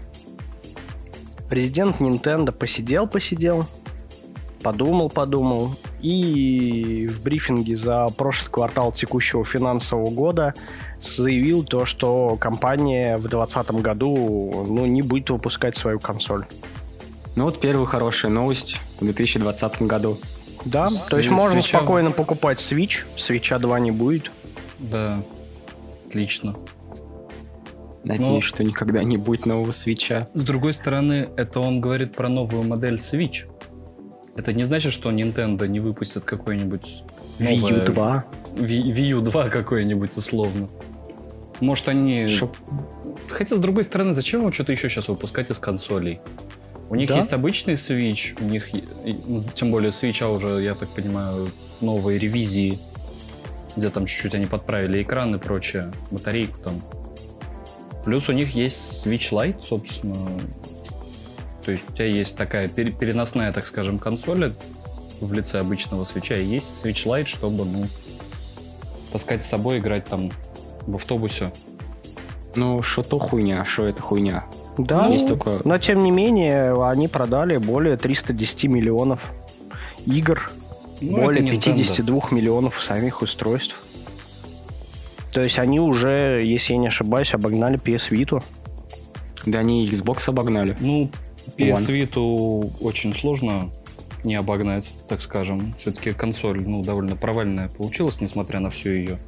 Президент 1.49 2.01
Nintendo 2.01 2.53
посидел-посидел, 2.53 3.65
подумал-подумал, 4.63 5.75
и 6.01 7.09
в 7.11 7.23
брифинге 7.23 7.77
за 7.77 8.07
прошлый 8.17 8.51
квартал 8.51 8.93
текущего 8.93 9.45
финансового 9.45 10.11
года 10.11 10.55
заявил 11.01 11.65
то, 11.65 11.87
что 11.87 12.37
компания 12.37 13.17
в 13.17 13.23
2020 13.23 13.71
году 13.83 14.67
ну, 14.69 14.87
не 14.87 15.03
будет 15.03 15.31
выпускать 15.31 15.77
свою 15.77 15.99
консоль. 15.99 16.45
Ну 17.35 17.45
вот 17.45 17.61
первая 17.61 17.87
хорошая 17.87 18.31
новость 18.31 18.81
в 18.97 19.05
2020 19.05 19.83
году. 19.83 20.19
Да, 20.65 20.89
С- 20.89 21.07
то 21.07 21.19
есть 21.19 21.31
можно 21.31 21.61
свеча- 21.61 21.79
спокойно 21.79 22.11
покупать 22.11 22.59
Switch, 22.59 23.05
Свеча 23.17 23.59
2 23.59 23.79
не 23.81 23.91
будет. 23.91 24.31
Да, 24.79 25.23
отлично. 26.09 26.55
Надеюсь, 28.05 28.29
Ну- 28.29 28.41
что 28.43 28.65
никогда 28.65 29.03
не 29.03 29.17
будет 29.17 29.45
нового 29.47 29.71
свеча. 29.73 30.29
С 30.35 30.43
другой 30.45 30.73
стороны, 30.73 31.29
это 31.37 31.61
он 31.61 31.81
говорит 31.81 32.15
про 32.15 32.29
новую 32.29 32.63
модель 32.63 32.95
Switch. 32.97 33.45
Это 34.37 34.53
не 34.53 34.65
значит, 34.65 34.93
что 34.93 35.11
Nintendo 35.11 35.67
не 35.67 35.81
выпустит 35.81 36.25
какой-нибудь 36.25 37.03
Wii 37.39 37.57
новое- 37.61 37.81
U 37.83 37.93
2. 37.93 38.25
Ви- 38.57 38.93
Wii 38.93 39.09
U 39.17 39.21
2 39.21 39.49
какой-нибудь 39.49 40.17
условно. 40.17 40.69
Может 41.61 41.89
они... 41.89 42.29
Чтоб- 42.29 42.57
Хотя, 43.29 43.57
с 43.57 43.59
другой 43.59 43.85
стороны, 43.85 44.13
зачем 44.13 44.43
вам 44.43 44.53
что-то 44.53 44.73
еще 44.73 44.89
сейчас 44.89 45.09
выпускать 45.09 45.51
из 45.51 45.59
консолей? 45.59 46.21
У 46.91 46.95
них 46.95 47.09
Да. 47.09 47.17
есть 47.17 47.33
обычный 47.33 47.75
Switch, 47.75 48.37
у 48.43 48.45
них, 48.49 48.71
ну, 49.27 49.45
тем 49.55 49.71
более 49.71 49.91
Switch 49.91 50.25
уже, 50.35 50.63
я 50.63 50.75
так 50.75 50.89
понимаю, 50.89 51.51
новые 51.81 52.19
ревизии, 52.19 52.79
где 53.77 53.91
там 53.91 54.07
чуть-чуть 54.07 54.35
они 54.35 54.47
подправили 54.47 55.03
экран 55.03 55.35
и 55.35 55.39
прочее, 55.39 55.93
батарейку 56.11 56.59
там. 56.61 56.83
Плюс 58.05 58.29
у 58.29 58.33
них 58.33 58.55
есть 58.55 59.07
Switch 59.07 59.31
Lite, 59.33 59.61
собственно. 59.61 60.29
То 61.65 61.73
есть 61.73 61.85
у 61.91 61.93
тебя 61.93 62.07
есть 62.07 62.37
такая 62.37 62.69
пере- 62.69 62.93
переносная, 62.93 63.53
так 63.53 63.67
скажем, 63.67 63.99
консоль 63.99 64.55
в 65.21 65.33
лице 65.33 65.59
обычного 65.61 66.05
свеча, 66.05 66.37
и 66.37 66.45
есть 66.47 66.85
Switch 66.85 67.05
Lite, 67.05 67.27
чтобы, 67.27 67.67
ну, 67.67 67.87
таскать 69.13 69.43
с 69.43 69.47
собой, 69.47 69.79
играть 69.79 70.07
там 70.07 70.31
в 70.87 70.95
автобусе. 70.95 71.53
Ну, 72.55 72.83
что 72.83 73.03
то 73.03 73.19
хуйня, 73.19 73.65
что 73.67 73.85
это 73.87 74.01
хуйня. 74.01 74.45
Да, 74.79 75.09
Есть 75.09 75.29
только... 75.29 75.61
но 75.65 75.77
тем 75.79 75.99
не 75.99 76.11
менее 76.11 76.73
они 76.85 77.09
продали 77.09 77.57
более 77.57 77.97
310 77.97 78.65
миллионов 78.65 79.21
игр, 80.07 80.51
Ну, 81.01 81.21
более 81.21 81.45
это 81.45 81.55
Nintendo. 81.55 81.79
52 81.79 82.21
миллионов 82.31 82.83
самих 82.83 83.23
устройств. 83.23 83.75
То 85.33 85.43
есть 85.43 85.59
они 85.59 85.81
уже, 85.81 86.41
если 86.43 86.73
я 86.73 86.79
не 86.79 86.87
ошибаюсь, 86.87 87.35
обогнали 87.35 87.79
PS 87.79 88.11
Vita. 88.11 88.43
Да 89.47 89.59
они 89.59 89.85
и 89.85 89.91
Xbox 89.91 90.29
обогнали. 90.29 90.77
Ну, 90.81 91.11
PS. 91.57 91.89
Vita 91.89 92.73
очень 92.81 93.13
сложно 93.13 93.71
не 94.25 94.35
обогнать, 94.35 94.91
так 95.09 95.21
скажем. 95.21 95.75
Все-таки 95.75 96.13
консоль, 96.13 96.63
ну, 96.67 96.83
довольно 96.83 97.17
провальная 97.17 97.69
получилась, 97.69 98.21
несмотря 98.21 98.61
на 98.61 98.71
всю 98.71 98.91
ее 98.91 99.19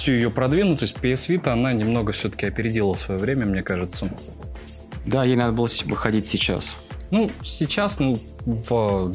всю 0.00 0.12
ее 0.12 0.30
продвинутость. 0.30 0.96
PS 1.02 1.28
Vita, 1.28 1.50
она 1.50 1.72
немного 1.72 2.12
все-таки 2.12 2.46
опередила 2.46 2.94
свое 2.94 3.20
время, 3.20 3.44
мне 3.46 3.62
кажется. 3.62 4.10
Да, 5.06 5.24
ей 5.24 5.36
надо 5.36 5.52
было 5.52 5.68
выходить 5.84 6.26
сейчас. 6.26 6.74
Ну, 7.10 7.30
сейчас, 7.42 7.98
ну, 7.98 8.18
в 8.46 9.12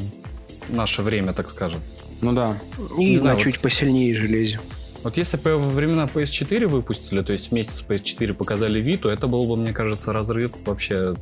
наше 0.68 1.02
время, 1.02 1.32
так 1.32 1.48
скажем. 1.48 1.80
Ну 2.20 2.32
да. 2.32 2.56
И 2.98 3.04
Не 3.04 3.12
на 3.14 3.18
знаю, 3.18 3.36
вот- 3.36 3.42
чуть 3.44 3.58
посильнее 3.60 4.14
железе. 4.14 4.60
Вот 5.02 5.16
если 5.16 5.36
бы 5.36 5.56
во 5.56 5.68
времена 5.70 6.08
PS4 6.12 6.66
выпустили, 6.66 7.20
то 7.22 7.32
есть 7.32 7.50
вместе 7.50 7.72
с 7.72 7.82
PS4 7.82 8.34
показали 8.34 8.80
то 8.96 9.10
это 9.10 9.26
был 9.28 9.44
бы, 9.46 9.56
мне 9.56 9.72
кажется, 9.72 10.12
разрыв 10.12 10.52
вообще 10.64 11.14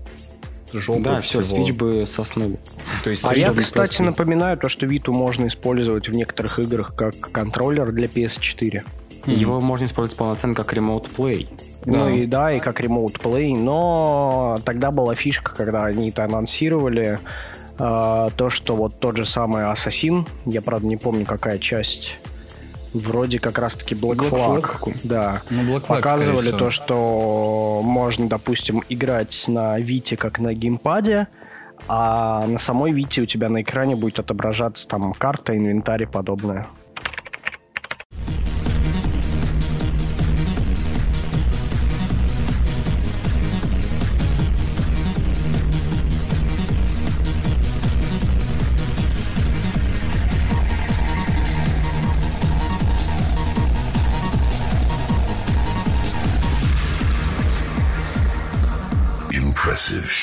жопы 0.72 1.02
Да, 1.02 1.16
все, 1.18 1.42
всего. 1.42 1.58
Switch 1.66 1.72
бы 1.72 2.06
соснул. 2.06 2.58
То 3.02 3.10
есть 3.10 3.24
А 3.24 3.34
я, 3.36 3.50
кстати, 3.52 3.72
просто- 3.72 4.02
напоминаю 4.02 4.56
то, 4.56 4.68
что 4.68 4.86
Виту 4.86 5.12
можно 5.12 5.46
использовать 5.46 6.08
в 6.08 6.12
некоторых 6.12 6.58
играх 6.58 6.94
как 6.94 7.14
контроллер 7.30 7.92
для 7.92 8.08
PS4. 8.08 8.82
Его 9.26 9.60
можно 9.60 9.84
использовать 9.84 10.18
полноценно 10.18 10.54
как 10.54 10.72
Remote 10.72 11.14
Play. 11.16 11.48
Да. 11.84 11.98
Ну 11.98 12.08
и 12.08 12.26
да, 12.26 12.52
и 12.54 12.58
как 12.58 12.80
Remote 12.80 13.20
Play, 13.20 13.58
но 13.58 14.56
тогда 14.64 14.90
была 14.90 15.14
фишка, 15.14 15.54
когда 15.54 15.84
они 15.84 16.10
это 16.10 16.24
анонсировали, 16.24 17.18
э, 17.78 18.30
то, 18.36 18.50
что 18.50 18.76
вот 18.76 18.98
тот 19.00 19.16
же 19.16 19.26
самый 19.26 19.66
Ассасин, 19.70 20.26
я, 20.46 20.62
правда, 20.62 20.86
не 20.86 20.96
помню, 20.96 21.26
какая 21.26 21.58
часть, 21.58 22.16
вроде 22.94 23.38
как 23.38 23.58
раз-таки 23.58 23.94
Black, 23.94 24.16
Black 24.16 24.30
Flag, 24.30 24.80
Flag? 24.80 24.96
да, 25.04 25.42
Ну, 25.50 25.62
Black 25.62 25.82
Flag, 25.82 25.96
показывали 25.96 26.52
то, 26.52 26.70
что 26.70 27.80
можно, 27.84 28.28
допустим, 28.28 28.82
играть 28.88 29.44
на 29.48 29.78
Вите 29.78 30.16
как 30.16 30.38
на 30.38 30.54
геймпаде, 30.54 31.28
а 31.88 32.46
на 32.46 32.58
самой 32.58 32.92
Вите 32.92 33.22
у 33.22 33.26
тебя 33.26 33.48
на 33.48 33.62
экране 33.62 33.96
будет 33.96 34.18
отображаться 34.20 34.88
там 34.88 35.12
карта, 35.12 35.56
инвентарь 35.56 36.04
и 36.04 36.06
подобное. 36.06 36.66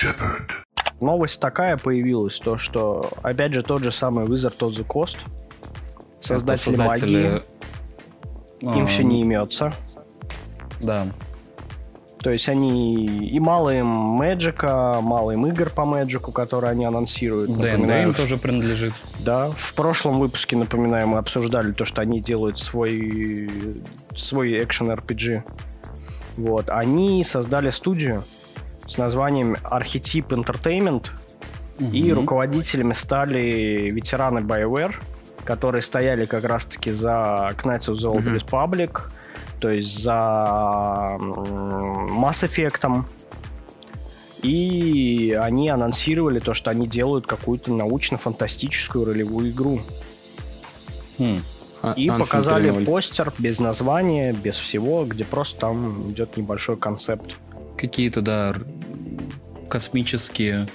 Shepherd. 0.02 0.50
Новость 1.00 1.40
такая 1.40 1.78
появилась, 1.78 2.40
то 2.40 2.58
что, 2.58 3.12
опять 3.24 3.54
же, 3.54 3.64
тот 3.64 3.84
же 3.84 3.92
самый 3.92 4.26
Wizard 4.26 4.58
of 4.60 4.70
the 4.70 4.86
Coast, 4.86 5.18
создатели, 6.22 6.76
магии, 6.76 7.42
им 8.62 8.88
все 8.88 9.04
не 9.04 9.22
имется. 9.22 9.72
Да. 10.80 11.08
То 12.20 12.30
есть 12.30 12.48
они 12.50 13.08
и 13.28 13.40
мало 13.40 13.72
им 13.76 13.88
мэджика, 13.88 15.00
мало 15.02 15.32
им 15.32 15.48
игр 15.48 15.72
по 15.72 15.86
мэджику, 15.86 16.32
которые 16.32 16.70
они 16.70 16.86
анонсируют. 16.86 17.52
ДНД 17.52 17.64
Напоминаю, 17.64 18.04
им 18.10 18.14
в- 18.14 18.18
тоже 18.18 18.38
принадлежит. 18.38 18.94
Да, 19.20 19.50
в 19.50 19.74
прошлом 19.74 20.20
выпуске, 20.20 20.56
напоминаю, 20.56 21.08
мы 21.08 21.18
обсуждали 21.18 21.72
то, 21.72 21.84
что 21.84 22.02
они 22.02 22.22
делают 22.22 22.60
свой, 22.60 23.50
свой 24.16 24.64
экшен 24.64 24.92
RPG. 24.92 25.42
Вот. 26.38 26.70
Они 26.70 27.24
создали 27.24 27.72
студию 27.72 28.24
с 28.92 28.98
названием 28.98 29.56
Archetype 29.64 30.28
Entertainment, 30.30 31.08
и 31.80 32.12
руководителями 32.14 32.94
стали 32.94 33.90
ветераны 33.90 34.40
BioWare, 34.40 34.94
которые 35.46 35.82
стояли 35.82 36.26
как 36.26 36.44
раз-таки 36.44 36.92
за 36.92 37.56
Knights 37.64 37.88
of 37.90 37.96
the 37.96 38.12
Old 38.12 38.20
Мгм. 38.30 38.36
Republic, 38.36 39.02
то 39.60 39.70
есть 39.70 40.04
за 40.04 41.18
Mass 41.20 42.44
Effect. 42.44 43.04
И 44.44 45.38
они 45.40 45.70
анонсировали 45.70 46.40
то, 46.40 46.54
что 46.54 46.72
они 46.72 46.88
делают 46.88 47.28
какую-то 47.28 47.72
научно-фантастическую 47.72 49.06
ролевую 49.06 49.52
игру. 49.52 49.80
Хм. 51.20 51.42
А- 51.84 51.94
И 51.96 52.08
Ansem 52.08 52.20
показали 52.20 52.72
3.0. 52.72 52.86
постер 52.86 53.32
без 53.38 53.60
названия, 53.60 54.34
без 54.34 54.58
всего, 54.58 55.06
где 55.06 55.26
просто 55.26 55.60
там 55.60 56.12
идет 56.12 56.38
небольшой 56.38 56.76
концепт. 56.78 57.38
Какие-то, 57.78 58.22
да, 58.22 58.56
космические 59.70 60.68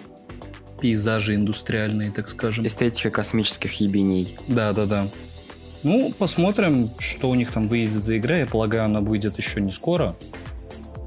пейзажи 0.80 1.34
индустриальные, 1.34 2.10
так 2.10 2.28
скажем. 2.28 2.66
Эстетика 2.66 3.10
космических 3.10 3.80
ебеней. 3.80 4.36
Да, 4.48 4.72
да, 4.72 4.86
да. 4.86 5.08
Ну, 5.82 6.12
посмотрим, 6.18 6.90
что 6.98 7.30
у 7.30 7.34
них 7.34 7.52
там 7.52 7.68
выйдет 7.68 8.02
за 8.02 8.16
игра. 8.18 8.38
Я 8.38 8.46
полагаю, 8.46 8.84
она 8.84 9.00
выйдет 9.00 9.38
еще 9.38 9.60
не 9.60 9.70
скоро. 9.70 10.16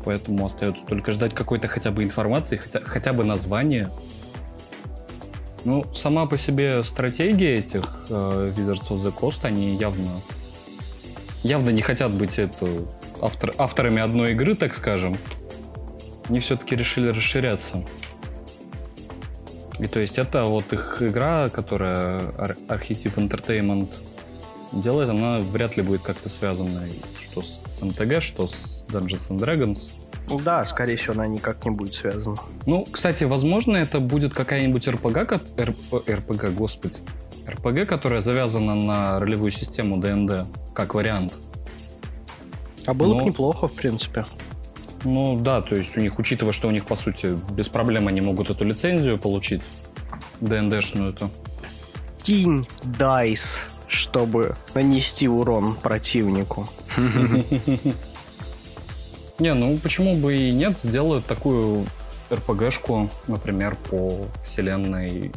Поэтому 0.05 0.45
остается 0.45 0.85
только 0.85 1.11
ждать 1.11 1.33
какой-то 1.33 1.67
хотя 1.67 1.91
бы 1.91 2.03
информации, 2.03 2.57
хотя, 2.57 2.79
хотя 2.81 3.11
бы 3.11 3.23
названия. 3.23 3.91
Ну, 5.65 5.85
сама 5.93 6.25
по 6.25 6.37
себе 6.37 6.83
стратегия 6.83 7.57
этих 7.57 8.05
э, 8.09 8.53
Wizards 8.55 8.89
of 8.89 8.99
the 8.99 9.13
Coast, 9.13 9.41
они 9.43 9.75
явно 9.75 10.21
явно 11.43 11.69
не 11.69 11.81
хотят 11.81 12.11
быть 12.11 12.39
это, 12.39 12.67
автор, 13.21 13.53
авторами 13.57 14.01
одной 14.01 14.31
игры, 14.31 14.55
так 14.55 14.73
скажем. 14.73 15.17
Они 16.29 16.39
все-таки 16.39 16.75
решили 16.75 17.07
расширяться. 17.09 17.83
И 19.79 19.87
то 19.87 19.99
есть 19.99 20.17
это 20.17 20.45
вот 20.45 20.71
их 20.73 21.01
игра, 21.01 21.49
которая 21.49 22.31
Ар- 22.37 22.57
Archetype 22.67 23.15
Entertainment 23.15 23.89
делает, 24.71 25.09
она 25.09 25.39
вряд 25.39 25.77
ли 25.77 25.83
будет 25.83 26.01
как-то 26.01 26.29
связана 26.29 26.81
что 27.19 27.41
с 27.41 27.81
МТГ, 27.81 28.21
что 28.21 28.47
с 28.47 28.83
Dungeons 28.89 29.31
and 29.31 29.39
Dragons. 29.39 29.93
Да, 30.43 30.63
скорее 30.65 30.97
всего, 30.97 31.13
она 31.13 31.25
никак 31.27 31.63
не 31.65 31.71
будет 31.71 31.95
связана. 31.95 32.35
Ну, 32.65 32.85
кстати, 32.91 33.23
возможно, 33.23 33.77
это 33.77 33.99
будет 33.99 34.33
какая-нибудь 34.33 34.87
РПГ, 34.87 35.41
РПГ, 36.07 36.49
господи. 36.53 36.97
РПГ, 37.47 37.87
которая 37.87 38.19
завязана 38.19 38.75
на 38.75 39.19
ролевую 39.19 39.51
систему 39.51 39.97
ДНД, 39.97 40.45
как 40.75 40.93
вариант. 40.93 41.33
А 42.85 42.93
было 42.93 43.13
бы 43.13 43.21
Ну. 43.21 43.27
неплохо, 43.27 43.67
в 43.67 43.73
принципе. 43.73 44.25
Ну 45.03 45.39
да, 45.39 45.61
то 45.61 45.75
есть 45.75 45.97
у 45.97 46.01
них, 46.01 46.19
учитывая, 46.19 46.53
что 46.53 46.67
у 46.67 46.71
них, 46.71 46.85
по 46.85 46.95
сути, 46.95 47.37
без 47.51 47.69
проблем 47.69 48.07
они 48.07 48.21
могут 48.21 48.49
эту 48.49 48.65
лицензию 48.65 49.17
получить, 49.17 49.61
ДНДшную 50.41 51.11
эту. 51.11 51.29
Кинь 52.23 52.65
дайс, 52.83 53.61
чтобы 53.87 54.55
нанести 54.73 55.27
урон 55.27 55.75
противнику. 55.75 56.67
Не, 59.39 59.53
ну 59.53 59.77
почему 59.77 60.15
бы 60.15 60.35
и 60.35 60.51
нет, 60.51 60.81
сделают 60.81 61.25
такую 61.25 61.85
РПГшку, 62.29 63.09
например, 63.27 63.77
по 63.89 64.25
вселенной, 64.43 65.31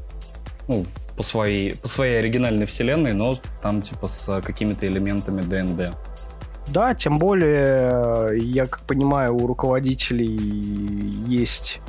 ну, 0.66 0.84
по 1.16 1.22
своей, 1.22 1.76
по 1.76 1.86
своей 1.86 2.18
оригинальной 2.18 2.66
вселенной, 2.66 3.12
но 3.12 3.38
там 3.62 3.80
типа 3.80 4.08
с 4.08 4.40
какими-то 4.42 4.88
элементами 4.88 5.42
ДНД. 5.42 5.94
Да, 6.68 6.94
тем 6.94 7.16
более, 7.16 8.38
я 8.38 8.66
как 8.66 8.80
понимаю, 8.80 9.36
у 9.36 9.46
руководителей 9.46 10.36
есть, 11.26 11.80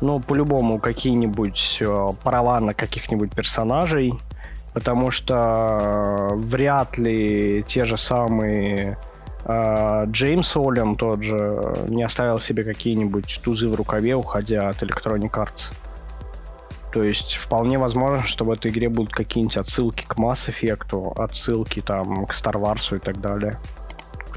ну, 0.00 0.20
по-любому, 0.20 0.78
какие-нибудь 0.78 1.78
э, 1.80 2.06
права 2.22 2.60
на 2.60 2.74
каких-нибудь 2.74 3.32
персонажей, 3.34 4.14
потому 4.74 5.10
что 5.10 6.28
вряд 6.32 6.98
ли 6.98 7.64
те 7.66 7.86
же 7.86 7.96
самые 7.96 8.98
э, 9.44 10.04
Джеймс 10.06 10.56
Оллен 10.56 10.96
тот 10.96 11.22
же 11.22 11.86
не 11.88 12.02
оставил 12.02 12.38
себе 12.38 12.64
какие-нибудь 12.64 13.40
тузы 13.42 13.68
в 13.68 13.74
рукаве, 13.74 14.16
уходя 14.16 14.68
от 14.68 14.82
Electronic 14.82 15.30
Arts. 15.30 15.72
То 16.92 17.04
есть 17.04 17.36
вполне 17.36 17.78
возможно, 17.78 18.26
что 18.26 18.44
в 18.44 18.50
этой 18.50 18.70
игре 18.70 18.88
будут 18.88 19.12
какие-нибудь 19.12 19.56
отсылки 19.56 20.04
к 20.06 20.16
Mass 20.18 20.50
Effect, 20.50 21.22
отсылки 21.22 21.80
там 21.80 22.26
к 22.26 22.32
Star 22.32 22.54
Wars 22.54 22.94
и 22.94 22.98
так 22.98 23.20
далее. 23.20 23.58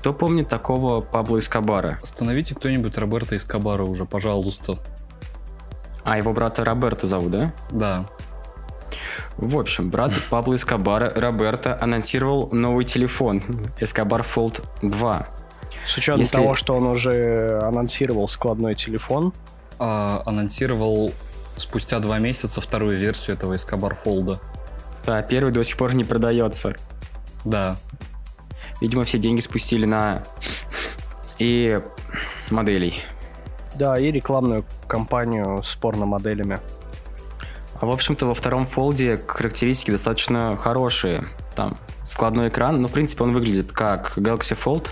Кто 0.03 0.11
помнит 0.11 0.49
такого 0.49 0.99
Пабло 0.99 1.39
Эскобара? 1.39 1.97
Остановите 2.03 2.53
кто-нибудь 2.55 2.97
Роберта 2.97 3.37
Эскобара 3.37 3.83
уже, 3.83 4.03
пожалуйста. 4.03 4.73
А, 6.03 6.17
его 6.17 6.33
брата 6.33 6.65
Роберта 6.65 7.07
зовут, 7.07 7.31
да? 7.31 7.53
Да. 7.71 8.05
В 9.37 9.57
общем, 9.57 9.89
брат 9.89 10.11
Пабло 10.29 10.55
Эскобара, 10.55 11.13
Роберто, 11.15 11.81
анонсировал 11.81 12.49
новый 12.51 12.83
телефон 12.83 13.41
Эскобар 13.79 14.23
Fold 14.23 14.61
2. 14.81 15.27
С 15.87 15.95
учетом 15.95 16.19
Если- 16.19 16.35
того, 16.35 16.53
что 16.55 16.75
он 16.75 16.83
уже 16.89 17.59
анонсировал 17.63 18.27
складной 18.27 18.75
телефон, 18.75 19.31
А, 19.79 20.21
анонсировал 20.25 21.13
спустя 21.55 21.99
два 21.99 22.19
месяца 22.19 22.59
вторую 22.59 22.99
версию 22.99 23.37
этого 23.37 23.55
Эскобар 23.55 23.95
Фолда. 23.95 24.41
Да, 25.05 25.21
первый 25.21 25.53
до 25.53 25.63
сих 25.63 25.77
пор 25.77 25.95
не 25.95 26.03
продается. 26.03 26.75
Да. 27.45 27.77
Видимо, 28.83 29.05
все 29.05 29.17
деньги 29.17 29.39
спустили 29.39 29.85
на 29.85 30.23
и 31.39 31.81
моделей. 32.51 33.01
да, 33.75 33.97
и 33.97 34.11
рекламную 34.11 34.65
кампанию 34.87 35.63
с 35.63 35.73
порномоделями. 35.75 36.59
А 37.79 37.85
в 37.85 37.89
общем-то 37.89 38.25
во 38.25 38.33
втором 38.33 38.65
фолде 38.65 39.17
характеристики 39.25 39.89
достаточно 39.89 40.57
хорошие. 40.57 41.23
Там 41.55 41.77
складной 42.03 42.49
экран, 42.49 42.81
но 42.81 42.89
в 42.89 42.91
принципе 42.91 43.23
он 43.23 43.31
выглядит 43.31 43.71
как 43.71 44.17
Galaxy 44.17 44.57
Fold. 44.61 44.89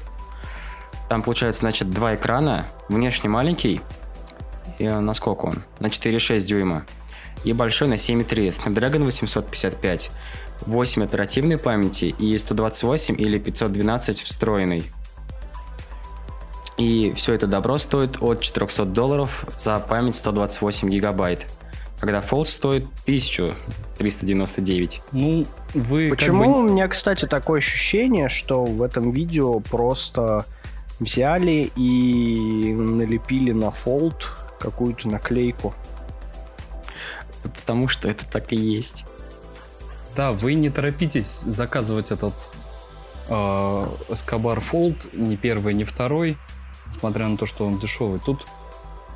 Там 1.09 1.21
получается, 1.21 1.59
значит, 1.59 1.89
два 1.89 2.15
экрана, 2.15 2.67
внешне 2.87 3.29
маленький, 3.29 3.81
и 4.79 4.87
на 4.87 5.13
сколько 5.13 5.47
он? 5.47 5.63
На 5.81 5.87
4,6 5.87 6.39
дюйма. 6.45 6.85
и 7.43 7.51
большой 7.51 7.89
на 7.89 7.95
7.3 7.95 8.47
Snapdragon 8.47 9.03
855, 9.03 10.11
8 10.65 11.03
оперативной 11.03 11.57
памяти 11.57 12.13
и 12.17 12.37
128 12.37 13.15
или 13.19 13.37
512 13.39 14.21
встроенной. 14.21 14.83
И 16.77 17.13
все 17.15 17.33
это 17.33 17.47
добро 17.47 17.77
стоит 17.77 18.21
от 18.21 18.41
400 18.41 18.85
долларов 18.85 19.45
за 19.57 19.79
память 19.79 20.15
128 20.15 20.89
гигабайт, 20.89 21.45
когда 21.99 22.19
Fold 22.21 22.45
стоит 22.47 22.85
1399. 23.03 25.01
Ну, 25.11 25.45
вы 25.73 26.09
как 26.09 26.17
Почему 26.19 26.45
бы- 26.45 26.59
у 26.59 26.61
меня, 26.63 26.87
кстати, 26.87 27.25
такое 27.27 27.59
ощущение, 27.59 28.29
что 28.29 28.63
в 28.63 28.81
этом 28.81 29.11
видео 29.11 29.59
просто 29.59 30.45
взяли 30.99 31.71
и 31.75 32.73
налепили 32.73 33.51
на 33.51 33.71
Fold 33.85 34.23
какую-то 34.59 35.07
наклейку? 35.09 35.73
Потому 37.43 37.87
что 37.89 38.07
это 38.07 38.25
так 38.25 38.53
и 38.53 38.55
есть. 38.55 39.05
Да, 40.15 40.31
вы 40.31 40.55
не 40.55 40.69
торопитесь 40.69 41.41
заказывать 41.41 42.11
этот 42.11 42.33
э, 43.29 43.33
Escobar 44.09 44.61
Fold, 44.61 45.09
ни 45.13 45.35
первый, 45.35 45.73
ни 45.73 45.83
второй, 45.83 46.37
несмотря 46.87 47.27
на 47.27 47.37
то, 47.37 47.45
что 47.45 47.65
он 47.65 47.79
дешевый. 47.79 48.19
Тут 48.19 48.45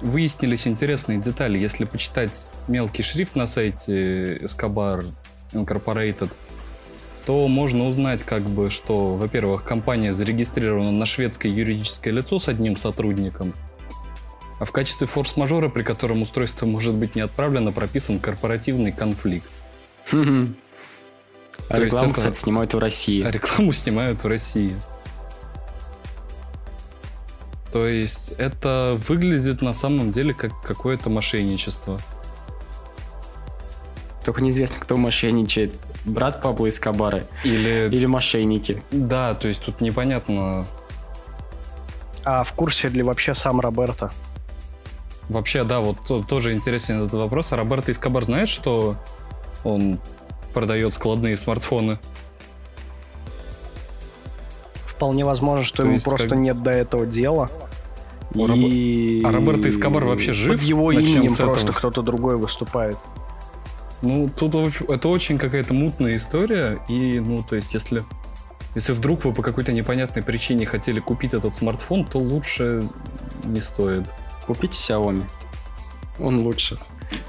выяснились 0.01 0.67
интересные 0.67 1.19
детали. 1.19 1.57
Если 1.57 1.85
почитать 1.85 2.51
мелкий 2.67 3.03
шрифт 3.03 3.35
на 3.35 3.47
сайте 3.47 4.37
Escobar 4.37 5.05
Incorporated, 5.51 6.31
то 7.25 7.47
можно 7.47 7.87
узнать, 7.87 8.23
как 8.23 8.43
бы, 8.43 8.69
что, 8.69 9.15
во-первых, 9.15 9.63
компания 9.63 10.13
зарегистрирована 10.13 10.91
на 10.91 11.05
шведское 11.05 11.51
юридическое 11.51 12.13
лицо 12.13 12.37
с 12.39 12.47
одним 12.47 12.77
сотрудником, 12.77 13.53
а 14.59 14.65
в 14.65 14.71
качестве 14.71 15.07
форс-мажора, 15.07 15.69
при 15.69 15.83
котором 15.83 16.21
устройство 16.21 16.65
может 16.65 16.93
быть 16.93 17.15
не 17.15 17.21
отправлено, 17.21 17.71
прописан 17.71 18.19
корпоративный 18.19 18.91
конфликт. 18.91 19.49
А 21.69 21.75
То 21.75 21.81
есть 21.81 21.85
рекламу, 21.93 22.05
это- 22.11 22.13
кстати, 22.15 22.37
снимают 22.37 22.73
в 22.73 22.79
России. 22.79 23.23
А 23.23 23.31
рекламу 23.31 23.71
снимают 23.71 24.23
в 24.23 24.27
России. 24.27 24.75
То 27.71 27.87
есть 27.87 28.29
это 28.37 28.97
выглядит 29.07 29.61
на 29.61 29.73
самом 29.73 30.11
деле 30.11 30.33
как 30.33 30.51
какое-то 30.61 31.09
мошенничество. 31.09 31.99
Только 34.23 34.41
неизвестно, 34.41 34.79
кто 34.79 34.95
мошенничает. 34.97 35.73
Брат 36.05 36.41
Пабло 36.41 36.69
Эскобара 36.69 37.23
Или... 37.43 37.89
или 37.91 38.05
мошенники. 38.05 38.81
Да, 38.91 39.33
то 39.33 39.47
есть 39.47 39.61
тут 39.63 39.81
непонятно. 39.81 40.65
А 42.23 42.43
в 42.43 42.53
курсе 42.53 42.87
ли 42.87 43.03
вообще 43.03 43.35
сам 43.35 43.59
Роберто? 43.59 44.11
Вообще, 45.29 45.63
да, 45.63 45.79
вот 45.79 45.97
то- 46.07 46.23
тоже 46.23 46.53
интересен 46.53 47.01
этот 47.01 47.13
вопрос. 47.13 47.51
А 47.53 47.57
Роберто 47.57 47.91
Эскобар 47.91 48.23
знает, 48.23 48.47
что 48.47 48.95
он 49.63 49.99
продает 50.55 50.93
складные 50.95 51.35
смартфоны? 51.37 51.99
Вполне 54.87 55.25
возможно, 55.25 55.63
что 55.65 55.77
То 55.77 55.83
ему 55.83 55.93
есть 55.93 56.05
просто 56.05 56.29
как- 56.29 56.39
нет 56.39 56.63
до 56.63 56.71
этого 56.71 57.05
дела. 57.05 57.49
И... 58.33 59.21
А 59.23 59.31
Роберто 59.31 59.69
Эскобар 59.69 60.05
вообще 60.05 60.33
жив? 60.33 60.59
Под 60.59 60.61
его 60.61 60.91
Начнем 60.91 61.21
именем 61.23 61.35
просто 61.35 61.71
кто-то 61.73 62.01
другой 62.01 62.37
выступает. 62.37 62.97
Ну, 64.01 64.29
тут 64.29 64.55
это 64.89 65.07
очень 65.09 65.37
какая-то 65.37 65.73
мутная 65.73 66.15
история. 66.15 66.79
И, 66.89 67.19
ну, 67.19 67.43
то 67.47 67.55
есть, 67.55 67.73
если, 67.73 68.03
если 68.73 68.93
вдруг 68.93 69.23
вы 69.25 69.33
по 69.33 69.41
какой-то 69.41 69.71
непонятной 69.73 70.21
причине 70.23 70.65
хотели 70.65 70.99
купить 70.99 71.33
этот 71.33 71.53
смартфон, 71.53 72.03
то 72.05 72.17
лучше 72.19 72.83
не 73.43 73.61
стоит. 73.61 74.03
Купите 74.47 74.73
Xiaomi. 74.77 75.23
Он 76.19 76.39
лучше. 76.41 76.77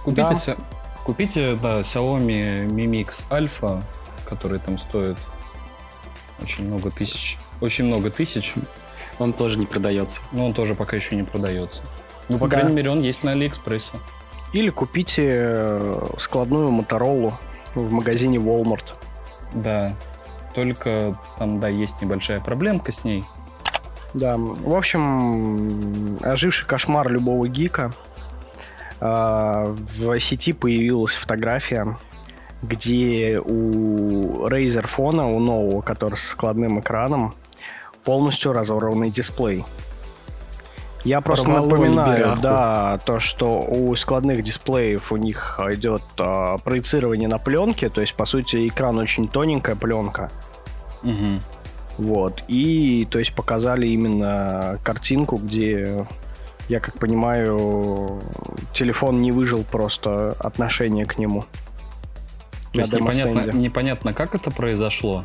Купите, 0.05 0.29
Да. 0.29 0.35
ся- 0.35 0.57
купите 1.07 1.55
да, 1.63 1.81
Xiaomi 1.81 2.67
Mi 2.67 2.87
Mix 2.87 3.25
Alpha, 3.31 3.81
который 4.29 4.59
там 4.59 4.77
стоит 4.77 5.17
очень 6.43 6.67
много 6.67 6.91
тысяч. 6.91 7.39
Очень 7.61 7.85
много 7.85 8.11
тысяч, 8.11 8.55
Он 9.19 9.33
тоже 9.33 9.57
не 9.59 9.65
продается. 9.67 10.21
но 10.33 10.45
он 10.47 10.53
тоже 10.53 10.75
пока 10.75 10.97
еще 10.97 11.15
не 11.17 11.23
продается. 11.23 11.83
Ну, 12.29 12.39
по 12.39 12.49
Да. 12.49 12.57
крайней 12.57 12.75
мере, 12.75 12.91
он 12.91 13.01
есть 13.01 13.23
на 13.23 13.31
Алиэкспрессе. 13.31 13.93
Или 14.53 14.71
купите 14.71 15.23
э, 15.33 16.07
складную 16.19 16.71
Моторолу 16.71 17.33
в 17.75 17.91
магазине 17.93 18.39
Walmart. 18.39 18.95
Да. 19.55 19.95
Только 20.55 21.17
там, 21.39 21.61
да, 21.61 21.69
есть 21.69 22.03
небольшая 22.03 22.41
проблемка 22.41 22.91
с 22.91 23.05
ней. 23.05 23.25
Да, 24.13 24.37
в 24.39 24.75
общем, 24.75 26.19
оживший 26.23 26.67
кошмар 26.67 27.09
любого 27.11 27.47
гика. 27.49 27.93
А, 29.01 29.75
В 29.99 30.19
сети 30.21 30.53
появилась 30.53 31.15
фотография, 31.15 31.99
где 32.63 33.41
у 33.45 34.47
Razer 34.49 34.87
фона, 34.87 35.29
у 35.29 35.39
нового, 35.39 35.83
который 35.83 36.17
с 36.17 36.29
складным 36.29 36.81
экраном, 36.81 37.35
полностью 38.05 38.53
разорванный 38.53 39.11
дисплей. 39.11 39.65
Я 41.05 41.21
просто 41.21 41.47
Порвало 41.47 41.67
напоминаю, 41.69 42.19
либераху. 42.19 42.43
да, 42.43 42.99
то, 43.05 43.21
что 43.21 43.63
у 43.63 43.95
складных 43.95 44.43
дисплеев 44.43 45.13
у 45.13 45.17
них 45.17 45.61
идет 45.71 46.03
а, 46.19 46.59
проецирование 46.59 47.29
на 47.29 47.39
пленке, 47.39 47.89
то 47.91 48.01
есть, 48.01 48.15
по 48.15 48.27
сути, 48.27 48.67
экран 48.67 48.99
очень 48.99 49.29
тоненькая 49.29 49.77
пленка. 49.77 50.31
Мгм. 51.03 51.41
Вот. 51.99 52.43
И, 52.49 53.07
то 53.09 53.21
есть, 53.21 53.35
показали 53.35 53.87
именно 53.87 54.81
картинку, 54.83 55.37
где, 55.37 56.07
я 56.69 56.81
как 56.81 56.99
понимаю, 56.99 58.21
телефон 58.75 59.21
не 59.21 59.33
выжил 59.33 59.65
просто 59.65 60.35
отношение 60.39 61.05
к 61.05 61.19
нему. 61.19 61.45
То 62.73 62.81
есть 62.81 62.93
непонятно, 62.93 63.51
непонятно, 63.53 64.13
как 64.13 64.35
это 64.35 64.51
произошло. 64.51 65.25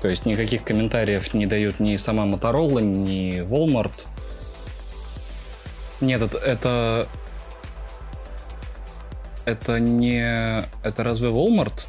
То 0.00 0.08
есть 0.08 0.24
никаких 0.24 0.64
комментариев 0.64 1.34
не 1.34 1.46
дают 1.46 1.78
ни 1.78 1.96
сама 1.96 2.24
Motorola, 2.24 2.80
ни 2.80 3.40
Walmart. 3.40 3.92
Нет, 6.00 6.22
это... 6.22 6.38
Это, 6.38 7.08
это 9.44 9.78
не... 9.78 10.64
Это 10.82 11.04
разве 11.04 11.28
Walmart? 11.28 11.84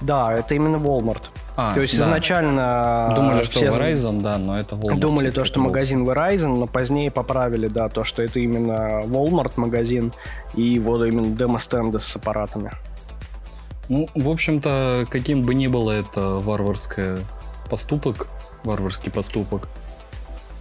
Да, 0.00 0.32
это 0.32 0.54
именно 0.54 0.76
Walmart. 0.76 1.24
А, 1.62 1.74
то 1.74 1.82
есть 1.82 1.94
да. 1.98 2.04
изначально 2.04 3.12
Думали, 3.14 3.42
что 3.42 3.60
Verizon, 3.60 4.22
да, 4.22 4.38
но 4.38 4.58
это 4.58 4.76
Walmart. 4.76 4.98
думали 4.98 5.30
то, 5.30 5.44
что 5.44 5.58
был. 5.58 5.66
магазин 5.66 6.08
Verizon, 6.08 6.56
но 6.56 6.66
позднее 6.66 7.10
поправили, 7.10 7.68
да, 7.68 7.90
то, 7.90 8.02
что 8.02 8.22
это 8.22 8.40
именно 8.40 9.02
Walmart 9.04 9.52
магазин 9.56 10.10
и 10.54 10.78
вот 10.78 11.04
именно 11.04 11.36
демо-стенды 11.36 11.98
с 11.98 12.16
аппаратами. 12.16 12.70
Ну, 13.90 14.08
в 14.14 14.30
общем-то, 14.30 15.06
каким 15.10 15.42
бы 15.42 15.52
ни 15.54 15.66
было 15.66 15.90
это 15.90 16.40
варварское 16.40 17.18
поступок, 17.68 18.28
варварский 18.64 19.12
поступок, 19.12 19.68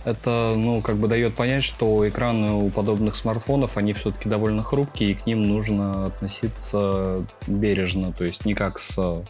это, 0.04 0.54
ну, 0.58 0.82
как 0.82 0.97
бы 0.97 1.08
дает 1.08 1.34
понять, 1.34 1.64
что 1.64 2.08
экраны 2.10 2.52
у 2.52 2.70
подобных 2.70 3.16
смартфонов, 3.16 3.78
они 3.78 3.93
все-таки 3.93 4.28
довольно 4.28 4.64
хрупкие, 4.64 5.12
и 5.12 5.14
к 5.14 5.26
ним 5.26 5.43
нужно 5.43 6.08
относиться 6.08 7.26
бережно, 7.47 8.12
то 8.12 8.26
есть 8.26 8.43
не 8.43 8.54
как 8.54 8.80
с, 8.80 9.24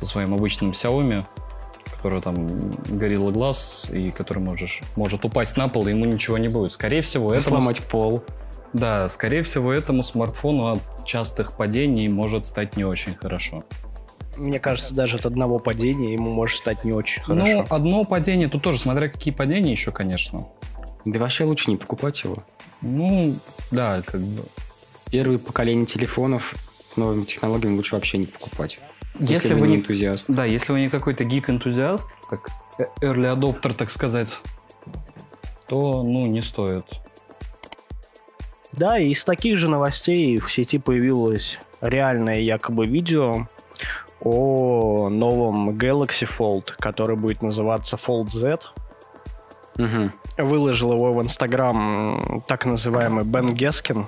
со 0.00 0.06
своим 0.06 0.32
обычным 0.34 0.70
Xiaomi, 0.70 1.24
который 1.94 2.22
там 2.22 2.34
Gorilla 2.34 3.30
Glass, 3.30 3.94
и 3.94 4.10
который 4.10 4.38
можешь, 4.38 4.80
может 4.96 5.24
упасть 5.26 5.58
на 5.58 5.68
пол, 5.68 5.86
и 5.86 5.90
ему 5.90 6.06
ничего 6.06 6.38
не 6.38 6.48
будет. 6.48 6.72
Скорее 6.72 7.02
всего, 7.02 7.32
это 7.32 7.42
Сломать 7.42 7.80
пол. 7.82 8.22
да, 8.72 9.08
скорее 9.10 9.42
всего, 9.42 9.72
этому 9.72 10.02
смартфону 10.02 10.68
от 10.68 11.04
частых 11.04 11.56
падений 11.56 12.08
может 12.08 12.46
стать 12.46 12.76
не 12.78 12.84
очень 12.84 13.14
хорошо. 13.14 13.64
Мне 14.36 14.58
кажется, 14.58 14.94
даже 14.94 15.18
от 15.18 15.26
одного 15.26 15.58
падения 15.58 16.14
ему 16.14 16.30
может 16.30 16.56
стать 16.56 16.84
не 16.84 16.92
очень 16.92 17.22
хорошо. 17.22 17.46
Ну, 17.46 17.66
одно 17.68 18.04
падение, 18.04 18.48
тут 18.48 18.62
тоже, 18.62 18.78
смотря 18.78 19.08
какие 19.08 19.34
падения 19.34 19.72
еще, 19.72 19.90
конечно. 19.90 20.46
Да 21.04 21.18
вообще 21.20 21.44
лучше 21.44 21.70
не 21.70 21.76
покупать 21.76 22.22
его. 22.24 22.42
Ну, 22.80 23.34
да, 23.70 24.00
как 24.06 24.20
бы. 24.22 24.44
Первое 25.10 25.36
поколение 25.38 25.84
телефонов 25.84 26.54
с 26.88 26.96
новыми 26.96 27.24
технологиями 27.24 27.76
лучше 27.76 27.96
вообще 27.96 28.16
не 28.16 28.26
покупать. 28.26 28.78
Если, 29.20 29.34
Если 29.34 29.54
вы 29.54 29.68
не 29.68 29.76
энтузиаст. 29.76 30.30
Да, 30.30 30.44
если 30.44 30.72
вы 30.72 30.80
не 30.80 30.88
какой-то 30.88 31.24
гик-энтузиаст, 31.24 32.08
так 32.30 32.48
early 33.02 33.32
adopter, 33.36 33.74
так 33.74 33.90
сказать, 33.90 34.40
то, 35.68 36.02
ну, 36.02 36.26
не 36.26 36.40
стоит. 36.40 36.86
Да, 38.72 38.98
и 38.98 39.10
из 39.10 39.24
таких 39.24 39.56
же 39.58 39.68
новостей 39.68 40.38
в 40.38 40.50
сети 40.50 40.78
появилось 40.78 41.58
реальное 41.80 42.38
якобы 42.40 42.86
видео 42.86 43.46
о 44.20 45.08
новом 45.10 45.70
Galaxy 45.70 46.28
Fold, 46.28 46.72
который 46.78 47.16
будет 47.16 47.42
называться 47.42 47.96
Fold 47.96 48.30
Z. 48.32 48.58
Мгм. 49.76 50.12
Выложил 50.38 50.92
его 50.94 51.12
в 51.12 51.22
Инстаграм 51.22 52.42
так 52.46 52.64
называемый 52.64 53.24
Бен 53.24 53.52
Гескин. 53.52 54.06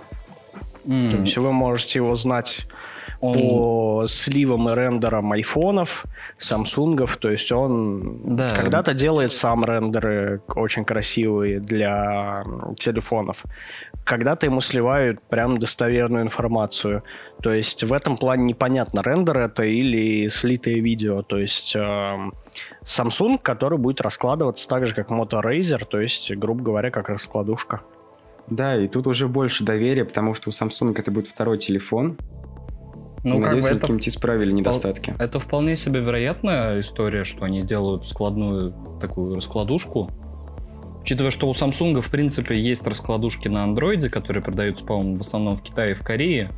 То 0.85 0.91
М, 0.91 1.25
есть 1.25 1.37
вы 1.37 1.53
можете 1.53 1.99
его 1.99 2.17
знать 2.17 2.67
Он- 3.23 3.35
по 3.39 4.05
сливам 4.09 4.69
и 4.69 4.75
рендерам 4.75 5.31
айфонов, 5.33 6.05
самсунгов. 6.39 7.17
То 7.19 7.31
есть 7.31 7.53
он 7.53 8.37
Да. 8.37 8.51
когда-то 8.51 8.95
делает 8.95 9.33
сам 9.33 9.65
рендеры 9.65 10.41
очень 10.57 10.85
красивые 10.85 11.61
для 11.61 12.45
телефонов. 12.77 13.45
Когда-то 14.05 14.47
ему 14.47 14.61
сливают 14.61 15.23
прям 15.23 15.59
достоверную 15.59 16.25
информацию. 16.25 17.05
То 17.43 17.53
есть 17.53 17.85
в 17.85 17.93
этом 17.93 18.17
плане 18.17 18.43
непонятно, 18.45 19.03
рендер 19.05 19.39
это 19.39 19.63
или 19.63 20.29
слитое 20.29 20.81
видео. 20.81 21.23
То 21.23 21.39
есть 21.39 21.77
эм, 21.77 22.35
Samsung, 22.85 23.39
который 23.41 23.79
будет 23.79 24.01
раскладываться 24.01 24.69
так 24.69 24.85
же, 24.85 24.97
как 24.97 25.11
Moto 25.11 25.41
Razer, 25.41 25.85
то 25.85 26.01
есть, 26.01 26.35
грубо 26.35 26.63
говоря, 26.65 26.91
как 26.91 27.09
раскладушка. 27.09 27.83
Да, 28.49 28.75
и 28.77 28.89
тут 28.89 29.07
уже 29.07 29.29
больше 29.29 29.63
доверия, 29.63 30.05
потому 30.05 30.35
что 30.35 30.49
у 30.49 30.53
Samsung 30.53 30.93
это 30.99 31.13
будет 31.13 31.29
второй 31.29 31.59
телефон. 31.59 32.19
Ну, 33.25 33.39
И, 33.39 33.43
как 33.43 33.55
бы 33.55 33.61
надеюсь, 33.63 33.85
это, 33.85 34.09
исправили 34.09 34.51
недостатки. 34.53 35.15
это 35.19 35.39
вполне 35.39 35.77
себе 35.77 36.01
вероятная 36.01 36.81
история, 36.81 37.23
что 37.25 37.45
они 37.45 37.61
сделают 37.61 38.07
складную 38.07 38.75
такую 39.01 39.37
раскладушку. 39.37 40.11
Учитывая, 41.03 41.31
что 41.31 41.49
у 41.49 41.53
Samsung, 41.53 42.01
в 42.01 42.11
принципе, 42.11 42.59
есть 42.59 42.87
раскладушки 42.87 43.49
на 43.49 43.65
андроиде, 43.65 44.09
которые 44.11 44.43
продаются, 44.43 44.85
по-моему, 44.85 45.17
в 45.17 45.21
основном 45.21 45.57
в 45.57 45.63
Китае 45.63 45.93
и 45.93 45.95
в 45.95 46.03
Корее. 46.03 46.51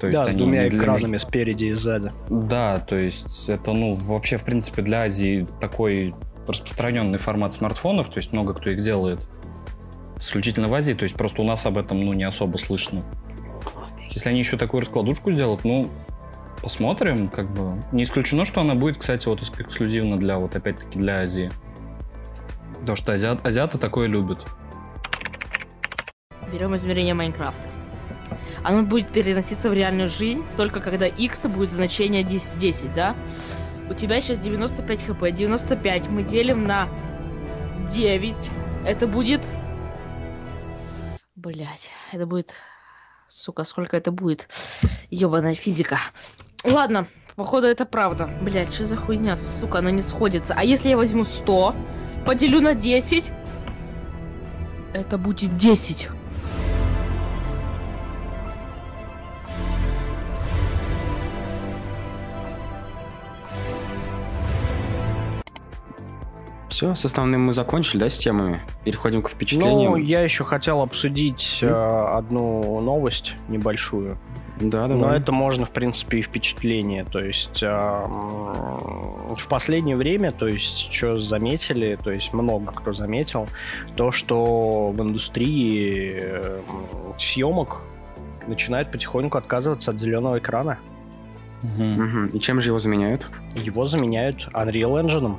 То 0.00 0.10
да, 0.10 0.30
с 0.30 0.34
двумя 0.34 0.68
для- 0.68 0.78
экранами 0.78 1.16
спереди 1.18 1.66
и 1.66 1.72
сзади. 1.72 2.12
Да, 2.28 2.78
то 2.80 2.96
есть 2.96 3.48
это, 3.48 3.72
ну, 3.72 3.92
вообще, 3.92 4.36
в 4.36 4.44
принципе, 4.44 4.82
для 4.82 5.02
Азии 5.02 5.46
такой 5.60 6.14
распространенный 6.46 7.18
формат 7.18 7.52
смартфонов, 7.52 8.10
то 8.10 8.18
есть 8.18 8.32
много 8.32 8.54
кто 8.54 8.70
их 8.70 8.80
делает. 8.80 9.26
Исключительно 10.16 10.68
в 10.68 10.74
Азии, 10.74 10.94
то 10.94 11.04
есть 11.04 11.14
просто 11.16 11.42
у 11.42 11.44
нас 11.44 11.64
об 11.66 11.78
этом, 11.78 12.04
ну, 12.04 12.12
не 12.12 12.24
особо 12.24 12.56
слышно. 12.56 13.04
Если 14.10 14.28
они 14.28 14.38
еще 14.38 14.56
такую 14.56 14.82
раскладушку 14.82 15.32
сделают, 15.32 15.64
ну, 15.64 15.90
посмотрим, 16.62 17.28
как 17.28 17.50
бы. 17.52 17.82
Не 17.92 18.04
исключено, 18.04 18.44
что 18.44 18.60
она 18.60 18.74
будет, 18.74 18.98
кстати, 18.98 19.28
вот 19.28 19.40
эк- 19.40 19.62
эксклюзивно 19.62 20.18
для, 20.18 20.38
вот 20.38 20.56
опять-таки, 20.56 20.98
для 20.98 21.20
Азии. 21.20 21.50
Потому 22.80 22.96
что 22.96 23.12
азиат, 23.12 23.44
азиаты 23.46 23.78
такое 23.78 24.08
любят. 24.08 24.44
Берем 26.52 26.76
измерение 26.76 27.14
Майнкрафта. 27.14 27.62
Оно 28.62 28.82
будет 28.82 29.12
переноситься 29.12 29.68
в 29.68 29.74
реальную 29.74 30.08
жизнь 30.08 30.44
только 30.56 30.80
когда 30.80 31.06
x 31.06 31.44
будет 31.46 31.70
значение 31.70 32.22
10, 32.22 32.56
10, 32.56 32.94
да? 32.94 33.14
У 33.90 33.94
тебя 33.94 34.20
сейчас 34.20 34.38
95 34.38 35.02
хп, 35.02 35.30
95 35.30 36.08
мы 36.08 36.22
делим 36.22 36.66
на 36.66 36.88
9. 37.92 38.34
Это 38.86 39.06
будет... 39.06 39.46
Блять, 41.36 41.90
это 42.12 42.26
будет... 42.26 42.54
Сука, 43.26 43.64
сколько 43.64 43.96
это 43.96 44.12
будет? 44.12 44.48
Ёбаная 45.10 45.54
физика. 45.54 45.98
Ладно, 46.64 47.06
походу 47.36 47.66
это 47.66 47.84
правда. 47.86 48.28
Блять, 48.42 48.72
что 48.72 48.86
за 48.86 48.96
хуйня, 48.96 49.36
сука, 49.36 49.78
оно 49.78 49.90
не 49.90 50.02
сходится. 50.02 50.54
А 50.56 50.62
если 50.62 50.90
я 50.90 50.96
возьму 50.96 51.24
100, 51.24 51.74
поделю 52.26 52.60
на 52.60 52.74
10, 52.74 53.32
это 54.92 55.18
будет 55.18 55.56
10. 55.56 56.08
Все, 66.74 66.96
с 66.96 67.04
основным 67.04 67.42
мы 67.42 67.52
закончили, 67.52 68.00
да, 68.00 68.08
с 68.08 68.18
темами? 68.18 68.60
Переходим 68.82 69.22
к 69.22 69.30
впечатлениям. 69.30 69.92
Ну, 69.92 69.96
я 69.96 70.22
еще 70.22 70.42
хотел 70.42 70.80
обсудить 70.82 71.60
э, 71.62 71.68
одну 71.68 72.80
новость 72.80 73.36
небольшую. 73.46 74.18
да, 74.58 74.88
Но 74.88 75.02
давай. 75.02 75.20
это 75.20 75.30
можно, 75.30 75.66
в 75.66 75.70
принципе, 75.70 76.18
и 76.18 76.22
впечатление. 76.22 77.04
То 77.04 77.20
есть 77.20 77.62
э, 77.62 77.68
в 77.68 79.46
последнее 79.48 79.94
время, 79.94 80.32
то 80.32 80.48
есть, 80.48 80.92
что 80.92 81.16
заметили, 81.16 81.96
то 82.02 82.10
есть 82.10 82.32
много 82.32 82.72
кто 82.72 82.92
заметил, 82.92 83.46
то, 83.94 84.10
что 84.10 84.90
в 84.90 85.00
индустрии 85.00 86.18
э, 86.20 86.60
съемок 87.16 87.82
начинает 88.48 88.90
потихоньку 88.90 89.38
отказываться 89.38 89.92
от 89.92 90.00
зеленого 90.00 90.40
экрана. 90.40 90.78
Мгм. 91.62 92.04
Мгм. 92.04 92.26
И 92.30 92.40
чем 92.40 92.60
же 92.60 92.70
его 92.70 92.80
заменяют? 92.80 93.30
Его 93.54 93.84
заменяют 93.84 94.48
Unreal 94.52 95.00
Engine. 95.04 95.36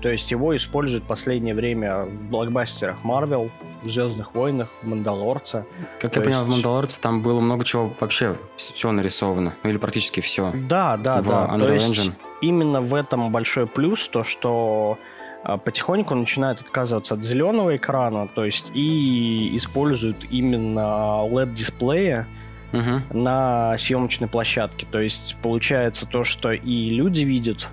То 0.00 0.08
есть 0.10 0.30
его 0.30 0.54
используют 0.56 1.04
в 1.04 1.06
последнее 1.06 1.54
время 1.54 2.04
в 2.04 2.28
блокбастерах 2.28 2.96
Marvel, 3.04 3.50
в 3.82 3.88
Звездных 3.88 4.34
войнах, 4.34 4.68
в 4.82 4.86
Мандалорце. 4.86 5.64
Как 6.00 6.12
То 6.12 6.20
я 6.20 6.24
понял, 6.24 6.38
в 6.38 6.46
есть- 6.46 6.56
«Мандалорце» 6.56 7.00
там 7.00 7.22
было 7.22 7.40
много 7.40 7.64
чего 7.64 7.92
вообще 8.00 8.36
все 8.56 8.92
нарисовано. 8.92 9.54
Ну, 9.62 9.70
или 9.70 9.76
практически 9.78 10.20
все. 10.20 10.52
Да, 10.54 10.96
да, 10.96 11.20
в 11.20 11.26
да. 11.26 11.46
Unreal 11.52 11.66
То 11.66 11.72
есть 11.72 11.90
Engine. 12.06 12.12
именно 12.40 12.80
в 12.80 12.94
этом 12.94 13.32
большой 13.32 13.66
плюс, 13.66 14.08
то 14.08 14.22
что 14.24 14.98
а, 15.44 15.56
потихоньку 15.56 16.14
начинают 16.16 16.60
отказываться 16.60 17.14
от 17.14 17.22
зеленого 17.24 17.76
экрана, 17.76 18.26
то 18.28 18.44
есть 18.44 18.70
и 18.74 19.56
используют 19.56 20.16
именно 20.30 21.24
LED-дисплеи 21.28 22.24
Мгм. 22.72 23.02
на 23.12 23.78
съемочной 23.78 24.28
площадке. 24.28 24.86
То 24.90 25.00
есть 25.00 25.36
получается 25.42 26.06
то, 26.06 26.22
что 26.24 26.52
и 26.52 26.90
люди 26.90 27.24
видят, 27.24 27.68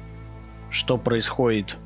что 0.69 0.97
происходит 0.97 1.77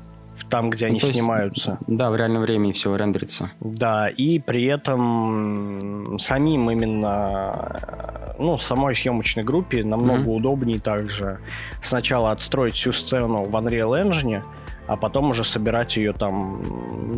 там, 0.48 0.70
где 0.70 0.86
Ну, 0.86 0.90
они 0.90 0.98
есть, 1.00 1.12
снимаются. 1.12 1.78
Да, 1.86 2.10
в 2.10 2.16
реальном 2.16 2.42
времени 2.42 2.72
все 2.72 2.94
рендерится. 2.96 3.50
Да, 3.60 4.08
и 4.08 4.38
при 4.38 4.64
этом 4.66 6.18
самим 6.18 6.70
именно, 6.70 8.34
ну, 8.38 8.58
самой 8.58 8.94
съемочной 8.94 9.44
группе 9.44 9.84
намного 9.84 10.20
Мгм. 10.22 10.28
удобнее 10.30 10.80
также 10.80 11.38
сначала 11.82 12.30
отстроить 12.32 12.74
всю 12.74 12.92
сцену 12.92 13.44
в 13.44 13.54
Unreal 13.56 14.02
Engine, 14.08 14.42
а 14.86 14.96
потом 14.96 15.30
уже 15.30 15.44
собирать 15.44 15.96
ее 15.96 16.12
там 16.12 16.62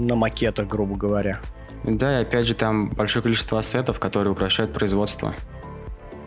на 0.06 0.14
макетах, 0.14 0.66
грубо 0.68 0.96
говоря. 0.96 1.40
Да, 1.84 2.18
и 2.18 2.22
опять 2.22 2.46
же 2.46 2.54
там 2.54 2.90
большое 2.90 3.22
количество 3.22 3.58
ассетов, 3.58 3.98
которые 3.98 4.32
упрощают 4.32 4.72
производство. 4.72 5.34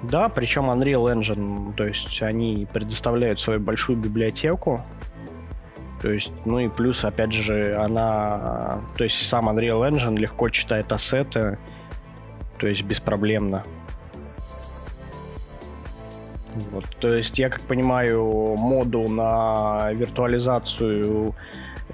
Да, 0.03 0.29
причем 0.29 0.69
Unreal 0.69 1.05
Engine, 1.15 1.73
то 1.75 1.87
есть 1.87 2.21
они 2.21 2.67
предоставляют 2.71 3.39
свою 3.39 3.59
большую 3.59 3.97
библиотеку, 3.97 4.81
то 6.05 6.11
есть, 6.11 6.31
ну 6.45 6.59
и 6.59 6.69
плюс, 6.69 7.03
опять 7.03 7.31
же, 7.31 7.73
она, 7.73 8.79
то 8.95 9.03
есть 9.03 9.27
сам 9.27 9.49
Unreal 9.49 9.89
Engine 9.89 10.15
легко 10.15 10.49
читает 10.49 10.91
ассеты, 10.91 11.57
то 12.59 12.67
есть 12.67 12.83
беспроблемно. 12.83 13.63
Вот, 16.69 16.85
то 16.99 17.07
есть 17.07 17.39
я 17.39 17.49
как 17.49 17.61
понимаю, 17.61 18.55
моду 18.55 19.09
на 19.09 19.93
виртуализацию 19.93 21.33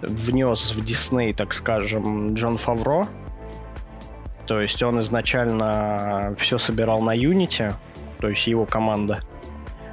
внес 0.02 0.76
в 0.76 0.84
Disney, 0.84 1.34
так 1.34 1.54
скажем, 1.54 2.34
Джон 2.34 2.58
Фавро. 2.58 3.06
То 4.46 4.60
есть 4.60 4.84
он 4.84 5.00
изначально 5.00 6.36
все 6.38 6.58
собирал 6.58 7.02
на 7.02 7.16
Unity, 7.16 7.74
то 8.20 8.28
есть 8.28 8.46
его 8.46 8.66
команда. 8.66 9.22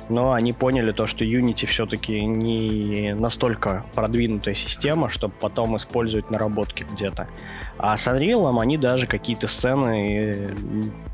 Но 0.08 0.32
они 0.32 0.52
поняли 0.52 0.92
то, 0.92 1.06
что 1.06 1.24
Unity 1.24 1.66
все-таки 1.66 2.24
не 2.24 3.14
настолько 3.14 3.84
продвинутая 3.94 4.54
система, 4.54 5.08
чтобы 5.08 5.34
потом 5.38 5.76
использовать 5.76 6.30
наработки 6.30 6.86
где-то. 6.90 7.28
А 7.76 7.96
с 7.96 8.06
Unreal 8.06 8.60
они 8.60 8.78
даже 8.78 9.06
какие-то 9.06 9.48
сцены 9.48 10.32
э, 10.32 10.54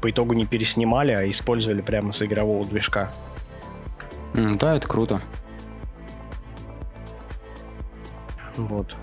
по 0.01 0.11
итогу 0.11 0.35
не 0.35 0.47
переснимали, 0.47 1.13
а 1.13 1.29
использовали 1.29 1.81
прямо 1.81 2.13
с 2.13 2.23
игрового 2.23 2.65
движка. 2.65 3.11
Да, 4.35 4.77
это 4.77 4.87
круто. 4.87 5.21
Вот. 8.57 8.95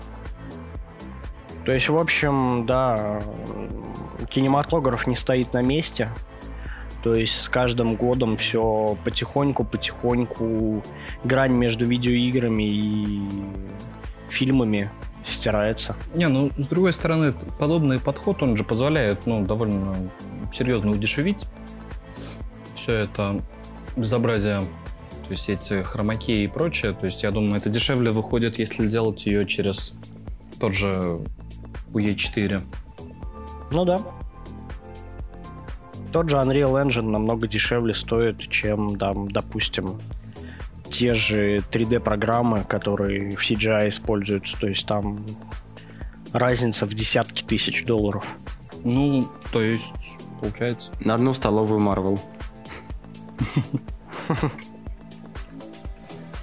То 1.64 1.72
есть, 1.72 1.88
в 1.88 1.96
общем, 1.96 2.66
да, 2.66 3.20
кинематограф 4.28 5.06
не 5.06 5.14
стоит 5.14 5.52
на 5.52 5.62
месте. 5.62 6.10
То 7.02 7.14
есть 7.14 7.40
с 7.40 7.48
каждым 7.48 7.96
годом 7.96 8.36
все 8.36 8.96
потихоньку-потихоньку 9.04 10.82
грань 11.24 11.52
между 11.52 11.84
видеоиграми 11.84 12.62
и 12.62 13.22
фильмами 14.28 14.90
стирается. 15.24 15.96
Не, 16.14 16.28
ну, 16.28 16.50
с 16.56 16.66
другой 16.66 16.92
стороны, 16.92 17.32
подобный 17.58 17.98
подход, 17.98 18.42
он 18.42 18.56
же 18.56 18.64
позволяет, 18.64 19.26
ну, 19.26 19.44
довольно 19.44 19.94
серьезно 20.52 20.92
удешевить 20.92 21.46
все 22.82 22.94
это 22.96 23.40
безобразие, 23.96 24.62
то 24.62 25.30
есть 25.30 25.48
эти 25.48 25.82
хромаки 25.82 26.44
и 26.44 26.48
прочее. 26.48 26.92
То 26.92 27.06
есть, 27.06 27.22
я 27.22 27.30
думаю, 27.30 27.56
это 27.56 27.68
дешевле 27.68 28.10
выходит, 28.10 28.58
если 28.58 28.88
делать 28.88 29.24
ее 29.24 29.46
через 29.46 29.96
тот 30.58 30.74
же 30.74 31.20
UE4. 31.92 32.62
Ну 33.70 33.84
да. 33.84 34.00
Тот 36.12 36.28
же 36.28 36.36
Unreal 36.36 36.72
Engine 36.84 37.08
намного 37.08 37.48
дешевле 37.48 37.94
стоит, 37.94 38.38
чем, 38.38 38.98
там, 38.98 39.30
допустим, 39.30 40.00
те 40.90 41.14
же 41.14 41.58
3D-программы, 41.72 42.64
которые 42.64 43.30
в 43.30 43.40
CGI 43.40 43.88
используются. 43.88 44.58
То 44.60 44.66
есть 44.68 44.86
там 44.86 45.24
разница 46.32 46.84
в 46.86 46.92
десятки 46.92 47.42
тысяч 47.42 47.84
долларов. 47.84 48.26
Ну, 48.84 49.26
то 49.52 49.62
есть, 49.62 49.94
получается. 50.40 50.92
На 51.00 51.14
одну 51.14 51.32
столовую 51.32 51.80
Marvel. 51.80 52.20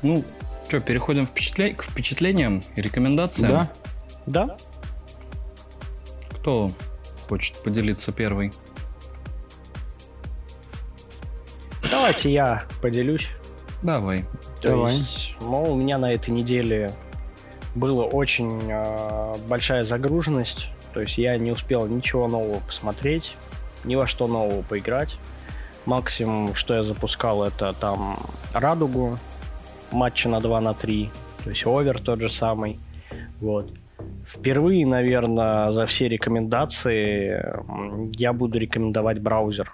Ну, 0.02 0.24
что, 0.68 0.80
переходим 0.80 1.26
впечатля- 1.26 1.76
к 1.76 1.84
впечатлениям 1.84 2.64
и 2.76 2.82
рекомендациям? 2.82 3.52
Да. 3.52 3.72
Да? 4.26 4.58
Кто 6.32 6.72
хочет 7.28 7.62
поделиться 7.64 8.12
первый? 8.12 8.52
Давайте 11.92 12.32
я 12.32 12.64
поделюсь. 12.82 13.28
Давай. 13.82 14.26
То 14.62 14.70
Давай. 14.70 14.94
есть, 14.94 15.36
мол, 15.42 15.74
у 15.74 15.76
меня 15.76 15.98
на 15.98 16.12
этой 16.12 16.32
неделе 16.32 16.92
была 17.76 18.06
очень 18.06 18.60
э, 18.70 19.36
большая 19.48 19.84
загруженность. 19.84 20.70
То 20.94 21.02
есть 21.02 21.18
я 21.18 21.38
не 21.38 21.52
успел 21.52 21.88
ничего 21.88 22.28
нового 22.28 22.60
посмотреть, 22.60 23.36
ни 23.84 23.96
во 23.96 24.08
что 24.08 24.28
нового 24.28 24.62
поиграть. 24.64 25.18
Максимум, 25.86 26.56
что 26.56 26.74
я 26.74 26.84
запускал, 26.84 27.44
это 27.44 27.74
там 27.74 28.20
Радугу, 28.54 29.18
матчи 29.92 30.28
на 30.28 30.42
2 30.42 30.62
на 30.62 30.74
3, 30.74 31.10
то 31.44 31.50
есть 31.50 31.66
овер 31.66 32.00
тот 32.00 32.20
же 32.20 32.30
самый. 32.30 32.80
Вот. 33.40 33.72
Впервые, 34.28 34.86
наверное, 34.86 35.72
за 35.72 35.86
все 35.86 36.08
рекомендации 36.08 37.44
я 38.18 38.34
буду 38.34 38.60
рекомендовать 38.60 39.20
браузер. 39.20 39.72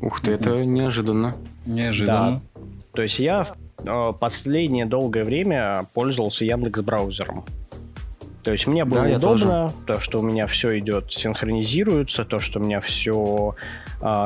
Ух 0.00 0.20
ты, 0.20 0.32
это 0.32 0.64
неожиданно. 0.64 1.36
Неожиданно. 1.64 2.42
То 2.92 3.02
есть 3.02 3.18
я 3.18 3.46
э, 3.84 4.12
последнее 4.18 4.86
долгое 4.86 5.24
время 5.24 5.86
пользовался 5.94 6.44
Яндекс 6.44 6.80
браузером. 6.80 7.44
То 8.42 8.52
есть 8.52 8.66
мне 8.68 8.84
было 8.84 9.02
Да, 9.08 9.16
удобно, 9.16 9.72
то, 9.86 9.98
что 9.98 10.20
у 10.20 10.22
меня 10.22 10.46
все 10.46 10.78
идет, 10.78 11.12
синхронизируется, 11.12 12.24
то, 12.24 12.38
что 12.38 12.60
у 12.60 12.62
меня 12.62 12.80
все, 12.80 13.56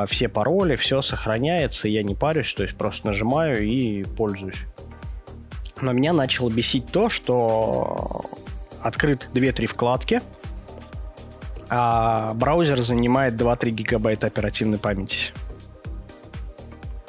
все 0.05 0.29
пароли, 0.29 0.75
все 0.75 1.01
сохраняется, 1.01 1.87
и 1.87 1.91
я 1.93 2.03
не 2.03 2.13
парюсь, 2.13 2.53
то 2.53 2.61
есть 2.61 2.77
просто 2.77 3.07
нажимаю 3.07 3.65
и 3.65 4.03
пользуюсь. 4.03 4.63
Но 5.81 5.91
меня 5.91 6.13
начало 6.13 6.51
бесить 6.51 6.85
то, 6.91 7.09
что 7.09 8.21
открыты 8.83 9.25
2-3 9.33 9.65
вкладки, 9.65 10.21
а 11.69 12.33
браузер 12.35 12.79
занимает 12.81 13.33
2-3 13.33 13.71
гигабайта 13.71 14.27
оперативной 14.27 14.77
памяти. 14.77 15.33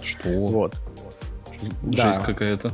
Что? 0.03 0.28
Вот. 0.28 0.76
Да. 1.82 2.03
Жесть 2.03 2.22
какая-то. 2.22 2.72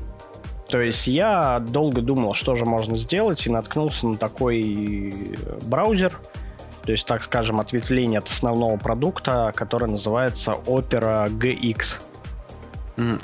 То 0.68 0.80
есть 0.80 1.06
я 1.06 1.60
долго 1.60 2.02
думал, 2.02 2.34
что 2.34 2.54
же 2.54 2.64
можно 2.64 2.96
сделать, 2.96 3.46
и 3.46 3.50
наткнулся 3.50 4.06
на 4.06 4.16
такой 4.16 5.36
браузер, 5.62 6.18
то 6.82 6.92
есть, 6.92 7.06
так 7.06 7.22
скажем, 7.22 7.60
ответвление 7.60 8.18
от 8.18 8.28
основного 8.30 8.76
продукта, 8.76 9.52
который 9.54 9.88
называется 9.88 10.56
Opera 10.66 11.28
GX. 11.28 11.98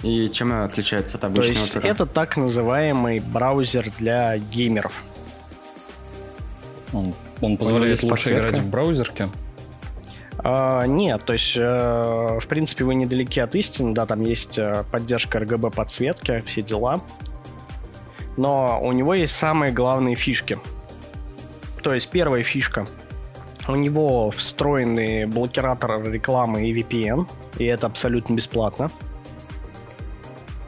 И 0.03 0.31
чем 0.31 0.53
она 0.53 0.65
отличается 0.67 1.17
от 1.17 1.23
То 1.23 1.27
обычного 1.29 1.59
есть 1.59 1.77
опера? 1.77 1.91
это 1.91 2.07
так 2.07 2.37
называемый 2.37 3.21
браузер 3.21 3.91
для 3.99 4.39
геймеров. 4.39 5.03
Он, 6.93 7.15
он 7.41 7.57
позволяет 7.57 8.03
лучше 8.03 8.11
подсветка? 8.11 8.49
играть 8.49 8.59
в 8.61 8.69
браузерке. 8.71 9.31
А, 10.47 10.85
нет, 10.87 11.25
то 11.25 11.33
есть, 11.33 11.57
э, 11.57 12.39
в 12.39 12.47
принципе, 12.49 12.85
вы 12.85 12.95
недалеки 12.95 13.41
от 13.41 13.55
истины, 13.55 13.95
да, 13.95 14.05
там 14.05 14.21
есть 14.21 14.59
э, 14.59 14.85
поддержка 14.93 15.39
RGB 15.39 15.75
подсветки, 15.75 16.43
все 16.47 16.61
дела. 16.61 17.01
Но 18.37 18.79
у 18.83 18.93
него 18.93 19.15
есть 19.15 19.35
самые 19.35 19.73
главные 19.73 20.17
фишки. 20.17 20.59
То 21.83 21.95
есть, 21.95 22.11
первая 22.11 22.43
фишка. 22.43 22.87
У 23.67 23.75
него 23.75 24.31
встроенный 24.33 25.25
блокиратор 25.25 26.03
рекламы 26.13 26.69
и 26.69 26.79
VPN, 26.79 27.27
и 27.57 27.65
это 27.65 27.87
абсолютно 27.87 28.35
бесплатно. 28.35 28.91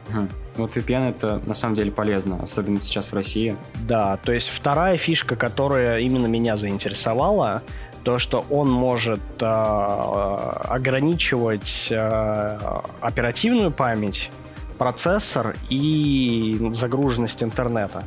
Мгм. 0.09 0.29
Вот 0.55 0.75
VPN 0.75 1.09
это 1.09 1.39
на 1.45 1.53
самом 1.53 1.75
деле 1.75 1.91
полезно, 1.91 2.41
особенно 2.41 2.81
сейчас 2.81 3.11
в 3.11 3.13
России. 3.13 3.55
Да, 3.83 4.17
то 4.17 4.31
есть 4.31 4.49
вторая 4.49 4.97
фишка, 4.97 5.35
которая 5.35 5.99
именно 5.99 6.25
меня 6.25 6.57
заинтересовала, 6.57 7.61
то, 8.07 8.17
что 8.19 8.45
он 8.49 8.71
может 8.71 9.19
э, 9.41 9.45
ограничивать 9.45 11.89
э, 11.91 12.59
оперативную 13.01 13.69
память, 13.69 14.31
процессор 14.77 15.57
и 15.69 16.71
загруженность 16.73 17.43
интернета. 17.43 18.05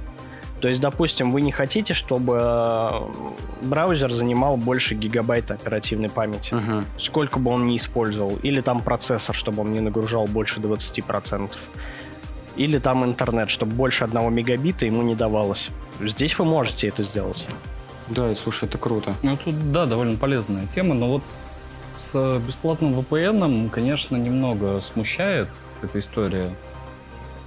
То 0.63 0.69
есть, 0.69 0.81
допустим, 0.81 1.33
вы 1.33 1.43
не 1.43 1.53
хотите, 1.53 1.93
чтобы 1.93 2.39
э, 2.41 2.89
браузер 3.61 4.11
занимал 4.11 4.57
больше 4.57 4.95
гигабайта 4.95 5.53
оперативной 5.53 6.09
памяти, 6.09 6.55
Мгм. 6.55 6.87
сколько 6.99 7.39
бы 7.39 7.51
он 7.51 7.67
ни 7.67 7.77
использовал, 7.77 8.39
или 8.43 8.63
там 8.63 8.81
процессор, 8.81 9.37
чтобы 9.37 9.61
он 9.61 9.75
не 9.75 9.81
нагружал 9.81 10.27
больше 10.27 10.61
20%, 10.61 11.51
или 12.57 12.79
там 12.79 13.05
интернет, 13.05 13.51
чтобы 13.51 13.75
больше 13.75 14.05
одного 14.05 14.31
мегабита 14.31 14.87
ему 14.87 15.03
не 15.03 15.15
давалось. 15.15 15.69
Здесь 16.01 16.39
вы 16.39 16.47
можете 16.47 16.89
это 16.89 17.03
сделать. 17.03 17.47
Да, 18.11 18.35
слушай, 18.35 18.69
это 18.69 18.79
круто. 18.79 19.15
Ну, 19.23 19.37
тут, 19.37 19.73
да, 19.73 19.87
довольно 19.87 20.17
полезная 20.17 20.67
тема, 20.67 20.95
но 20.95 21.07
вот 21.07 21.23
с 21.95 22.39
бесплатным 22.47 22.99
VPN, 22.99 23.71
конечно, 23.71 24.17
немного 24.17 24.81
смущает 24.81 25.49
эта 25.83 25.99
история. 25.99 26.55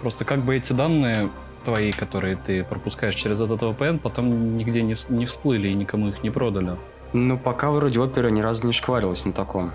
Просто 0.02 0.26
как 0.26 0.40
бы 0.40 0.56
эти 0.56 0.74
данные 0.74 1.30
твои, 1.64 1.92
которые 1.92 2.36
ты 2.36 2.64
пропускаешь 2.64 3.16
через 3.16 3.40
этот 3.42 3.62
VPN, 3.62 4.00
потом 4.00 4.56
нигде 4.56 4.82
не, 4.82 4.96
не 5.10 5.26
всплыли 5.26 5.70
и 5.70 5.74
никому 5.74 6.10
их 6.10 6.24
не 6.24 6.30
продали. 6.30 6.78
Ну, 7.14 7.38
пока 7.38 7.72
вроде 7.72 8.00
опера 8.00 8.30
ни 8.30 8.42
разу 8.42 8.66
не 8.66 8.74
шкварилась 8.74 9.24
на 9.26 9.34
таком. 9.34 9.72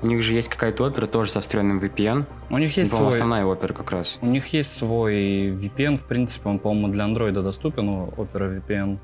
У 0.00 0.06
них 0.06 0.22
же 0.22 0.32
есть 0.32 0.48
какая-то 0.48 0.84
опера 0.84 1.06
тоже 1.06 1.32
со 1.32 1.40
встроенным 1.40 1.80
VPN. 1.80 2.24
У 2.50 2.58
них 2.58 2.76
есть 2.76 2.92
свой... 2.92 3.08
основная 3.08 3.44
опера 3.44 3.72
как 3.72 3.90
раз. 3.90 4.18
У 4.20 4.26
них 4.26 4.46
есть 4.52 4.76
свой 4.76 5.50
VPN, 5.50 5.96
в 5.96 6.04
принципе, 6.04 6.48
он, 6.48 6.60
по-моему, 6.60 6.88
для 6.88 7.04
андроида 7.04 7.42
доступен, 7.42 7.88
Opera 7.88 8.62
VPN. 8.62 8.98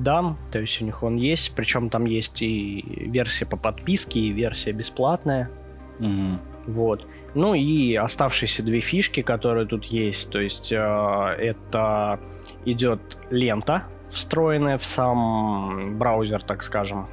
Да, 0.00 0.34
то 0.50 0.58
есть 0.58 0.80
у 0.80 0.84
них 0.84 1.02
он 1.02 1.16
есть, 1.16 1.52
причем 1.54 1.90
там 1.90 2.06
есть 2.06 2.40
и 2.40 2.84
версия 3.06 3.44
по 3.44 3.56
подписке, 3.56 4.20
и 4.20 4.30
версия 4.30 4.72
бесплатная. 4.72 5.50
Мгм. 5.98 6.40
Вот. 6.66 7.06
Ну 7.34 7.54
и 7.54 7.94
оставшиеся 7.94 8.62
две 8.62 8.80
фишки, 8.80 9.22
которые 9.22 9.66
тут 9.66 9.84
есть. 9.84 10.30
То 10.30 10.40
есть 10.40 10.72
э, 10.72 10.76
это 10.76 12.18
идет 12.64 13.00
лента, 13.30 13.84
встроенная 14.10 14.78
в 14.78 14.84
сам 14.84 15.98
браузер, 15.98 16.42
так 16.42 16.62
скажем. 16.62 17.06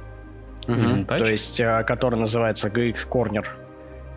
Touch? 0.66 1.18
То 1.18 1.30
есть, 1.30 1.60
э, 1.60 1.84
который 1.84 2.18
называется 2.18 2.68
GX 2.68 2.96
Corner. 3.10 3.44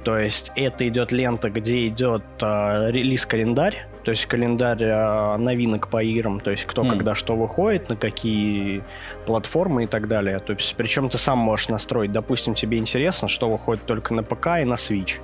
То 0.04 0.18
есть 0.18 0.52
это 0.56 0.88
идет 0.88 1.12
лента, 1.12 1.50
где 1.50 1.88
идет 1.88 2.24
э, 2.42 2.92
релиз-календарь, 2.92 3.86
то 4.04 4.12
есть 4.12 4.26
календарь 4.26 4.84
э, 4.84 5.38
новинок 5.38 5.88
по 5.88 6.02
играм, 6.04 6.40
то 6.40 6.52
есть 6.52 6.66
кто 6.66 6.84
Хм. 6.84 6.90
когда 6.90 7.16
что 7.16 7.36
выходит, 7.36 7.90
на 7.90 7.96
какие 7.96 8.84
платформы 9.26 9.84
и 9.84 9.88
так 9.88 10.08
далее. 10.08 10.40
То 10.40 10.54
есть 10.54 10.76
причем 10.76 11.10
ты 11.10 11.18
сам 11.18 11.38
можешь 11.38 11.70
настроить, 11.70 12.12
допустим, 12.12 12.56
тебе 12.56 12.78
интересно, 12.78 13.28
что 13.28 13.50
выходит 13.50 13.86
только 13.86 14.14
на 14.14 14.24
ПК 14.24 14.48
и 14.62 14.66
на 14.66 14.76
Switch. 14.76 15.20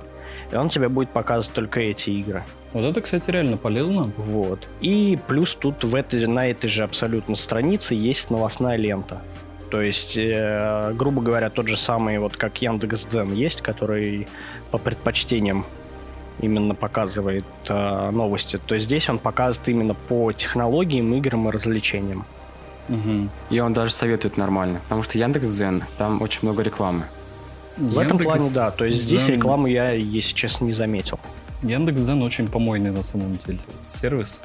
И 0.52 0.56
он 0.56 0.68
тебе 0.68 0.88
будет 0.88 1.10
показывать 1.10 1.54
только 1.54 1.80
эти 1.80 2.10
игры. 2.10 2.42
Вот 2.72 2.84
это, 2.84 3.00
кстати, 3.00 3.30
реально 3.30 3.56
полезно. 3.56 4.12
Вот. 4.16 4.68
И 4.80 5.18
плюс 5.26 5.54
тут 5.54 5.84
в 5.84 5.94
этой, 5.94 6.26
на 6.26 6.48
этой 6.48 6.68
же 6.68 6.84
абсолютно 6.84 7.34
странице 7.36 7.94
есть 7.94 8.30
новостная 8.30 8.76
лента. 8.76 9.22
То 9.70 9.82
есть, 9.82 10.16
э, 10.16 10.92
грубо 10.94 11.20
говоря, 11.20 11.50
тот 11.50 11.68
же 11.68 11.76
самый, 11.76 12.18
вот 12.18 12.36
как 12.36 12.62
Яндекс.Дзен 12.62 13.32
есть, 13.34 13.60
который 13.60 14.26
по 14.70 14.78
предпочтениям 14.78 15.66
именно 16.40 16.74
показывает 16.74 17.44
э, 17.68 18.10
новости, 18.10 18.58
то 18.64 18.78
здесь 18.78 19.08
он 19.08 19.18
показывает 19.18 19.68
именно 19.68 19.94
по 19.94 20.32
технологиям, 20.32 21.12
играм 21.14 21.48
и 21.48 21.52
развлечениям. 21.52 22.24
Мгм. 22.88 23.30
И 23.50 23.60
он 23.60 23.72
даже 23.72 23.92
советует 23.92 24.36
нормально, 24.36 24.80
потому 24.84 25.02
что 25.02 25.18
Яндекс.Дзен, 25.18 25.84
там 25.98 26.22
очень 26.22 26.40
много 26.42 26.62
рекламы. 26.62 27.04
В 27.76 27.98
этом 27.98 28.18
плане, 28.18 28.50
да. 28.54 28.70
То 28.70 28.84
есть 28.84 29.02
здесь 29.02 29.22
Яндекс.Дзен- 29.22 29.36
рекламу 29.36 29.66
я, 29.66 29.90
если 29.92 30.34
честно, 30.34 30.64
не 30.64 30.72
заметил. 30.72 31.20
Яндекс.Дзен 31.62 32.22
очень 32.22 32.48
помойный 32.48 32.90
на 32.90 33.02
самом 33.02 33.36
деле 33.36 33.58
сервис. 33.86 34.42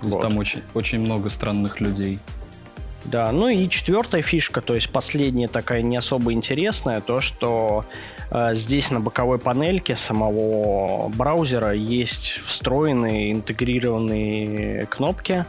То 0.00 0.06
есть 0.06 0.14
Вот. 0.14 0.22
там 0.22 0.38
очень, 0.38 0.62
очень 0.74 1.00
много 1.00 1.28
странных 1.28 1.80
людей. 1.80 2.18
Да, 3.10 3.32
ну 3.32 3.48
и 3.48 3.70
четвертая 3.70 4.20
фишка, 4.20 4.60
то 4.60 4.74
есть 4.74 4.90
последняя 4.90 5.48
такая 5.48 5.80
не 5.80 5.96
особо 5.96 6.34
интересная, 6.34 7.00
то 7.00 7.20
что 7.20 7.86
э, 8.30 8.54
здесь 8.54 8.90
на 8.90 9.00
боковой 9.00 9.38
панельке 9.38 9.96
самого 9.96 11.08
браузера 11.08 11.72
есть 11.72 12.40
встроенные 12.44 13.32
интегрированные 13.32 14.84
кнопки, 14.86 15.46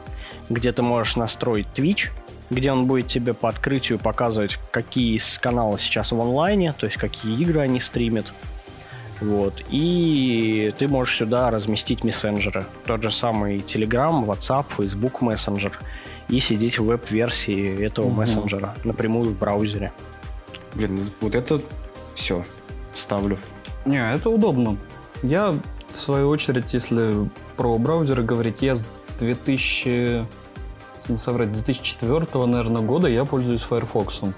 где 0.49 0.71
ты 0.71 0.83
можешь 0.83 1.17
настроить 1.17 1.67
Twitch, 1.75 2.11
где 2.49 2.71
он 2.71 2.85
будет 2.85 3.07
тебе 3.07 3.33
по 3.33 3.49
открытию 3.49 3.99
показывать, 3.99 4.57
какие 4.71 5.17
из 5.17 5.37
канала 5.37 5.77
сейчас 5.77 6.13
в 6.13 6.21
онлайне, 6.21 6.71
то 6.71 6.85
есть 6.85 6.97
какие 6.97 7.37
игры 7.41 7.59
они 7.59 7.81
стримят. 7.81 8.31
Вот. 9.19 9.61
И 9.69 10.73
ты 10.77 10.87
можешь 10.87 11.17
сюда 11.17 11.51
разместить 11.51 12.05
мессенджеры. 12.05 12.65
Тот 12.85 13.03
же 13.03 13.11
самый 13.11 13.57
Telegram, 13.57 14.23
WhatsApp, 14.23 14.65
Facebook 14.77 15.21
Messenger. 15.21 15.73
И 16.29 16.39
сидеть 16.39 16.77
в 16.77 16.85
веб-версии 16.85 17.83
этого 17.83 18.07
Мгм. 18.07 18.17
мессенджера 18.17 18.75
напрямую 18.83 19.31
в 19.31 19.37
браузере. 19.37 19.91
Блин, 20.75 20.99
вот 21.21 21.35
это 21.35 21.61
все 22.13 22.45
ставлю. 22.93 23.39
Не, 23.85 24.13
это 24.13 24.29
удобно. 24.29 24.77
Я, 25.23 25.55
в 25.89 25.95
свою 25.97 26.29
очередь, 26.29 26.73
если 26.73 27.29
про 27.57 27.77
браузеры 27.77 28.23
говорить, 28.23 28.61
я 28.61 28.75
с 28.75 28.85
2000... 29.19 30.25
если 30.97 31.11
не 31.11 31.17
соврать, 31.17 31.51
2004, 31.51 32.27
наверное, 32.45 32.81
года 32.81 33.07
я 33.07 33.25
пользуюсь 33.25 33.61
Firefox. 33.61 34.19
То 34.19 34.33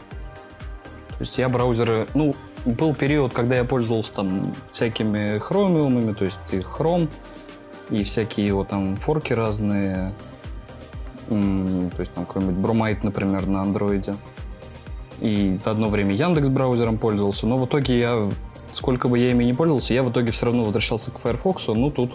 есть 1.19 1.37
я 1.37 1.49
браузеры... 1.49 2.07
Ну, 2.13 2.35
был 2.65 2.95
период, 2.95 3.33
когда 3.33 3.57
я 3.57 3.63
пользовался 3.63 4.13
там 4.13 4.53
всякими 4.71 5.39
хромиумами, 5.39 6.13
то 6.13 6.25
есть 6.25 6.39
и 6.51 6.59
Chrome, 6.59 7.09
и 7.89 8.03
всякие 8.03 8.47
его 8.47 8.63
там 8.63 8.95
форки 8.95 9.33
разные. 9.33 10.13
То 11.31 11.99
есть 11.99 12.13
там 12.13 12.25
какой-нибудь 12.25 12.55
Bromite, 12.55 12.99
например, 13.03 13.47
на 13.47 13.61
андроиде. 13.61 14.15
И 15.21 15.57
одно 15.63 15.89
время 15.89 16.13
Яндекс 16.13 16.49
браузером 16.49 16.97
пользовался, 16.97 17.47
но 17.47 17.55
в 17.55 17.65
итоге 17.65 17.99
я, 17.99 18.29
сколько 18.71 19.07
бы 19.07 19.17
я 19.17 19.31
ими 19.31 19.43
не 19.43 19.53
пользовался, 19.53 19.93
я 19.93 20.03
в 20.03 20.11
итоге 20.11 20.31
все 20.31 20.47
равно 20.47 20.63
возвращался 20.63 21.11
к 21.11 21.19
Firefox. 21.19 21.67
Ну, 21.67 21.89
тут 21.89 22.11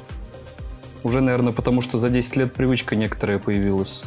уже, 1.03 1.21
наверное, 1.21 1.53
потому 1.53 1.81
что 1.81 1.99
за 1.99 2.11
10 2.11 2.37
лет 2.37 2.53
привычка 2.53 2.97
некоторая 2.97 3.39
появилась 3.39 4.05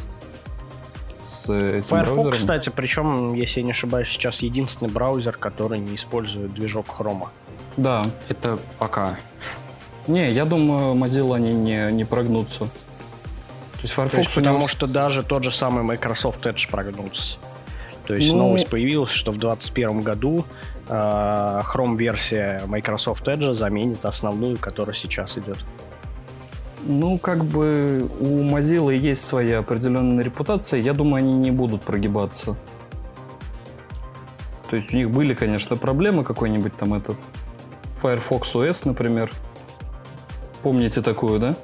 с 1.26 1.44
этим 1.50 1.82
Firefox, 1.82 2.12
браузером. 2.12 2.32
кстати, 2.32 2.68
причем, 2.68 3.34
если 3.34 3.60
я 3.60 3.66
не 3.66 3.72
ошибаюсь, 3.72 4.08
сейчас 4.08 4.42
единственный 4.42 4.90
браузер, 4.90 5.36
который 5.36 5.80
не 5.80 5.96
использует 5.96 6.52
движок 6.54 6.88
хрома. 6.88 7.30
Да. 7.76 8.04
Это 8.28 8.58
пока. 8.78 9.18
Не, 10.06 10.30
я 10.30 10.44
думаю, 10.44 10.94
Mozilla 10.94 11.36
они 11.36 11.52
не, 11.52 11.90
не 11.90 12.04
прогнутся. 12.04 12.68
То 13.80 13.84
есть 13.84 13.94
То 13.94 14.02
Firefox 14.02 14.18
есть, 14.26 14.36
у 14.36 14.40
него- 14.40 14.52
потому 14.54 14.68
что 14.68 14.86
даже 14.86 15.22
тот 15.22 15.42
же 15.44 15.50
самый 15.50 15.82
Microsoft 15.82 16.44
Edge 16.46 16.68
прогнулся. 16.70 17.38
То 18.06 18.14
есть 18.14 18.30
Ну- 18.32 18.38
новость 18.38 18.68
появилась, 18.68 19.10
что 19.10 19.32
в 19.32 19.38
2021 19.38 20.02
году 20.02 20.44
э, 20.88 21.60
Chrome-версия 21.72 22.62
Microsoft 22.66 23.26
Edge 23.28 23.54
заменит 23.54 24.04
основную, 24.04 24.58
которая 24.58 24.94
сейчас 24.96 25.38
идет. 25.38 25.58
Ну, 26.84 27.16
как 27.18 27.44
бы 27.44 28.08
у 28.20 28.42
Mozilla 28.42 28.92
есть 28.96 29.24
своя 29.24 29.60
определенная 29.60 30.24
репутация. 30.24 30.80
Я 30.80 30.92
думаю, 30.92 31.22
они 31.22 31.34
не 31.36 31.50
будут 31.52 31.82
прогибаться. 31.82 32.56
То 34.68 34.76
есть 34.76 34.92
у 34.92 34.96
них 34.96 35.10
были, 35.10 35.34
конечно, 35.34 35.76
проблемы. 35.76 36.24
Какой-нибудь 36.24 36.76
там 36.76 36.94
этот 36.94 37.16
Firefox 38.02 38.54
OS, 38.54 38.82
например. 38.84 39.30
Помните 40.62 41.02
такую, 41.02 41.38
да? 41.38 41.54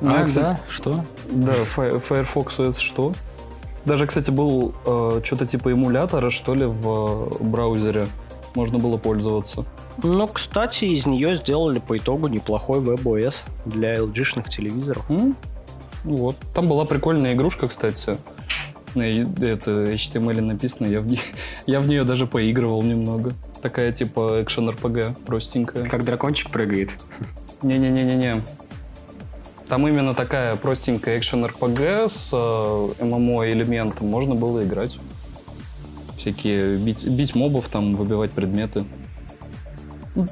У 0.00 0.06
меня, 0.06 0.20
А, 0.20 0.24
кстати, 0.24 0.44
да? 0.44 0.60
Что? 0.68 1.04
Да, 1.30 1.54
Fi- 1.54 2.00
Firefox 2.00 2.58
OS 2.58 2.78
что? 2.80 3.14
Даже, 3.84 4.06
кстати, 4.06 4.30
был 4.30 4.74
э, 4.86 5.20
что-то 5.24 5.46
типа 5.46 5.70
эмулятора, 5.72 6.30
что 6.30 6.54
ли, 6.54 6.64
в 6.64 7.38
э, 7.40 7.44
браузере. 7.44 8.06
Можно 8.54 8.78
было 8.78 8.96
пользоваться. 8.96 9.64
Ну, 10.02 10.26
кстати, 10.28 10.84
из 10.86 11.06
нее 11.06 11.36
сделали 11.36 11.80
по 11.80 11.96
итогу 11.98 12.28
неплохой 12.28 12.80
WebOS 12.80 13.34
для 13.66 13.96
LG-шных 13.96 14.48
телевизоров. 14.48 15.04
М? 15.10 15.36
Ну 16.04 16.16
Вот. 16.16 16.36
Там 16.54 16.66
была 16.66 16.84
прикольная 16.84 17.34
игрушка, 17.34 17.66
кстати. 17.68 18.16
На 18.94 19.02
это 19.10 19.84
HTML 19.92 20.40
написано. 20.40 20.86
Я 20.86 21.00
в, 21.00 21.06
не- 21.06 21.20
я 21.66 21.80
в 21.80 21.88
нее 21.88 22.04
даже 22.04 22.26
поигрывал 22.26 22.82
немного. 22.82 23.32
Такая 23.60 23.90
типа 23.92 24.42
экшен 24.42 24.68
RPG, 24.70 25.24
простенькая. 25.26 25.84
Как 25.86 26.04
дракончик 26.04 26.50
прыгает. 26.50 26.90
Не-не-не-не-не. 27.62 28.42
Там 29.68 29.88
именно 29.88 30.14
такая 30.14 30.56
простенькая 30.56 31.18
экшен 31.18 31.44
RPG 31.44 32.08
с 32.08 32.30
э, 32.32 33.04
ММО 33.04 33.50
элементом. 33.50 34.08
Можно 34.08 34.34
было 34.34 34.64
играть. 34.64 34.98
Всякие 36.16 36.76
бить, 36.76 37.06
бить 37.06 37.34
мобов, 37.34 37.68
там 37.68 37.94
выбивать 37.94 38.32
предметы. 38.32 38.84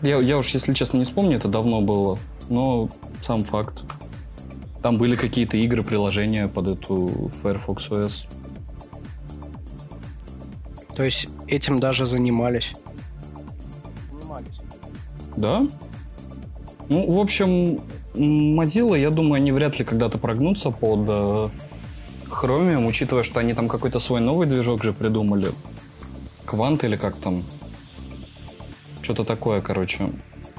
Я, 0.03 0.19
я 0.19 0.39
уж, 0.39 0.51
если 0.51 0.75
честно, 0.75 0.99
не 0.99 1.05
вспомню, 1.05 1.39
это 1.39 1.49
давно 1.49 1.81
было. 1.81 2.19
Но 2.49 2.89
сам 3.23 3.43
факт. 3.43 3.83
Там 4.83 4.99
были 4.99 5.17
какие-то 5.17 5.57
игры, 5.57 5.83
приложения 5.83 6.49
под 6.49 6.69
эту 6.69 7.31
Firefox 7.43 7.89
OS. 7.91 8.27
То 10.95 11.03
есть 11.03 11.29
этим 11.47 11.81
даже 11.81 12.05
занимались. 12.05 12.73
Да? 15.37 15.67
Ну, 16.89 17.11
в 17.11 17.21
общем, 17.21 17.81
Mozilla, 18.15 18.99
я 18.99 19.11
думаю, 19.11 19.35
они 19.35 19.53
вряд 19.53 19.79
ли 19.79 19.85
когда-то 19.85 20.19
прогнутся 20.19 20.71
под 20.71 21.09
э, 21.09 21.49
Chromium, 22.29 22.87
учитывая, 22.87 23.23
что 23.23 23.41
они 23.41 23.55
там 23.55 23.69
какой-то 23.69 24.01
свой 24.01 24.21
новый 24.21 24.47
движок 24.47 24.83
же 24.83 24.93
придумали. 24.93 25.49
Квант 26.45 26.85
или 26.85 26.97
как 26.97 27.17
там? 27.17 27.45
Что-то 29.01 29.25
такое, 29.25 29.61
короче. 29.61 30.13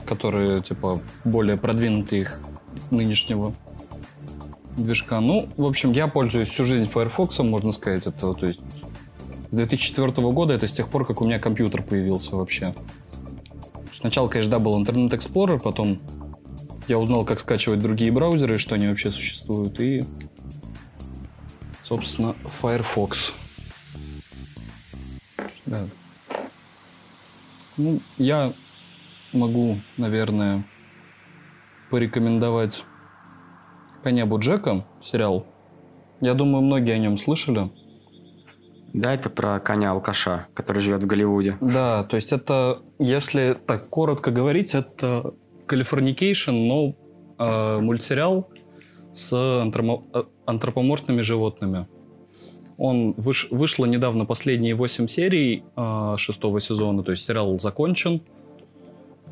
Который, 0.05 0.61
типа, 0.61 1.01
более 1.23 1.57
продвинутый 1.57 2.21
их 2.21 2.39
нынешнего 2.89 3.53
движка. 4.75 5.19
Ну, 5.19 5.47
в 5.55 5.65
общем, 5.65 5.91
я 5.91 6.07
пользуюсь 6.07 6.49
всю 6.49 6.65
жизнь 6.65 6.89
Firefox, 6.89 7.39
можно 7.39 7.71
сказать. 7.71 8.07
Это, 8.07 8.33
то 8.33 8.45
есть, 8.45 8.61
с 9.51 9.55
2004 9.55 10.11
года, 10.31 10.53
это 10.53 10.65
с 10.65 10.71
тех 10.71 10.89
пор, 10.89 11.05
как 11.05 11.21
у 11.21 11.25
меня 11.25 11.39
компьютер 11.39 11.83
появился 11.83 12.35
вообще. 12.35 12.73
Сначала, 13.93 14.27
конечно, 14.27 14.51
да, 14.51 14.59
был 14.59 14.81
Internet 14.81 15.11
Explorer, 15.11 15.61
потом 15.61 15.99
я 16.87 16.99
узнал, 16.99 17.25
как 17.25 17.39
скачивать 17.39 17.79
другие 17.79 18.11
браузеры, 18.11 18.57
что 18.57 18.75
они 18.75 18.87
вообще 18.87 19.11
существуют, 19.11 19.79
и, 19.79 20.03
собственно, 21.83 22.35
Firefox. 22.45 23.33
Да. 25.65 25.85
Ну, 27.77 27.99
я 28.17 28.53
могу, 29.31 29.79
наверное, 29.97 30.65
порекомендовать 31.89 32.85
«По 34.03 34.09
небу 34.09 34.39
Джека» 34.39 34.85
сериал. 35.01 35.45
Я 36.21 36.33
думаю, 36.33 36.63
многие 36.63 36.91
о 36.91 36.97
нем 36.97 37.17
слышали. 37.17 37.71
Да, 38.93 39.13
это 39.13 39.29
про 39.31 39.59
коня-алкаша, 39.59 40.47
который 40.53 40.79
живет 40.79 41.03
в 41.03 41.07
Голливуде. 41.07 41.57
Да, 41.61 42.03
то 42.03 42.15
есть 42.15 42.31
это, 42.31 42.83
если 42.99 43.57
так 43.65 43.89
коротко 43.89 44.29
говорить, 44.29 44.75
это 44.75 45.33
Californication, 45.67 46.67
но 46.67 46.95
э, 47.39 47.79
мультсериал 47.79 48.49
с 49.13 49.33
антромо- 49.33 50.03
э, 50.13 50.23
антропоморфными 50.45 51.21
животными. 51.21 51.87
Он 52.77 53.11
выш- 53.11 53.47
вышло 53.51 53.85
недавно 53.85 54.25
последние 54.25 54.75
8 54.75 55.07
серий 55.07 55.63
э, 55.75 56.15
шестого 56.17 56.59
сезона, 56.59 57.03
то 57.03 57.11
есть 57.11 57.23
сериал 57.25 57.59
закончен. 57.59 58.21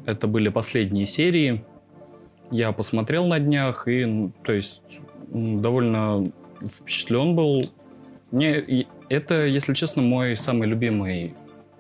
Это 0.05 0.27
были 0.27 0.49
последние 0.49 1.05
серии. 1.05 1.63
Я 2.49 2.71
посмотрел 2.71 3.27
на 3.27 3.39
днях 3.39 3.87
и, 3.87 4.29
то 4.43 4.51
есть, 4.51 4.83
довольно 5.29 6.31
впечатлен 6.61 7.35
был. 7.35 7.69
Мне 8.31 8.85
это, 9.09 9.45
если 9.45 9.73
честно, 9.73 10.01
мой 10.01 10.35
самый 10.35 10.67
любимый 10.67 11.33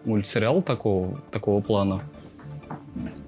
мультсериал 0.05 0.61
такого, 0.61 1.17
такого 1.31 1.61
плана. 1.61 2.01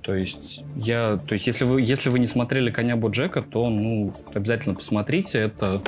То 0.01 0.13
есть 0.13 0.63
я, 0.75 1.17
то 1.25 1.33
есть 1.33 1.47
если 1.47 1.65
вы, 1.65 1.81
если 1.81 2.09
вы 2.09 2.19
не 2.19 2.27
смотрели 2.27 2.69
Коня 2.69 2.95
Боджека, 2.95 3.41
то 3.41 3.69
ну 3.69 4.13
обязательно 4.33 4.75
посмотрите. 4.75 5.39
Это 5.39 5.81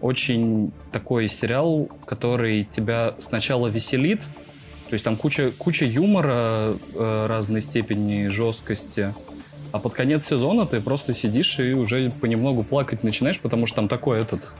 очень 0.00 0.70
такой 0.92 1.28
сериал, 1.28 1.88
который 2.04 2.64
тебя 2.64 3.14
сначала 3.18 3.68
веселит, 3.68 4.28
то 4.88 4.92
есть 4.92 5.04
там 5.04 5.16
куча, 5.16 5.50
куча 5.56 5.86
юмора 5.86 6.74
э, 6.94 7.26
разной 7.26 7.62
степени 7.62 8.28
жесткости, 8.28 9.14
а 9.72 9.78
под 9.78 9.94
конец 9.94 10.26
сезона 10.26 10.66
ты 10.66 10.80
просто 10.80 11.14
сидишь 11.14 11.58
и 11.58 11.72
уже 11.72 12.10
понемногу 12.20 12.62
плакать 12.64 13.02
начинаешь, 13.02 13.40
потому 13.40 13.66
что 13.66 13.76
там 13.76 13.88
такой 13.88 14.20
этот 14.20 14.54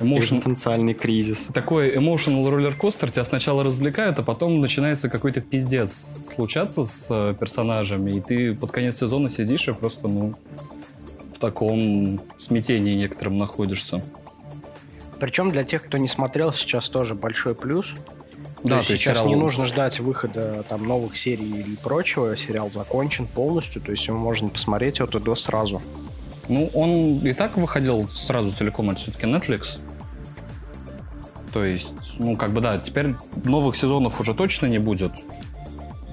emotion, 0.00 0.18
Экзистенциальный 0.18 0.94
кризис. 0.94 1.48
такой 1.54 1.94
emotional 1.94 2.48
роллер-костер 2.50 3.10
тебя 3.10 3.24
сначала 3.24 3.62
развлекают, 3.64 4.18
а 4.18 4.22
потом 4.22 4.60
начинается 4.60 5.08
какой-то 5.08 5.40
пиздец 5.40 5.90
случаться 6.34 6.84
с 6.84 7.08
э, 7.10 7.34
персонажами, 7.38 8.12
и 8.12 8.20
ты 8.20 8.54
под 8.54 8.72
конец 8.72 8.98
сезона 8.98 9.28
сидишь 9.30 9.68
и 9.68 9.72
просто, 9.72 10.08
ну, 10.08 10.34
в 11.32 11.38
таком 11.38 12.20
смятении 12.36 12.94
некотором 12.94 13.38
находишься. 13.38 14.02
Причем 15.20 15.48
для 15.50 15.64
тех, 15.64 15.84
кто 15.84 15.96
не 15.98 16.08
смотрел, 16.08 16.52
сейчас 16.52 16.88
тоже 16.88 17.14
большой 17.14 17.54
плюс. 17.54 17.86
Да, 18.62 18.70
то 18.70 18.76
есть 18.76 18.86
то 18.88 18.92
есть 18.94 19.04
сейчас 19.04 19.18
сериал- 19.18 19.28
не 19.28 19.36
нужно 19.36 19.64
ждать 19.66 20.00
выхода 20.00 20.64
там 20.68 20.86
новых 20.86 21.16
серий 21.16 21.48
или 21.50 21.76
прочего. 21.76 22.36
Сериал 22.36 22.70
закончен 22.70 23.26
полностью, 23.26 23.80
то 23.82 23.92
есть 23.92 24.06
его 24.06 24.16
можно 24.18 24.48
посмотреть 24.48 25.00
от 25.00 25.14
и 25.14 25.20
до 25.20 25.34
сразу. 25.34 25.82
Ну, 26.48 26.70
он 26.74 27.18
и 27.26 27.32
так 27.32 27.56
выходил 27.56 28.08
сразу 28.08 28.52
целиком, 28.52 28.90
это 28.90 29.00
все-таки 29.00 29.26
Netflix. 29.26 29.80
То 31.52 31.64
есть, 31.64 32.18
ну, 32.18 32.36
как 32.36 32.52
бы, 32.52 32.60
да, 32.60 32.78
теперь 32.78 33.14
новых 33.44 33.76
сезонов 33.76 34.20
уже 34.20 34.34
точно 34.34 34.66
не 34.66 34.78
будет. 34.78 35.12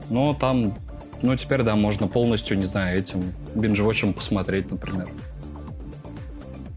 Но 0.09 0.33
там, 0.33 0.75
ну, 1.21 1.35
теперь, 1.35 1.63
да, 1.63 1.75
можно 1.75 2.07
полностью, 2.07 2.57
не 2.57 2.65
знаю, 2.65 2.99
этим 2.99 3.23
бинж-вотчем 3.55 4.13
посмотреть, 4.13 4.69
например. 4.71 5.09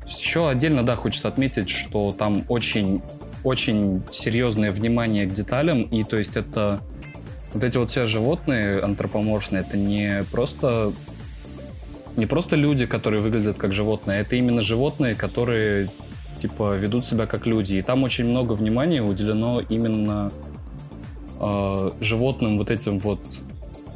Еще 0.06 0.48
отдельно, 0.48 0.82
да, 0.82 0.96
хочется 0.96 1.28
отметить, 1.28 1.68
что 1.68 2.12
там 2.12 2.44
очень 2.48 3.02
очень 3.44 4.02
серьезное 4.10 4.72
внимание 4.72 5.26
к 5.26 5.32
деталям, 5.32 5.82
и 5.82 6.02
то 6.02 6.16
есть 6.16 6.36
это 6.36 6.80
вот 7.52 7.62
эти 7.62 7.76
вот 7.76 7.90
все 7.90 8.06
животные 8.06 8.80
антропоморфные, 8.80 9.60
это 9.60 9.76
не 9.76 10.24
просто 10.32 10.92
не 12.16 12.26
просто 12.26 12.56
люди, 12.56 12.86
которые 12.86 13.20
выглядят 13.20 13.56
как 13.56 13.72
животные, 13.72 14.20
это 14.20 14.36
именно 14.36 14.62
животные, 14.62 15.14
которые 15.14 15.88
типа 16.38 16.76
ведут 16.76 17.04
себя 17.04 17.26
как 17.26 17.46
люди. 17.46 17.74
И 17.74 17.82
там 17.82 18.02
очень 18.02 18.26
много 18.26 18.52
внимания 18.52 19.02
уделено 19.02 19.60
именно 19.60 20.30
э, 21.40 21.90
животным 22.00 22.58
вот 22.58 22.70
этим 22.70 22.98
вот 22.98 23.20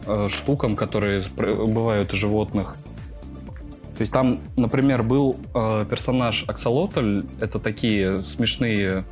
э, 0.06 0.28
штукам, 0.28 0.76
которые 0.76 1.22
бывают 1.36 2.12
у 2.12 2.16
животных. 2.16 2.76
То 3.96 4.02
есть 4.02 4.12
там, 4.12 4.38
например, 4.56 5.02
был 5.02 5.36
э, 5.54 5.84
персонаж 5.90 6.44
Аксолотль. 6.46 7.22
Это 7.40 7.58
такие 7.58 8.22
смешные 8.22 9.04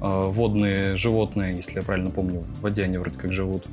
э, 0.00 0.30
водные 0.30 0.96
животные, 0.96 1.56
если 1.56 1.76
я 1.76 1.82
правильно 1.82 2.10
помню. 2.10 2.44
В 2.56 2.60
воде 2.60 2.84
они 2.84 2.98
вроде 2.98 3.16
как 3.16 3.32
живут. 3.32 3.64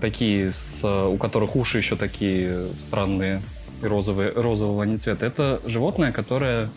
Такие, 0.00 0.50
с, 0.50 0.84
у 0.84 1.16
которых 1.18 1.56
уши 1.56 1.78
еще 1.78 1.96
такие 1.96 2.68
странные 2.78 3.42
и 3.82 3.86
розовые, 3.86 4.32
розового 4.32 4.82
они 4.82 4.96
цвета. 4.96 5.26
Это 5.26 5.60
животное, 5.66 6.12
которое 6.12 6.68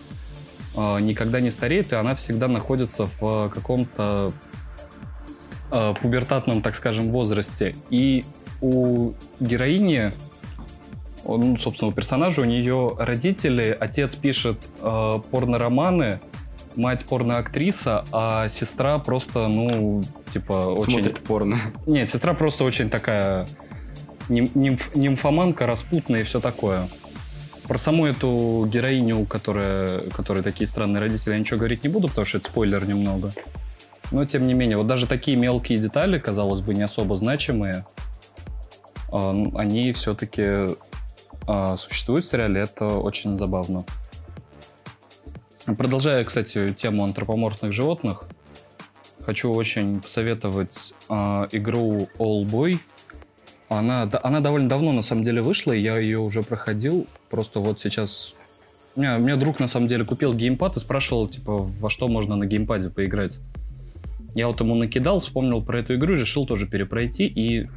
э, 0.76 1.00
никогда 1.00 1.40
не 1.40 1.52
стареет, 1.52 1.94
и 1.94 1.96
она 1.96 2.16
всегда 2.16 2.48
находится 2.48 3.08
в 3.20 3.50
каком-то 3.50 4.32
э, 5.72 5.94
пубертатном, 6.02 6.62
так 6.62 6.76
скажем, 6.76 7.12
возрасте. 7.12 7.76
И 7.90 8.24
у 8.62 9.14
героини, 9.40 10.14
ну, 11.26 11.58
собственно, 11.58 11.90
у 11.90 11.94
персонажа, 11.94 12.42
у 12.42 12.46
нее 12.46 12.96
родители, 12.98 13.76
отец 13.78 14.16
пишет 14.16 14.58
э, 14.80 15.20
порнороманы, 15.32 16.20
мать 16.76 17.06
порноактриса, 17.06 18.04
а 18.12 18.48
сестра 18.48 19.00
просто, 19.00 19.48
ну, 19.48 20.04
типа, 20.30 20.74
очень... 20.74 20.94
Смотрит 20.94 21.20
порно. 21.20 21.60
Нет, 21.86 22.10
сестра 22.10 22.34
просто 22.34 22.64
очень 22.64 22.90
такая 22.90 23.48
ним- 24.30 24.52
нимф- 24.54 24.92
нимфоманка, 24.96 25.68
распутная 25.68 26.22
и 26.22 26.24
все 26.24 26.40
такое. 26.40 26.90
Про 27.68 27.78
саму 27.78 28.06
эту 28.06 28.68
героиню, 28.72 29.26
которая, 29.26 30.02
которой 30.10 30.44
такие 30.44 30.68
странные 30.68 31.02
родители, 31.02 31.34
я 31.34 31.40
ничего 31.40 31.60
говорить 31.60 31.84
не 31.84 31.90
буду, 31.90 32.10
потому 32.10 32.26
что 32.26 32.38
это 32.38 32.48
спойлер 32.48 32.86
немного. 32.88 33.32
Но, 34.12 34.26
тем 34.26 34.46
не 34.48 34.54
менее, 34.54 34.78
вот 34.78 34.88
даже 34.88 35.08
такие 35.08 35.38
мелкие 35.38 35.80
детали, 35.80 36.18
казалось 36.20 36.62
бы, 36.62 36.74
не 36.74 36.84
особо 36.84 37.16
значимые, 37.16 37.86
а, 39.12 39.32
они 39.56 39.92
все-таки 39.94 40.76
существуют 41.76 42.24
в 42.24 42.30
сериале, 42.30 42.62
это 42.62 42.86
очень 42.88 43.38
забавно. 43.38 43.84
Продолжая, 45.66 46.26
кстати, 46.26 46.74
тему 46.74 47.06
антропоморфных 47.06 47.72
животных, 47.72 48.26
хочу 49.26 49.52
очень 49.52 50.02
посоветовать 50.02 50.94
а, 51.08 51.48
игру 51.52 52.10
All 52.20 52.44
Boy. 52.44 52.80
Она, 53.70 54.06
да- 54.06 54.20
она 54.24 54.42
довольно 54.42 54.68
давно, 54.68 54.92
на 54.92 55.02
самом 55.02 55.24
деле, 55.24 55.42
вышла, 55.42 55.72
и 55.72 55.80
я 55.80 55.98
ее 55.98 56.20
уже 56.20 56.44
проходил. 56.44 57.08
Просто 57.30 57.62
вот 57.62 57.80
сейчас... 57.80 58.36
У 58.96 59.00
меня, 59.00 59.16
у 59.16 59.20
меня 59.20 59.38
друг, 59.38 59.60
на 59.60 59.68
самом 59.68 59.88
деле, 59.88 60.04
купил 60.04 60.34
геймпад 60.34 60.76
и 60.76 60.80
спрашивал, 60.80 61.30
типа, 61.30 61.58
во 61.58 61.90
что 61.90 62.10
можно 62.10 62.36
на 62.36 62.46
геймпаде 62.46 62.90
поиграть. 62.90 63.40
Я 64.36 64.48
вот 64.48 64.60
ему 64.60 64.76
накидал, 64.76 65.20
вспомнил 65.20 65.64
про 65.64 65.80
эту 65.80 65.96
игру 65.96 66.14
решил 66.14 66.46
тоже 66.46 66.68
перепройти. 66.68 67.26
И, 67.26 67.70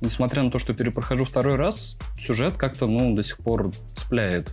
несмотря 0.00 0.42
на 0.42 0.50
то, 0.50 0.58
что 0.58 0.72
перепрохожу 0.72 1.24
второй 1.24 1.56
раз, 1.56 1.98
сюжет 2.18 2.56
как-то, 2.56 2.86
ну, 2.86 3.14
до 3.14 3.22
сих 3.22 3.36
пор 3.38 3.70
цепляет. 3.94 4.52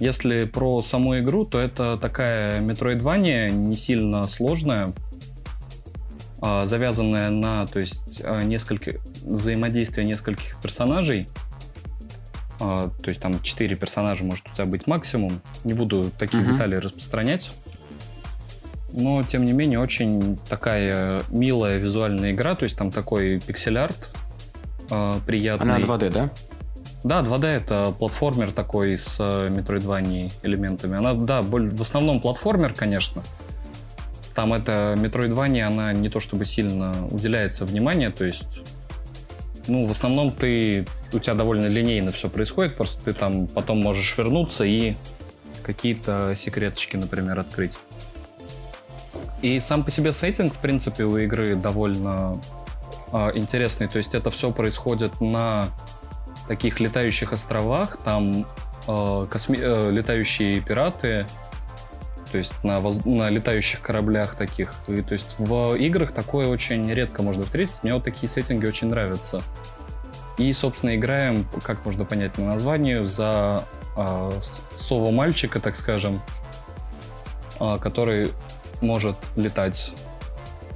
Если 0.00 0.44
про 0.46 0.80
саму 0.82 1.18
игру, 1.18 1.44
то 1.44 1.60
это 1.60 1.98
такая 1.98 2.60
метроидвания, 2.60 3.50
не 3.50 3.76
сильно 3.76 4.26
сложная, 4.26 4.92
а, 6.40 6.64
завязанная 6.64 7.28
на, 7.28 7.66
то 7.66 7.80
есть, 7.80 8.22
а, 8.24 8.42
несколько 8.42 8.94
взаимодействия 9.22 10.04
нескольких 10.04 10.58
персонажей. 10.60 11.28
А, 12.60 12.90
То 13.02 13.08
есть 13.10 13.20
там 13.20 13.42
четыре 13.42 13.76
персонажа 13.76 14.24
может 14.24 14.48
у 14.48 14.52
тебя 14.54 14.64
быть 14.66 14.86
максимум. 14.86 15.40
Не 15.64 15.74
буду 15.74 16.10
такие 16.18 16.42
Мгм. 16.42 16.52
детали 16.52 16.76
распространять. 16.76 17.52
Но, 18.92 19.22
тем 19.22 19.44
не 19.46 19.52
менее, 19.52 19.78
очень 19.80 20.38
такая 20.48 21.22
милая 21.28 21.76
визуальная 21.78 22.32
игра. 22.32 22.54
То 22.54 22.64
есть 22.64 22.76
там 22.76 22.90
такой 22.90 23.38
пиксель-арт 23.40 24.10
приятный. 25.26 25.76
Она 25.76 25.78
2D, 25.78 26.10
да? 26.10 26.30
Да, 27.02 27.22
2D 27.22 27.46
это 27.46 27.94
платформер 27.98 28.52
такой 28.52 28.98
с 28.98 29.16
э, 29.18 29.48
метроидванией 29.48 30.30
элементами. 30.42 30.98
Она, 30.98 31.14
да, 31.14 31.40
в 31.42 31.80
основном 31.80 32.20
платформер, 32.20 32.74
конечно. 32.74 33.22
Там 34.34 34.52
это 34.52 34.94
метроидвания, 34.98 35.66
она 35.66 35.92
не 35.92 36.08
то 36.08 36.20
чтобы 36.20 36.44
сильно 36.44 37.06
уделяется 37.10 37.64
внимание, 37.64 38.10
то 38.10 38.24
есть, 38.24 38.62
ну, 39.66 39.84
в 39.86 39.90
основном 39.90 40.30
ты, 40.30 40.86
у 41.12 41.18
тебя 41.18 41.34
довольно 41.34 41.66
линейно 41.66 42.10
все 42.10 42.28
происходит, 42.28 42.76
просто 42.76 43.04
ты 43.04 43.12
там 43.12 43.46
потом 43.48 43.80
можешь 43.80 44.16
вернуться 44.16 44.64
и 44.64 44.96
какие-то 45.62 46.34
секреточки, 46.36 46.96
например, 46.96 47.38
открыть. 47.38 47.78
И 49.42 49.58
сам 49.58 49.84
по 49.84 49.90
себе 49.90 50.12
сеттинг, 50.12 50.54
в 50.54 50.58
принципе, 50.58 51.04
у 51.04 51.16
игры 51.16 51.56
довольно 51.56 52.40
а, 53.12 53.30
интересный. 53.34 53.88
То 53.88 53.98
есть 53.98 54.14
это 54.14 54.30
все 54.30 54.50
происходит 54.50 55.20
на 55.20 55.70
таких 56.50 56.80
летающих 56.80 57.32
островах, 57.32 57.96
там 58.04 58.44
э, 58.88 58.90
косми- 59.30 59.60
э, 59.62 59.90
летающие 59.92 60.60
пираты, 60.60 61.24
то 62.32 62.38
есть 62.38 62.64
на, 62.64 62.80
воз- 62.80 63.04
на 63.04 63.30
летающих 63.30 63.80
кораблях 63.80 64.34
таких. 64.34 64.72
И, 64.88 65.00
то 65.00 65.12
есть 65.14 65.38
в 65.38 65.76
играх 65.76 66.10
такое 66.10 66.48
очень 66.48 66.92
редко 66.92 67.22
можно 67.22 67.44
встретить. 67.44 67.76
Мне 67.84 67.94
вот 67.94 68.02
такие 68.02 68.28
сеттинги 68.28 68.66
очень 68.66 68.88
нравятся. 68.88 69.42
И, 70.38 70.52
собственно, 70.52 70.96
играем, 70.96 71.46
как 71.62 71.84
можно 71.86 72.04
понять 72.04 72.36
на 72.36 72.46
названию, 72.46 73.06
за 73.06 73.62
э, 73.96 74.32
с- 74.42 74.60
сова-мальчика, 74.74 75.60
так 75.60 75.76
скажем, 75.76 76.20
э, 77.60 77.78
который 77.80 78.32
может 78.80 79.14
летать. 79.36 79.94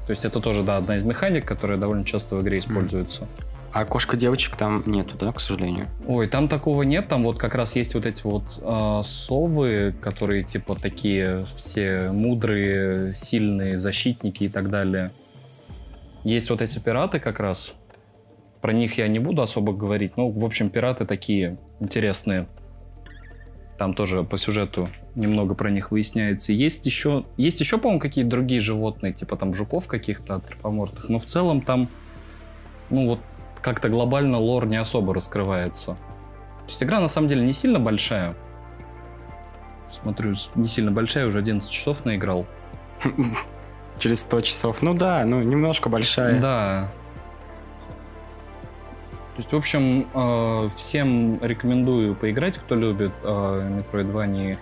То 0.07 0.11
есть 0.11 0.25
это 0.25 0.39
тоже, 0.39 0.63
да, 0.63 0.77
одна 0.77 0.95
из 0.95 1.03
механик, 1.03 1.45
которая 1.45 1.79
довольно 1.79 2.05
часто 2.05 2.37
в 2.37 2.43
игре 2.43 2.61
используется. 2.61 3.27
А 3.75 3.85
кошка-девочек 3.85 4.55
там 4.55 4.85
нету, 4.87 5.17
да, 5.19 5.33
к 5.33 5.41
сожалению? 5.41 5.89
Ой, 6.07 6.29
там 6.29 6.47
такого 6.47 6.83
нет, 6.83 7.09
там 7.09 7.25
вот 7.25 7.39
как 7.39 7.57
раз 7.57 7.75
есть 7.75 7.97
вот 7.97 8.07
эти 8.07 8.23
вот 8.23 8.45
э, 8.63 9.01
совы, 9.03 9.93
которые 10.01 10.45
типа 10.45 10.77
такие 10.77 11.45
все 11.57 12.13
мудрые, 12.13 13.15
сильные 13.15 13.77
защитники 13.77 14.45
и 14.45 14.49
так 14.49 14.71
далее. 14.71 15.11
Есть 16.23 16.51
вот 16.51 16.63
эти 16.63 16.79
пираты 16.79 17.19
как 17.19 17.41
раз. 17.41 17.75
Про 18.61 18.73
них 18.73 18.97
я 18.97 19.09
не 19.09 19.19
буду 19.19 19.43
особо 19.43 19.73
говорить. 19.73 20.17
Ну, 20.17 20.31
в 20.31 20.45
общем, 20.45 20.71
пираты 20.71 21.05
такие 21.05 21.59
интересные. 21.81 22.47
Там 23.77 23.95
тоже 23.95 24.23
по 24.23 24.39
сюжету 24.39 24.89
немного 25.17 25.57
про 25.57 25.73
них 25.73 25.91
выясняется. 25.91 26.53
Есть 26.53 26.87
еще, 26.87 27.25
есть 27.37 27.59
еще, 27.59 27.79
по-моему, 27.79 27.99
какие-то 27.99 28.31
другие 28.31 28.61
животные, 28.61 29.13
типа 29.13 29.37
там 29.37 29.53
жуков 29.53 29.89
каких-то 29.89 30.35
антропоморфных. 30.35 31.09
Но 31.09 31.19
в 31.19 31.27
целом 31.27 31.61
там, 31.61 31.89
ну 32.89 33.09
вот 33.09 33.19
как-то 33.65 33.89
глобально 33.89 34.39
лор 34.39 34.67
не 34.67 34.77
особо 34.77 35.15
раскрывается. 35.15 35.95
То 35.95 36.69
есть 36.69 36.83
игра 36.83 37.01
на 37.01 37.09
самом 37.09 37.29
деле 37.29 37.43
не 37.43 37.55
сильно 37.55 37.81
большая. 37.81 38.35
Смотрю, 39.91 40.35
не 40.55 40.67
сильно 40.67 40.93
большая, 40.93 41.27
уже 41.27 41.39
11 41.39 41.71
часов 41.71 42.05
наиграл. 42.05 42.47
Через 43.99 44.21
100 44.21 44.43
часов. 44.43 44.83
Ну 44.83 44.93
да, 44.93 45.25
ну 45.25 45.41
немножко 45.43 45.89
большая. 45.89 46.41
Да. 46.41 46.93
То 49.37 49.39
есть, 49.39 49.53
в 49.53 49.57
общем, 49.57 50.07
э, 50.13 50.69
всем 50.69 51.39
рекомендую 51.43 52.15
поиграть, 52.15 52.59
кто 52.59 52.75
любит 52.75 53.13
э, 53.23 53.27
Metroidvania 53.27 54.59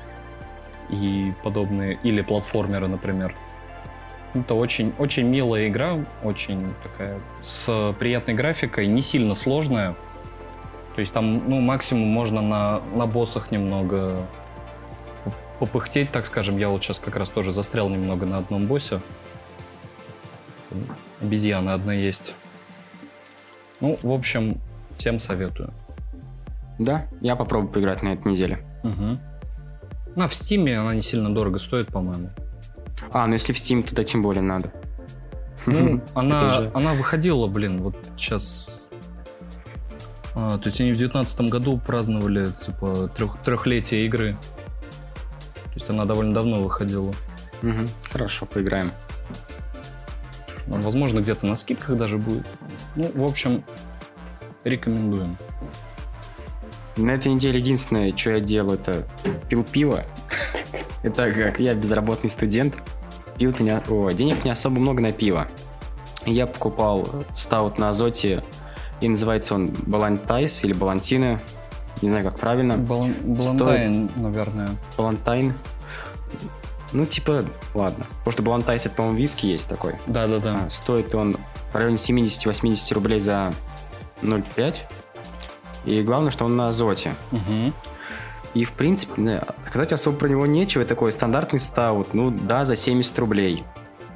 и 0.91 1.35
подобные, 1.43 1.99
или 2.05 2.23
платформеры, 2.23 2.87
например. 2.87 3.35
Это 4.35 4.55
очень, 4.55 4.95
очень 4.99 5.27
милая 5.27 5.69
игра, 5.69 6.05
очень 6.23 6.75
такая, 6.83 7.21
с 7.43 7.95
приятной 7.99 8.35
графикой, 8.35 8.87
не 8.87 9.03
сильно 9.03 9.35
сложная. 9.35 9.95
То 10.95 11.01
есть 11.01 11.13
там, 11.13 11.49
ну, 11.49 11.61
максимум 11.61 12.09
можно 12.09 12.41
на, 12.41 12.81
на 12.95 13.07
боссах 13.07 13.51
немного 13.51 14.27
попыхтеть, 15.59 16.11
так 16.11 16.27
скажем. 16.27 16.59
Я 16.59 16.69
вот 16.71 16.83
сейчас 16.83 16.99
как 16.99 17.17
раз 17.17 17.31
тоже 17.31 17.53
застрял 17.53 17.89
немного 17.89 18.27
на 18.27 18.39
одном 18.39 18.67
боссе. 18.67 19.01
Обезьяна 21.21 21.75
одна 21.75 21.93
есть. 21.93 22.35
Ну, 23.81 23.99
в 24.03 24.13
общем, 24.13 24.61
всем 24.97 25.19
советую. 25.19 25.73
Да, 26.79 27.07
я 27.21 27.37
попробую 27.37 27.73
поиграть 27.73 28.03
на 28.03 28.15
этой 28.15 28.33
неделе. 28.33 28.65
Угу. 28.83 29.19
Ну, 30.17 30.25
а 30.25 30.29
в 30.29 30.35
Стиме 30.35 30.79
она 30.79 30.95
не 30.95 31.03
сильно 31.03 31.35
дорого 31.35 31.59
стоит, 31.59 31.87
по-моему. 31.87 32.31
А, 33.13 33.27
ну 33.27 33.35
если 33.35 33.53
в 33.53 33.57
Steam, 33.57 33.83
тогда 33.83 34.05
тем 34.05 34.23
более 34.23 34.43
надо. 34.43 34.73
Ну, 35.67 36.03
она, 36.15 36.71
она 36.75 36.95
выходила, 36.95 37.47
блин, 37.47 37.83
вот 37.83 37.97
сейчас... 38.17 38.81
А, 40.35 40.59
то 40.59 40.69
есть 40.69 40.81
они 40.81 40.93
в 40.93 40.97
девятнадцатом 40.97 41.49
году 41.49 41.79
праздновали, 41.79 42.47
типа, 42.47 43.11
трех, 43.15 43.39
трехлетие 43.39 44.07
игры. 44.07 44.35
То 44.35 45.75
есть 45.75 45.91
она 45.91 46.05
довольно 46.05 46.33
давно 46.33 46.63
выходила. 46.63 47.13
Мгм. 47.61 47.87
Хорошо, 48.11 48.47
поиграем. 48.47 48.91
Возможно, 50.67 51.21
где-то 51.21 51.47
на 51.47 51.57
скидках 51.57 51.97
даже 51.97 52.19
будет. 52.19 52.47
Ну, 52.97 53.11
в 53.15 53.25
общем, 53.25 53.65
рекомендуем. 54.65 55.37
На 56.97 57.13
этой 57.13 57.33
неделе 57.33 57.59
единственное, 57.59 58.15
что 58.17 58.31
я 58.31 58.41
делал, 58.41 58.75
это 58.75 59.07
пил 59.49 59.65
пиво. 59.65 60.05
Это 61.03 61.33
как 61.33 61.59
я 61.59 61.75
безработный 61.75 62.31
студент. 62.31 62.75
Пил 63.51 63.67
не, 63.67 63.77
о, 63.77 64.11
денег 64.13 64.45
не 64.45 64.51
особо 64.53 64.79
много 64.79 65.03
на 65.03 65.11
пиво. 65.11 65.49
Я 66.25 66.47
покупал 66.47 67.09
стаут 67.35 67.77
на 67.79 67.89
азоте, 67.89 68.45
и 69.01 69.09
называется 69.09 69.55
он 69.57 69.67
Балантайс 69.67 70.63
или 70.63 70.73
Балантина. 70.73 71.41
Не 72.03 72.09
знаю, 72.09 72.23
как 72.25 72.39
правильно. 72.39 72.75
Балан- 72.77 73.15
Балантайн, 73.25 74.11
наверное. 74.15 74.71
Балантайн. 74.97 75.55
Ну, 76.93 77.05
типа, 77.05 77.45
ладно. 77.75 78.07
Потому 78.19 78.33
что 78.33 78.43
Балантайс, 78.45 78.87
это, 78.87 78.95
по-моему, 78.95 79.19
виски 79.19 79.47
есть 79.47 79.69
такой. 79.69 79.95
Да-да-да. 80.07 80.69
Стоит 80.71 81.13
он 81.17 81.37
в 81.73 81.75
районе 81.75 81.97
70-80 81.97 82.95
рублей 82.95 83.19
за 83.19 83.53
0,5. 84.23 84.77
И 85.87 86.03
главное, 86.03 86.31
что 86.31 86.45
он 86.45 86.57
на 86.57 86.69
азоте. 86.69 87.17
Мгм. 87.33 87.75
И, 88.55 88.65
в 88.65 88.73
принципе, 88.73 89.43
сказать 89.67 89.93
особо 89.93 90.19
про 90.19 90.29
него 90.29 90.47
нечего. 90.47 90.85
Такой 90.85 91.13
стандартный 91.13 91.59
стаут, 91.61 92.13
ну 92.15 92.31
да, 92.31 92.65
за 92.65 92.77
70 92.77 93.19
рублей. 93.19 93.65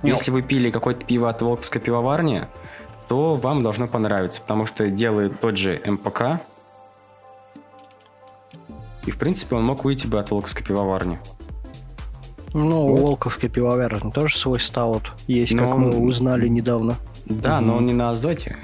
Не, 0.02 0.10
Если 0.10 0.30
вы 0.30 0.42
пили 0.42 0.70
какое-то 0.70 1.04
пиво 1.06 1.30
от 1.30 1.40
Волковской 1.40 1.80
пивоварни, 1.80 2.46
то 3.08 3.36
вам 3.36 3.62
должно 3.62 3.88
понравиться, 3.88 4.40
потому 4.42 4.66
что 4.66 4.88
делает 4.88 5.40
тот 5.40 5.56
же 5.56 5.80
МПК. 5.86 6.40
И, 9.06 9.10
в 9.10 9.18
принципе, 9.18 9.56
он 9.56 9.64
мог 9.64 9.84
выйти 9.84 10.06
бы 10.06 10.18
от 10.18 10.30
Волковской 10.30 10.64
пивоварни. 10.64 11.18
Ну, 12.52 12.86
у 12.86 12.88
Вот. 12.96 13.00
Волковской 13.00 13.48
пивоварни 13.48 14.10
тоже 14.10 14.36
свой 14.36 14.60
стаут 14.60 15.12
есть, 15.26 15.52
Но 15.52 15.66
как 15.68 15.76
мы 15.78 15.90
он- 15.96 16.08
узнали 16.08 16.48
недавно. 16.48 16.96
Да, 17.26 17.60
но 17.60 17.76
он 17.76 17.86
не 17.86 17.92
на 17.92 18.10
азоте. 18.10 18.56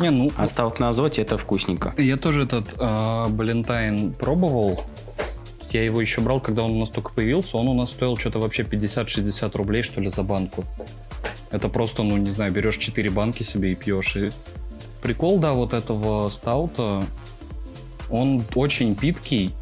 Не, 0.00 0.10
ну, 0.10 0.32
А 0.36 0.46
стаут 0.48 0.80
на 0.80 0.88
азоте 0.88 1.22
это 1.22 1.36
вкусненько. 1.36 1.94
я 1.98 2.16
тоже 2.16 2.44
этот 2.44 2.74
э, 2.78 3.26
Балентайн 3.28 4.12
пробовал. 4.14 4.82
Я 5.70 5.84
его 5.84 6.00
еще 6.00 6.20
брал, 6.20 6.40
когда 6.40 6.62
он 6.62 6.72
у 6.72 6.80
нас 6.80 6.90
только 6.90 7.12
появился. 7.12 7.56
Он 7.56 7.68
у 7.68 7.74
нас 7.74 7.90
стоил 7.90 8.16
что-то 8.16 8.40
вообще 8.40 8.62
50-60 8.62 9.56
рублей, 9.56 9.82
что 9.82 10.00
ли, 10.00 10.08
за 10.08 10.22
банку. 10.22 10.64
Это 11.50 11.68
просто, 11.68 12.02
ну, 12.02 12.16
не 12.16 12.30
знаю, 12.30 12.50
берешь 12.52 12.78
4 12.78 13.10
банки 13.10 13.42
себе 13.42 13.72
и 13.72 13.74
пьешь. 13.74 14.16
И 14.16 14.30
прикол, 15.02 15.38
да, 15.38 15.52
вот 15.52 15.74
этого 15.74 16.28
стаута, 16.28 17.04
он 18.10 18.42
очень 18.54 18.94
питкий, 18.96 19.54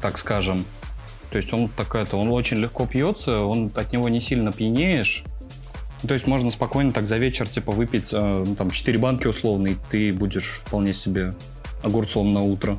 так 0.00 0.18
скажем. 0.18 0.64
То 1.30 1.36
есть 1.36 1.52
он 1.52 1.68
такая-то, 1.68 2.16
он 2.16 2.28
очень 2.30 2.58
легко 2.58 2.86
пьется, 2.86 3.40
он 3.40 3.70
от 3.74 3.92
него 3.92 4.08
не 4.08 4.20
сильно 4.20 4.52
пьянеешь. 4.52 5.24
То 6.06 6.14
есть 6.14 6.26
можно 6.26 6.50
спокойно 6.50 6.92
так 6.92 7.06
за 7.06 7.18
вечер, 7.18 7.48
типа, 7.48 7.72
выпить 7.72 8.12
э, 8.12 8.44
ну, 8.46 8.54
там 8.54 8.70
4 8.70 8.98
банки 8.98 9.26
условно, 9.26 9.68
и 9.68 9.76
ты 9.90 10.12
будешь 10.12 10.62
вполне 10.66 10.92
себе 10.92 11.32
огурцом 11.82 12.32
на 12.32 12.42
утро. 12.42 12.78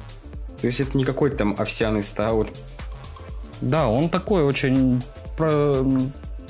То 0.61 0.67
есть 0.67 0.79
это 0.79 0.97
не 0.97 1.03
какой-то 1.05 1.37
там 1.37 1.55
овсяный 1.57 2.03
стаут. 2.03 2.49
Да, 3.61 3.87
он 3.87 4.09
такой 4.09 4.43
очень... 4.43 5.01
про- 5.37 5.85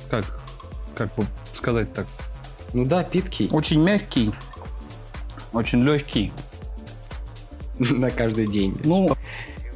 как, 0.10 0.42
как 0.96 1.14
бы 1.16 1.26
сказать 1.54 1.92
так? 1.94 2.08
Ну 2.74 2.86
да, 2.86 3.04
питкий 3.04 3.50
Очень 3.52 3.82
мягкий, 3.82 4.32
очень 5.54 5.84
легкий. 5.84 6.32
на 7.80 8.12
каждый 8.12 8.48
день. 8.48 8.78
Ну, 8.84 9.16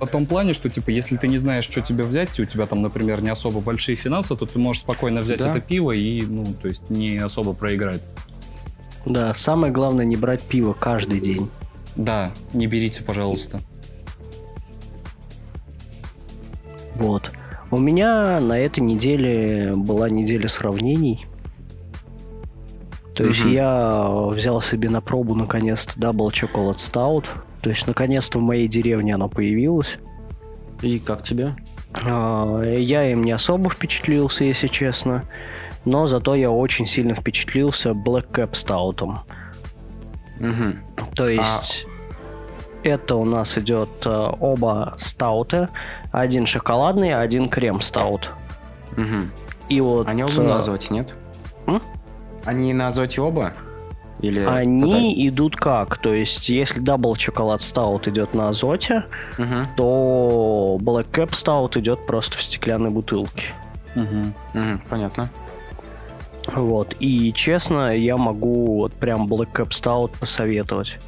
в 0.05 0.09
том 0.11 0.25
плане, 0.25 0.53
что, 0.53 0.69
типа, 0.69 0.89
если 0.89 1.17
ты 1.17 1.27
не 1.27 1.38
знаешь, 1.38 1.63
что 1.65 1.81
тебе 1.81 2.03
взять, 2.03 2.38
и 2.39 2.41
у 2.41 2.45
тебя 2.45 2.65
там, 2.65 2.81
например, 2.81 3.21
не 3.21 3.30
особо 3.30 3.59
большие 3.59 3.95
финансы, 3.95 4.35
то 4.35 4.45
ты 4.45 4.59
можешь 4.59 4.81
спокойно 4.81 5.21
взять 5.21 5.39
Да. 5.41 5.49
это 5.51 5.61
пиво 5.61 5.91
и, 5.91 6.21
ну, 6.23 6.45
то 6.61 6.67
есть 6.67 6.89
не 6.89 7.17
особо 7.17 7.53
проиграть. 7.53 8.01
Да, 9.05 9.34
самое 9.35 9.71
главное 9.73 10.05
не 10.05 10.15
брать 10.15 10.41
пиво 10.43 10.73
каждый 10.73 11.19
день. 11.19 11.49
Да, 11.95 12.31
не 12.53 12.67
берите, 12.67 13.03
пожалуйста. 13.03 13.59
Вот. 16.95 17.31
У 17.71 17.77
меня 17.77 18.39
на 18.39 18.57
этой 18.57 18.81
неделе 18.81 19.73
была 19.75 20.09
неделя 20.09 20.47
сравнений. 20.47 21.25
То 23.15 23.25
есть 23.25 23.41
Мгм. 23.41 23.51
я 23.51 24.09
взял 24.31 24.61
себе 24.61 24.89
на 24.89 25.01
пробу 25.01 25.35
наконец-то 25.35 25.99
Double 25.99 26.30
Chocolate 26.31 26.77
Stout. 26.77 27.25
То 27.64 27.69
есть 27.69 27.88
наконец-то 27.88 28.40
в 28.40 28.41
моей 28.41 28.68
деревне 28.68 29.15
оно 29.15 29.30
появилось. 29.30 29.98
И 30.81 30.99
как 30.99 31.23
тебе? 31.23 31.56
А, 31.94 32.61
Я 32.61 33.10
им 33.10 33.23
не 33.23 33.31
особо 33.31 33.69
впечатлился, 33.69 34.44
если 34.44 34.68
честно. 34.68 35.23
Но 35.85 36.07
зато 36.07 36.35
я 36.35 36.52
очень 36.52 36.88
сильно 36.88 37.15
впечатлился 37.15 37.91
Black 37.91 38.30
Cap 38.31 38.52
Stout. 38.52 39.19
Мгм. 40.40 40.80
То 41.15 41.30
есть 41.30 41.88
это 42.84 43.15
у 43.15 43.23
нас 43.23 43.57
идет 43.57 43.90
э, 44.06 44.10
оба 44.40 44.95
стауты. 44.98 45.69
Один 46.11 46.45
шоколадный, 46.45 47.14
один 47.14 47.48
крем 47.48 47.80
стаут. 47.80 48.31
Мгм. 48.98 49.31
И 49.69 49.80
вот 49.80 50.07
Они 50.10 50.23
оба 50.23 50.34
э, 50.34 50.48
на 50.48 50.57
азоте, 50.57 50.94
нет? 50.94 51.14
М? 51.65 51.81
Они 52.44 52.73
на 52.73 52.88
азоте 52.88 53.22
оба? 53.22 53.53
Или 54.23 54.39
они 54.39 55.27
идут 55.27 55.57
как? 55.57 55.97
То 55.97 56.13
есть, 56.13 56.47
если 56.47 56.81
Double 56.81 57.13
Chocolate 57.13 57.59
Stout 57.59 58.09
идет 58.09 58.33
на 58.33 58.49
азоте? 58.49 59.03
Мгм. 59.37 59.67
то 59.75 60.77
Black 60.81 61.07
Cap 61.11 61.31
Stout 61.31 61.77
идет 61.77 62.05
просто 62.07 62.37
в 62.37 62.41
стеклянной 62.41 62.89
бутылке. 62.89 63.53
Мгм. 63.95 64.33
Мгм, 64.53 64.81
Понятно. 64.89 65.29
Вот. 66.55 66.95
И 66.99 67.33
честно, 67.33 67.95
я 67.95 68.15
могу 68.17 68.77
вот 68.77 68.93
прям 68.93 69.27
Black 69.27 69.51
Cap 69.53 69.69
Stout 69.69 70.11
посоветовать. 70.19 70.99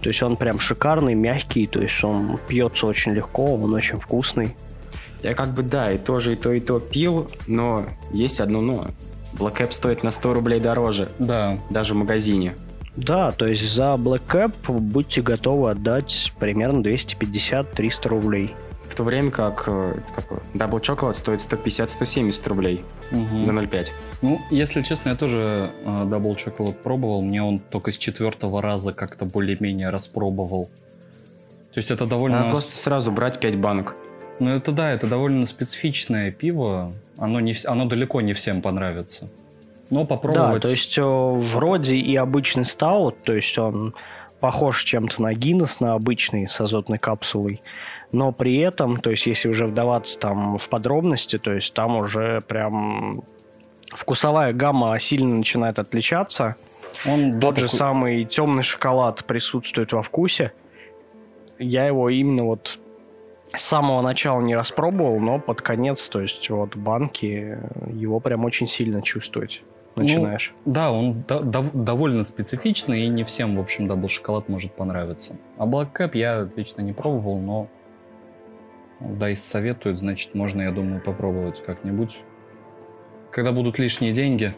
То 0.00 0.08
есть 0.08 0.22
он 0.22 0.36
прям 0.36 0.58
шикарный, 0.58 1.14
мягкий, 1.14 1.66
то 1.66 1.80
есть 1.80 2.02
он 2.02 2.38
пьется 2.48 2.86
очень 2.86 3.12
легко, 3.12 3.56
он 3.56 3.74
очень 3.74 3.98
вкусный. 4.00 4.56
Я 5.22 5.34
как 5.34 5.54
бы, 5.54 5.62
да, 5.62 5.92
и 5.92 5.98
тоже 5.98 6.34
и 6.34 6.36
то, 6.36 6.52
и 6.52 6.60
то 6.60 6.80
пил, 6.80 7.28
но 7.46 7.84
есть 8.12 8.40
одно 8.40 8.60
но. 8.60 8.86
Black 9.38 9.58
Cap 9.58 9.72
стоит 9.72 10.02
на 10.02 10.10
100 10.10 10.34
рублей 10.34 10.60
дороже, 10.60 11.10
Да, 11.18 11.58
даже 11.70 11.94
в 11.94 11.96
магазине. 11.96 12.54
Да, 12.96 13.32
то 13.32 13.46
есть 13.46 13.68
за 13.68 13.94
Black 13.94 14.22
Cap 14.28 14.52
будьте 14.70 15.20
готовы 15.20 15.70
отдать 15.70 16.32
примерно 16.38 16.80
250-300 16.82 18.08
рублей. 18.08 18.54
В 18.88 18.94
то 18.94 19.02
время 19.02 19.30
как, 19.30 19.64
э, 19.66 19.94
какой, 20.14 20.38
Double 20.52 20.80
Chocolate 20.80 21.14
стоит 21.14 21.40
150-170 21.40 22.46
рублей 22.46 22.84
Мгм. 23.10 23.44
за 23.44 23.52
0,5. 23.52 23.90
Ну, 24.22 24.40
если 24.50 24.82
честно, 24.82 25.08
я 25.10 25.16
тоже 25.16 25.70
э, 25.84 25.88
Double 26.04 26.36
Chocolate 26.36 26.74
пробовал. 26.82 27.22
Мне 27.22 27.42
он 27.42 27.58
только 27.58 27.90
с 27.90 27.96
четвертого 27.98 28.62
раза 28.62 28.92
как-то 28.92 29.24
более-менее 29.24 29.88
распробовал. 29.88 30.70
То 31.72 31.78
есть 31.80 31.90
это 31.90 32.06
довольно... 32.06 32.38
Надо 32.38 32.50
просто 32.50 32.76
сразу 32.76 33.10
брать 33.10 33.40
5 33.40 33.56
банок. 33.56 33.96
Ну, 34.38 34.50
это 34.50 34.70
да, 34.70 34.90
это 34.92 35.06
довольно 35.08 35.46
специфичное 35.46 36.30
пиво. 36.30 36.92
Оно, 37.24 37.40
не, 37.40 37.54
оно 37.66 37.86
далеко 37.86 38.20
не 38.20 38.32
всем 38.34 38.60
понравится. 38.62 39.28
Но 39.90 40.04
попробовать... 40.04 40.62
Да, 40.62 40.68
то 40.68 40.70
есть 40.70 40.98
э, 40.98 41.02
вроде 41.02 41.96
и 41.96 42.16
обычный 42.16 42.64
стаут, 42.64 43.22
то 43.22 43.32
есть 43.32 43.58
он 43.58 43.94
похож 44.40 44.84
чем-то 44.84 45.22
на 45.22 45.32
Гиннес, 45.32 45.80
на 45.80 45.94
обычный 45.94 46.48
с 46.48 46.60
азотной 46.60 46.98
капсулой, 46.98 47.62
но 48.12 48.30
при 48.32 48.58
этом, 48.58 48.98
то 48.98 49.10
есть 49.10 49.26
если 49.26 49.48
уже 49.48 49.66
вдаваться 49.66 50.18
там 50.18 50.58
в 50.58 50.68
подробности, 50.68 51.38
то 51.38 51.52
есть 51.52 51.72
там 51.74 51.96
уже 51.96 52.42
прям 52.46 53.22
вкусовая 53.88 54.52
гамма 54.52 54.98
сильно 54.98 55.36
начинает 55.36 55.78
отличаться. 55.78 56.56
он 57.06 57.40
Тот 57.40 57.56
же 57.56 57.66
такой- 57.66 57.78
самый 57.78 58.24
темный 58.24 58.62
шоколад 58.62 59.24
присутствует 59.24 59.92
во 59.92 60.02
вкусе. 60.02 60.52
Я 61.58 61.86
его 61.86 62.10
именно 62.10 62.44
вот 62.44 62.78
с 63.56 63.62
самого 63.62 64.02
начала 64.02 64.40
не 64.40 64.54
распробовал, 64.56 65.18
но 65.20 65.38
под 65.38 65.62
конец, 65.62 66.08
то 66.08 66.20
есть 66.20 66.48
вот 66.50 66.76
банки, 66.76 67.58
его 67.92 68.20
прям 68.20 68.44
очень 68.44 68.66
сильно 68.66 69.02
чувствовать 69.02 69.62
начинаешь. 69.96 70.54
Да, 70.64 70.90
он 70.90 71.22
до- 71.28 71.40
дов- 71.42 71.70
довольно 71.72 72.24
специфичный, 72.24 73.02
и 73.02 73.08
не 73.08 73.22
всем, 73.24 73.56
в 73.56 73.60
общем, 73.60 73.86
double 73.86 74.08
шоколад 74.08 74.48
может 74.48 74.72
понравиться. 74.72 75.36
А 75.56 75.66
Black 75.66 75.92
Cap 75.92 76.10
я 76.14 76.48
лично 76.56 76.82
не 76.82 76.92
пробовал, 76.92 77.38
но 77.40 77.68
Дайс 79.00 79.42
советует, 79.42 79.98
значит, 79.98 80.34
можно, 80.34 80.62
я 80.62 80.72
думаю, 80.72 81.00
попробовать 81.00 81.62
как-нибудь. 81.64 82.20
Когда 83.30 83.52
будут 83.52 83.78
лишние 83.78 84.12
деньги, 84.12 84.54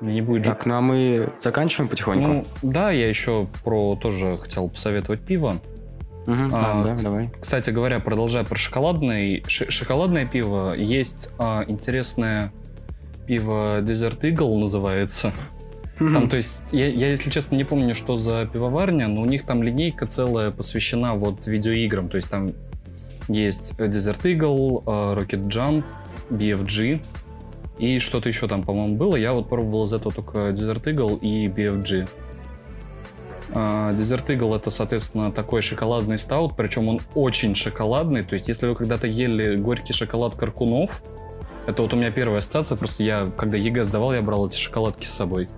не 0.00 0.22
будет 0.22 0.44
же 0.44 0.50
Так, 0.50 0.66
ну 0.66 0.74
а 0.74 0.80
мы 0.80 1.32
заканчиваем 1.40 1.88
потихоньку? 1.88 2.28
Ну, 2.28 2.44
да, 2.62 2.90
я 2.90 3.08
еще 3.08 3.46
про 3.64 3.96
тоже 3.96 4.36
хотел 4.38 4.68
посоветовать 4.68 5.20
пиво. 5.20 5.56
Мгм, 6.26 6.50
а, 6.54 6.84
да, 6.84 6.96
давай. 7.02 7.30
Кстати 7.40 7.70
говоря, 7.70 8.00
продолжая 8.00 8.44
про 8.44 8.56
шоколадное, 8.56 9.42
ш- 9.46 9.70
шоколадное 9.70 10.26
пиво, 10.26 10.74
есть 10.76 11.30
а, 11.38 11.64
интересное 11.68 12.52
пиво 13.26 13.80
Desert 13.82 14.20
Eagle 14.22 14.56
называется. 14.58 15.32
Там, 15.98 16.28
то 16.28 16.36
есть, 16.36 16.72
я, 16.72 16.88
я, 16.88 17.08
если 17.08 17.30
честно, 17.30 17.56
не 17.56 17.64
помню, 17.64 17.94
что 17.94 18.16
за 18.16 18.44
пивоварня, 18.52 19.08
но 19.08 19.22
у 19.22 19.24
них 19.24 19.44
там 19.46 19.62
линейка 19.62 20.06
целая 20.06 20.50
посвящена 20.50 21.14
вот 21.14 21.46
видеоиграм. 21.46 22.08
То 22.10 22.16
есть 22.16 22.28
там 22.28 22.50
есть 23.28 23.72
Desert 23.78 24.20
Eagle, 24.24 24.82
а, 24.86 25.14
Rocket 25.16 25.44
Jump, 25.46 25.84
BFG 26.30 27.00
и 27.78 27.98
что-то 27.98 28.28
еще 28.28 28.46
там, 28.48 28.62
по-моему, 28.62 28.96
было. 28.96 29.16
Я 29.16 29.32
вот 29.32 29.48
пробовал 29.48 29.84
из 29.84 29.92
этого 29.92 30.12
только 30.14 30.50
Desert 30.50 30.82
Eagle 30.84 31.18
и 31.20 31.46
BFG. 31.48 32.08
А, 33.58 33.92
Desert 33.92 34.26
Eagle 34.26 34.54
это, 34.54 34.70
соответственно, 34.70 35.32
такой 35.32 35.62
шоколадный 35.62 36.18
стаут, 36.18 36.54
причем 36.56 36.88
он 36.88 37.00
очень 37.14 37.54
шоколадный. 37.54 38.22
То 38.22 38.34
есть, 38.34 38.48
если 38.48 38.66
вы 38.66 38.74
когда-то 38.74 39.06
ели 39.06 39.56
горький 39.56 39.94
шоколад 39.94 40.34
Коркунов, 40.34 41.02
это 41.66 41.80
вот 41.80 41.94
у 41.94 41.96
меня 41.96 42.10
первая 42.10 42.38
ассоциация, 42.38 42.76
просто 42.76 43.02
я, 43.02 43.30
когда 43.34 43.56
ЕГЭ 43.56 43.84
сдавал, 43.84 44.12
я 44.12 44.20
брал 44.20 44.46
эти 44.46 44.58
шоколадки 44.58 45.06
с 45.06 45.10
собой. 45.10 45.48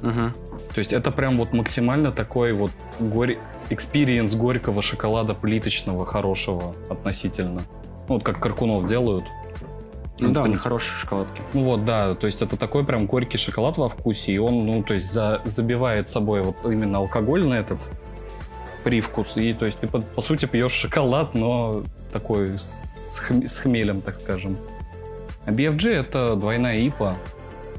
Мгм. 0.00 0.32
То 0.74 0.78
есть 0.78 0.94
это 0.94 1.10
прям 1.10 1.36
вот 1.36 1.52
максимально 1.52 2.12
такой 2.12 2.54
вот 2.54 2.70
горь... 2.98 3.38
experience 3.68 4.34
горького 4.36 4.80
шоколада 4.80 5.34
плиточного, 5.34 6.06
хорошего 6.06 6.74
относительно. 6.88 7.60
Ну, 8.08 8.14
вот 8.14 8.24
как 8.24 8.40
Коркунов 8.40 8.86
делают. 8.86 9.24
Ну 10.28 10.34
да, 10.34 10.42
принципе. 10.42 10.62
хорошие 10.64 10.96
шоколадки. 10.96 11.42
Ну 11.52 11.64
вот, 11.64 11.84
да, 11.84 12.14
то 12.14 12.26
есть 12.26 12.42
это 12.42 12.56
такой 12.56 12.84
прям 12.84 13.06
горький 13.06 13.38
шоколад 13.38 13.76
во 13.78 13.88
вкусе, 13.88 14.32
и 14.32 14.38
он, 14.38 14.66
ну, 14.66 14.82
то 14.82 14.94
есть 14.94 15.10
за- 15.10 15.40
забивает 15.44 16.08
собой 16.08 16.42
вот 16.42 16.56
именно 16.64 16.98
алкогольный 16.98 17.58
этот 17.58 17.90
привкус, 18.82 19.36
и 19.36 19.52
то 19.54 19.64
есть 19.64 19.78
ты 19.78 19.86
по, 19.86 20.00
по 20.00 20.20
сути 20.20 20.46
пьешь 20.46 20.72
шоколад, 20.72 21.34
но 21.34 21.84
такой 22.12 22.58
с, 22.58 23.18
хм- 23.20 23.46
с 23.46 23.58
хмелем, 23.60 24.00
так 24.02 24.16
скажем. 24.16 24.56
А 25.46 25.50
BFG 25.50 25.90
это 25.90 26.36
двойная 26.36 26.78
ипа, 26.88 27.16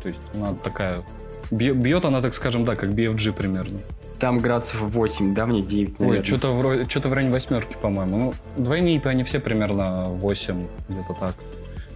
то 0.02 0.08
есть 0.08 0.22
она 0.36 0.54
такая... 0.54 1.04
Бьет 1.52 2.06
она, 2.06 2.22
так 2.22 2.34
скажем, 2.34 2.66
да, 2.66 2.76
как 2.76 2.90
BFG 2.90 3.34
примерно. 3.34 3.78
Там 4.20 4.40
градусов 4.40 4.82
8, 4.82 5.34
да, 5.36 5.46
мне 5.46 5.62
9, 5.62 5.90
Ой, 6.00 6.06
наверное. 6.08 6.24
что-то 6.26 6.48
в, 6.54 6.90
что-то 6.90 7.10
в 7.10 7.14
районе 7.14 7.34
восьмерки, 7.34 7.76
по-моему. 7.80 8.18
Ну, 8.18 8.34
двойные 8.64 8.98
ипы, 8.98 9.10
они 9.10 9.24
все 9.24 9.40
примерно 9.40 10.06
8, 10.06 10.68
где-то 10.90 11.14
так. 11.20 11.36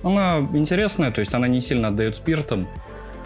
Она 0.04 0.40
интересная, 0.54 1.12
то 1.12 1.20
есть 1.20 1.34
она 1.34 1.48
не 1.48 1.60
сильно 1.62 1.90
отдает 1.90 2.16
спиртом. 2.16 2.68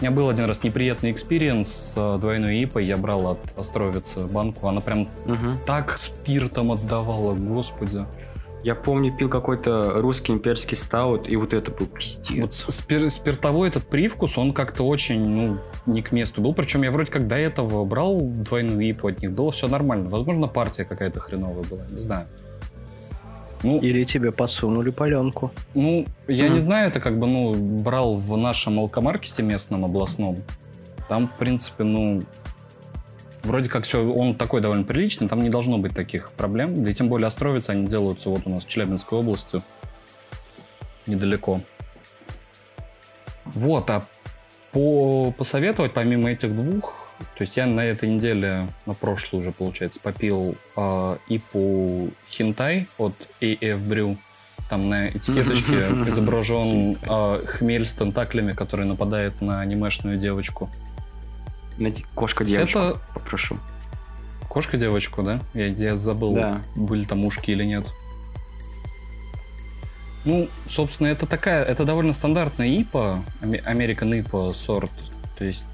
меня 0.00 0.10
был 0.10 0.28
один 0.28 0.46
раз 0.46 0.62
неприятный 0.64 1.12
experience 1.12 1.68
с 1.68 1.94
э, 1.96 2.18
двойной 2.20 2.62
ипой. 2.64 2.84
Я 2.84 2.96
брал 2.96 3.28
от 3.28 3.38
Островицы 3.56 4.26
банку. 4.26 4.66
Она 4.66 4.80
прям 4.80 5.06
Мгм. 5.24 5.58
так 5.66 5.96
спиртом 5.98 6.72
отдавала, 6.72 7.32
господи. 7.34 8.04
Я 8.64 8.74
помню, 8.74 9.14
пил 9.16 9.28
какой-то 9.28 9.92
русский 10.00 10.32
имперский 10.32 10.76
стаут, 10.76 11.28
и 11.28 11.36
вот 11.36 11.52
это 11.52 11.70
был 11.70 11.86
Вот 11.86 11.98
пиздец. 11.98 12.64
спир- 12.70 13.10
спиртовой 13.10 13.68
этот 13.68 13.86
привкус, 13.86 14.36
он 14.38 14.52
как-то 14.52 14.84
очень, 14.86 15.20
ну, 15.20 15.58
не 15.86 16.00
к 16.02 16.12
месту 16.12 16.40
был. 16.40 16.54
Причем 16.54 16.82
я 16.82 16.90
вроде 16.90 17.12
как 17.12 17.28
до 17.28 17.36
этого 17.36 17.84
брал 17.84 18.20
двойную 18.22 18.80
ипу 18.90 19.08
от 19.08 19.20
них. 19.20 19.32
Было 19.32 19.52
все 19.52 19.68
нормально. 19.68 20.08
Возможно, 20.08 20.48
партия 20.48 20.84
какая-то 20.86 21.20
хреновая 21.20 21.62
была, 21.64 21.82
не 21.90 21.98
знаю. 21.98 22.26
Ну, 23.64 23.78
Или 23.80 24.04
тебе 24.04 24.30
подсунули 24.30 24.90
паленку. 24.90 25.50
Ну, 25.72 26.04
я 26.28 26.44
Мгм. 26.44 26.54
не 26.54 26.60
знаю, 26.60 26.88
это 26.88 27.00
как 27.00 27.18
бы, 27.18 27.26
ну, 27.26 27.54
брал 27.54 28.14
в 28.14 28.36
нашем 28.36 28.78
алкомаркете 28.78 29.42
местном 29.42 29.86
областном. 29.86 30.42
Там, 31.08 31.26
в 31.28 31.34
принципе, 31.36 31.82
ну, 31.82 32.22
вроде 33.42 33.70
как 33.70 33.84
все, 33.84 34.06
он 34.06 34.34
такой 34.34 34.60
довольно 34.60 34.84
приличный, 34.84 35.28
там 35.28 35.42
не 35.42 35.48
должно 35.48 35.78
быть 35.78 35.94
таких 35.94 36.32
проблем. 36.32 36.84
Да 36.84 36.90
и 36.90 36.92
тем 36.92 37.08
более 37.08 37.26
Островицы, 37.26 37.70
они 37.70 37.86
делаются 37.86 38.28
вот 38.28 38.42
у 38.44 38.50
нас 38.50 38.66
в 38.66 38.68
Челябинской 38.68 39.18
области, 39.18 39.62
недалеко. 41.06 41.60
Вот, 43.46 43.88
а 43.88 44.04
по, 44.72 45.32
посоветовать, 45.32 45.94
помимо 45.94 46.30
этих 46.30 46.54
двух, 46.54 47.03
то 47.36 47.42
есть 47.42 47.56
я 47.56 47.66
на 47.66 47.80
этой 47.84 48.08
неделе, 48.08 48.68
на 48.86 48.94
прошлой 48.94 49.40
уже, 49.40 49.52
получается, 49.52 50.00
попил 50.00 50.56
э, 50.76 51.16
ипу 51.28 52.10
Хинтай 52.28 52.88
от 52.98 53.14
AF 53.40 53.82
Brew. 53.86 54.16
Там 54.70 54.84
на 54.84 55.08
этикеточке 55.08 55.78
изображен 56.08 56.96
э, 57.02 57.44
хмель 57.46 57.84
с 57.84 57.92
тентаклями, 57.92 58.52
который 58.52 58.86
нападает 58.86 59.40
на 59.40 59.60
анимешную 59.60 60.16
девочку. 60.18 60.70
Найди 61.78 62.04
Кошка-девочку, 62.14 62.78
Это 62.78 63.00
попрошу. 63.14 63.58
кошка-девочку, 64.48 65.22
да? 65.22 65.40
Я, 65.54 65.66
я 65.66 65.94
забыл, 65.96 66.34
Да. 66.34 66.62
были 66.76 67.04
там 67.04 67.24
ушки 67.24 67.50
или 67.50 67.64
нет. 67.64 67.92
Ну, 70.24 70.48
собственно, 70.66 71.08
это 71.08 71.26
такая, 71.26 71.62
это 71.64 71.84
довольно 71.84 72.12
стандартная 72.12 72.68
ИПА, 72.68 73.22
American 73.42 74.10
IPA 74.22 74.54
сорт. 74.54 74.92
То 75.36 75.44
есть, 75.44 75.64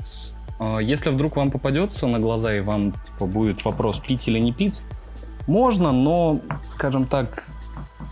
если 0.80 1.10
вдруг 1.10 1.36
вам 1.36 1.50
попадется 1.50 2.06
на 2.06 2.18
глаза 2.18 2.54
и 2.54 2.60
вам 2.60 2.92
типа, 2.92 3.26
будет 3.26 3.64
вопрос, 3.64 3.98
пить 3.98 4.28
или 4.28 4.38
не 4.38 4.52
пить, 4.52 4.82
можно, 5.46 5.92
но, 5.92 6.40
скажем 6.68 7.06
так, 7.06 7.44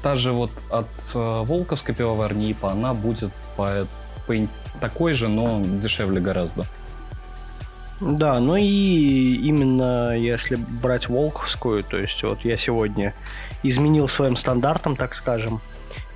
та 0.03 0.17
же 0.17 0.33
вот 0.33 0.51
от 0.71 0.89
э, 1.15 1.45
Волковской 1.47 1.95
пивоварни 1.95 2.51
ИПА, 2.53 2.73
она 2.73 2.95
будет 2.95 3.31
по, 3.57 3.87
по 4.27 4.35
такой 4.81 5.13
же, 5.13 5.29
но 5.29 5.63
дешевле 5.65 6.21
гораздо. 6.21 6.65
Да, 8.01 8.39
ну 8.39 8.57
и 8.57 9.35
именно 9.35 10.17
если 10.17 10.55
брать 10.55 11.09
Волковскую, 11.09 11.83
то 11.83 11.97
есть 11.97 12.23
вот 12.23 12.45
я 12.45 12.57
сегодня 12.57 13.13
изменил 13.63 14.09
своим 14.09 14.37
стандартам, 14.37 14.95
так 14.95 15.15
скажем, 15.15 15.61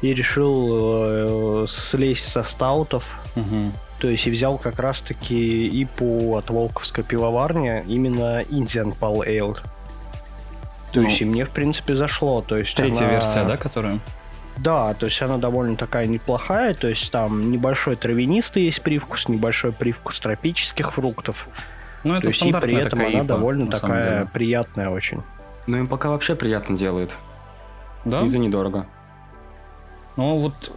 и 0.00 0.14
решил 0.14 0.68
э, 1.04 1.66
слезть 1.68 2.28
со 2.28 2.44
стаутов, 2.44 3.18
Мгм. 3.34 3.72
То 4.02 4.08
есть 4.08 4.26
и 4.26 4.30
взял 4.32 4.58
как 4.58 4.80
раз-таки 4.80 5.68
ипу 5.84 6.34
от 6.36 6.50
Волковской 6.50 7.04
пивоварни, 7.04 7.84
именно 7.86 8.42
Indian 8.42 8.92
Pale 8.98 9.24
Ale. 9.28 9.54
То 10.92 11.00
Ну, 11.00 11.08
есть 11.08 11.20
и 11.20 11.24
мне, 11.24 11.44
в 11.44 11.50
принципе, 11.50 11.94
зашло. 11.94 12.42
То 12.42 12.58
есть 12.58 12.74
Третья 12.74 13.04
она- 13.04 13.12
версия, 13.12 13.44
да, 13.44 13.56
которая? 13.56 14.00
Да, 14.56 14.92
то 14.94 15.06
есть 15.06 15.22
она 15.22 15.38
довольно 15.38 15.76
такая 15.76 16.06
неплохая, 16.06 16.74
то 16.74 16.88
есть 16.88 17.12
там 17.12 17.52
небольшой 17.52 17.94
травянистый 17.94 18.64
есть 18.64 18.82
привкус, 18.82 19.28
небольшой 19.28 19.72
привкус 19.72 20.18
тропических 20.18 20.92
фруктов. 20.92 21.46
Ну, 22.02 22.14
то 22.14 22.18
это 22.18 22.26
есть 22.26 22.42
и 22.42 22.52
при 22.52 22.74
этом 22.74 22.90
такая 22.90 23.06
она 23.10 23.18
ипа, 23.20 23.24
довольно 23.28 23.70
такая 23.70 24.02
деле. 24.18 24.28
приятная 24.32 24.90
очень. 24.90 25.22
Ну, 25.68 25.76
им 25.78 25.86
пока 25.86 26.10
вообще 26.10 26.34
приятно 26.34 26.76
делает. 26.76 27.14
Да? 28.04 28.22
И 28.22 28.26
за 28.26 28.40
недорого. 28.40 28.86
Ну, 30.16 30.38
вот 30.38 30.72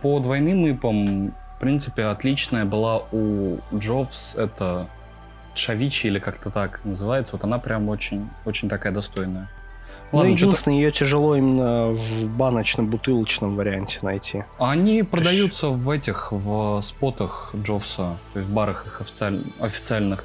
по 0.00 0.20
двойным 0.20 0.70
ипам, 0.70 1.34
в 1.58 1.60
принципе, 1.60 2.04
отличная 2.04 2.64
была 2.64 3.02
у 3.10 3.58
Джовс, 3.74 4.36
это 4.36 4.86
Чавичи 5.54 6.06
или 6.06 6.20
как-то 6.20 6.50
так 6.50 6.78
называется. 6.84 7.32
Вот 7.34 7.42
она 7.42 7.58
прям 7.58 7.88
очень, 7.88 8.28
очень 8.44 8.68
такая 8.68 8.92
достойная. 8.92 9.50
Ну, 10.12 10.18
Ладно, 10.18 10.36
что-то- 10.36 10.46
единственное, 10.50 10.76
ее 10.78 10.92
тяжело 10.92 11.34
именно 11.34 11.88
в 11.88 12.28
баночно-бутылочном 12.28 13.56
варианте 13.56 13.98
найти. 14.02 14.44
Они 14.58 15.02
продаются 15.02 15.68
в 15.68 15.90
этих, 15.90 16.30
в 16.30 16.80
спотах 16.80 17.52
Джовса, 17.56 18.16
то 18.32 18.38
есть 18.38 18.48
в 18.48 18.54
барах 18.54 18.86
их 18.86 19.00
официаль- 19.00 19.42
официальных. 19.60 20.24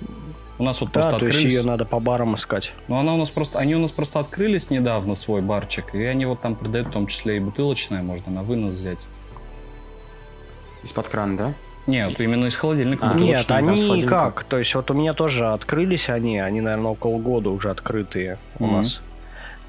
У 0.59 0.63
нас 0.63 0.81
вот 0.81 0.91
Да, 0.91 1.01
просто 1.01 1.17
то 1.19 1.25
есть 1.25 1.35
открылись. 1.37 1.53
ее 1.55 1.63
надо 1.63 1.83
по 1.85 1.99
барам 1.99 2.35
искать. 2.35 2.73
Но 2.87 2.99
она 2.99 3.15
у 3.15 3.17
нас 3.17 3.31
просто, 3.31 3.57
они 3.57 3.75
у 3.75 3.79
нас 3.79 3.91
просто 3.91 4.19
открылись 4.19 4.69
недавно, 4.69 5.15
свой 5.15 5.41
барчик, 5.41 5.95
и 5.95 6.03
они 6.03 6.27
вот 6.27 6.41
там 6.41 6.55
продают 6.55 6.89
в 6.89 6.91
том 6.91 7.07
числе 7.07 7.37
и 7.37 7.39
бутылочное, 7.39 8.03
можно 8.03 8.31
на 8.31 8.43
вынос 8.43 8.75
взять. 8.75 9.07
Из-под 10.83 11.07
крана, 11.07 11.37
да? 11.37 11.53
Нет, 11.85 12.19
именно 12.21 12.45
из 12.45 12.55
холодильника 12.55 13.09
А. 13.11 13.13
Нет, 13.13 13.45
они 13.51 14.01
как? 14.03 14.43
То 14.45 14.57
есть 14.57 14.73
вот 14.75 14.89
у 14.91 14.93
меня 14.93 15.13
тоже 15.13 15.47
открылись 15.47 16.09
они, 16.09 16.39
они, 16.39 16.61
наверное, 16.61 16.91
около 16.91 17.17
года 17.17 17.49
уже 17.49 17.69
открытые 17.69 18.37
у 18.59 18.65
Мгм. 18.65 18.77
нас. 18.77 19.01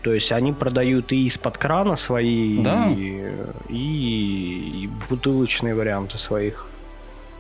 То 0.03 0.13
есть 0.13 0.31
они 0.33 0.53
продают 0.53 1.13
и 1.13 1.27
из-под 1.27 1.57
крана 1.59 1.97
свои, 1.97 2.63
Да. 2.63 2.87
и, 2.89 3.33
и- 3.69 4.83
и 4.85 4.91
бутылочные 5.09 5.75
варианты 5.75 6.19
своих. 6.19 6.67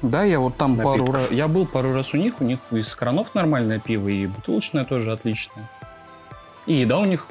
Да, 0.02 0.22
я 0.24 0.38
вот 0.40 0.56
там 0.56 0.76
пару 0.76 1.04
напитков. 1.04 1.14
раз... 1.14 1.30
Я 1.30 1.48
был 1.48 1.66
пару 1.66 1.92
раз 1.94 2.12
у 2.14 2.16
них, 2.16 2.40
у 2.40 2.44
них 2.44 2.58
из 2.72 2.94
кранов 2.94 3.34
нормальное 3.34 3.78
пиво, 3.78 4.08
и 4.08 4.26
бутылочное 4.26 4.84
тоже 4.84 5.12
отличное. 5.12 5.68
И 6.66 6.74
еда 6.74 6.98
у 6.98 7.04
них 7.04 7.28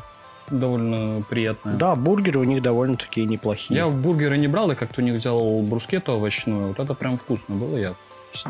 довольно 0.59 1.21
приятная. 1.23 1.73
Да, 1.73 1.95
бургеры 1.95 2.39
у 2.39 2.43
них 2.43 2.61
довольно-таки 2.61 3.25
неплохие. 3.25 3.77
Я 3.77 3.87
бургеры 3.87 4.37
не 4.37 4.47
брал, 4.47 4.71
и 4.71 4.75
как-то 4.75 5.01
у 5.01 5.03
них 5.03 5.15
взял 5.15 5.61
брускету 5.61 6.13
овощную. 6.13 6.69
Вот 6.69 6.79
это 6.79 6.93
прям 6.93 7.17
вкусно 7.17 7.55
было. 7.55 7.77
Я 7.77 7.95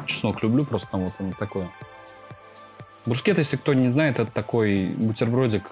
чеснок 0.06 0.44
люблю, 0.44 0.66
просто 0.66 0.88
там 0.92 1.02
вот 1.02 1.14
он 1.20 1.34
такое. 1.34 1.70
Брускет, 3.06 3.38
если 3.38 3.58
кто 3.58 3.74
не 3.74 3.88
знает, 3.88 4.20
это 4.20 4.32
такой 4.32 4.88
бутербродик 4.88 5.72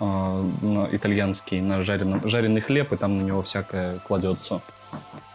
на- 0.00 0.88
итальянский 0.92 1.60
на 1.60 1.82
жареном, 1.82 2.26
жареный 2.28 2.60
хлеб, 2.60 2.92
и 2.92 2.96
там 2.96 3.18
на 3.18 3.22
него 3.22 3.42
всякое 3.42 3.98
кладется. 3.98 4.60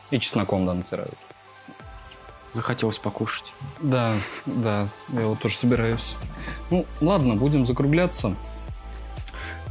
И 0.09 0.19
чесноком, 0.19 0.65
да, 0.65 0.73
натирают. 0.73 1.13
Захотелось 2.53 2.97
покушать. 2.97 3.53
Да, 3.79 4.13
да, 4.45 4.87
я 5.13 5.27
вот 5.27 5.39
тоже 5.39 5.55
собираюсь. 5.55 6.17
Ну, 6.69 6.85
ладно, 6.99 7.35
будем 7.35 7.65
закругляться. 7.65 8.35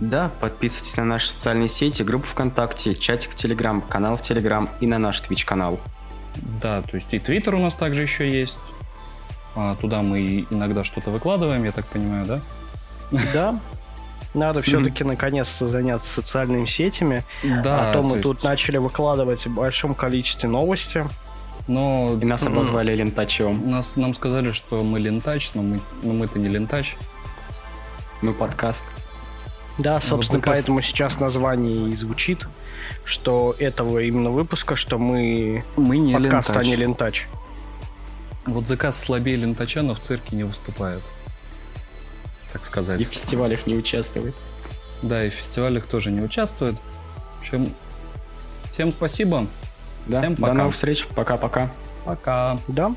Да, 0.01 0.31
подписывайтесь 0.41 0.97
на 0.97 1.05
наши 1.05 1.29
социальные 1.29 1.69
сети, 1.69 2.03
группу 2.03 2.27
ВКонтакте, 2.27 2.95
чатик 2.95 3.33
в 3.33 3.35
Телеграм, 3.35 3.83
канал 3.83 4.17
в 4.17 4.23
Телеграм 4.23 4.69
и 4.81 4.87
на 4.87 4.99
наш 4.99 5.21
Твич-канал. 5.21 5.79
Да, 6.63 6.81
то 6.83 6.97
есть 6.97 7.13
и 7.13 7.19
Твиттер 7.19 7.55
у 7.55 7.59
нас 7.59 7.77
также 7.77 8.03
еще 8.03 8.31
есть. 8.31 8.59
А, 9.57 9.77
туда 9.77 10.03
мы 10.03 10.47
иногда 10.51 10.85
что-то 10.85 11.11
выкладываем, 11.11 11.65
я 11.65 11.73
так 11.73 11.85
понимаю, 11.87 12.25
да? 12.25 12.41
Да, 13.35 13.61
Надо 14.33 14.63
все-таки 14.63 15.05
наконец-то 15.05 15.67
заняться 15.69 16.09
социальными 16.11 16.65
сетями. 16.67 17.25
Да, 17.43 17.91
а 17.91 17.93
то 17.93 18.03
мы 18.03 18.13
есть- 18.13 18.23
тут 18.23 18.43
начали 18.45 18.79
выкладывать 18.79 19.47
в 19.47 19.55
большом 19.55 19.95
количестве 19.95 20.49
новости. 20.49 21.05
Но 21.69 22.17
И 22.21 22.25
нас 22.25 22.43
обозвали 22.45 22.95
лентачом. 22.97 23.69
нас, 23.71 23.95
нам 23.97 24.15
сказали, 24.15 24.51
что 24.51 24.83
мы 24.83 24.99
лентач, 24.99 25.53
но 25.55 25.63
мы, 25.63 25.81
но 26.03 26.13
мы-то 26.15 26.39
не 26.39 26.49
лентач. 26.49 26.97
Мы 28.23 28.33
подкаст. 28.33 28.85
Да, 29.83 30.01
собственно, 30.01 30.41
заказ- 30.41 30.57
поэтому 30.59 30.83
сейчас 30.83 31.19
название 31.21 31.91
и 31.91 31.97
звучит, 31.97 32.47
что 33.05 33.55
этого 33.59 33.99
именно 34.01 34.31
выпуска, 34.31 34.77
что 34.77 34.99
мы 34.99 35.65
Мы 35.77 35.99
не 35.99 36.13
подкаст, 36.15 36.51
а 36.51 36.55
лентач. 36.55 36.67
не 36.67 36.77
лентач. 36.77 37.29
Вот 38.47 38.67
заказ 38.67 38.99
слабее 39.01 39.37
лентача, 39.37 39.83
но 39.83 39.95
в 39.95 40.01
цирке 40.01 40.35
не 40.37 40.45
выступает. 40.45 41.03
Так 42.53 42.63
И 42.63 42.65
сказать. 42.65 43.01
в 43.07 43.11
фестивалях 43.11 43.67
не 43.67 43.75
участвует. 43.77 44.35
Да, 45.03 45.25
и 45.25 45.31
в 45.31 45.35
фестивалях 45.35 45.87
тоже 45.87 46.11
не 46.11 46.21
участвует. 46.21 46.77
В 46.77 47.41
общем, 47.41 47.73
всем 48.69 48.93
спасибо. 48.93 49.47
Да, 50.07 50.19
Всем 50.21 50.35
до 50.35 50.43
пока. 50.43 50.55
новых 50.55 50.75
встреч. 50.75 51.07
Пока-пока. 51.15 51.71
Пока. 52.05 52.59
Да, 52.69 52.95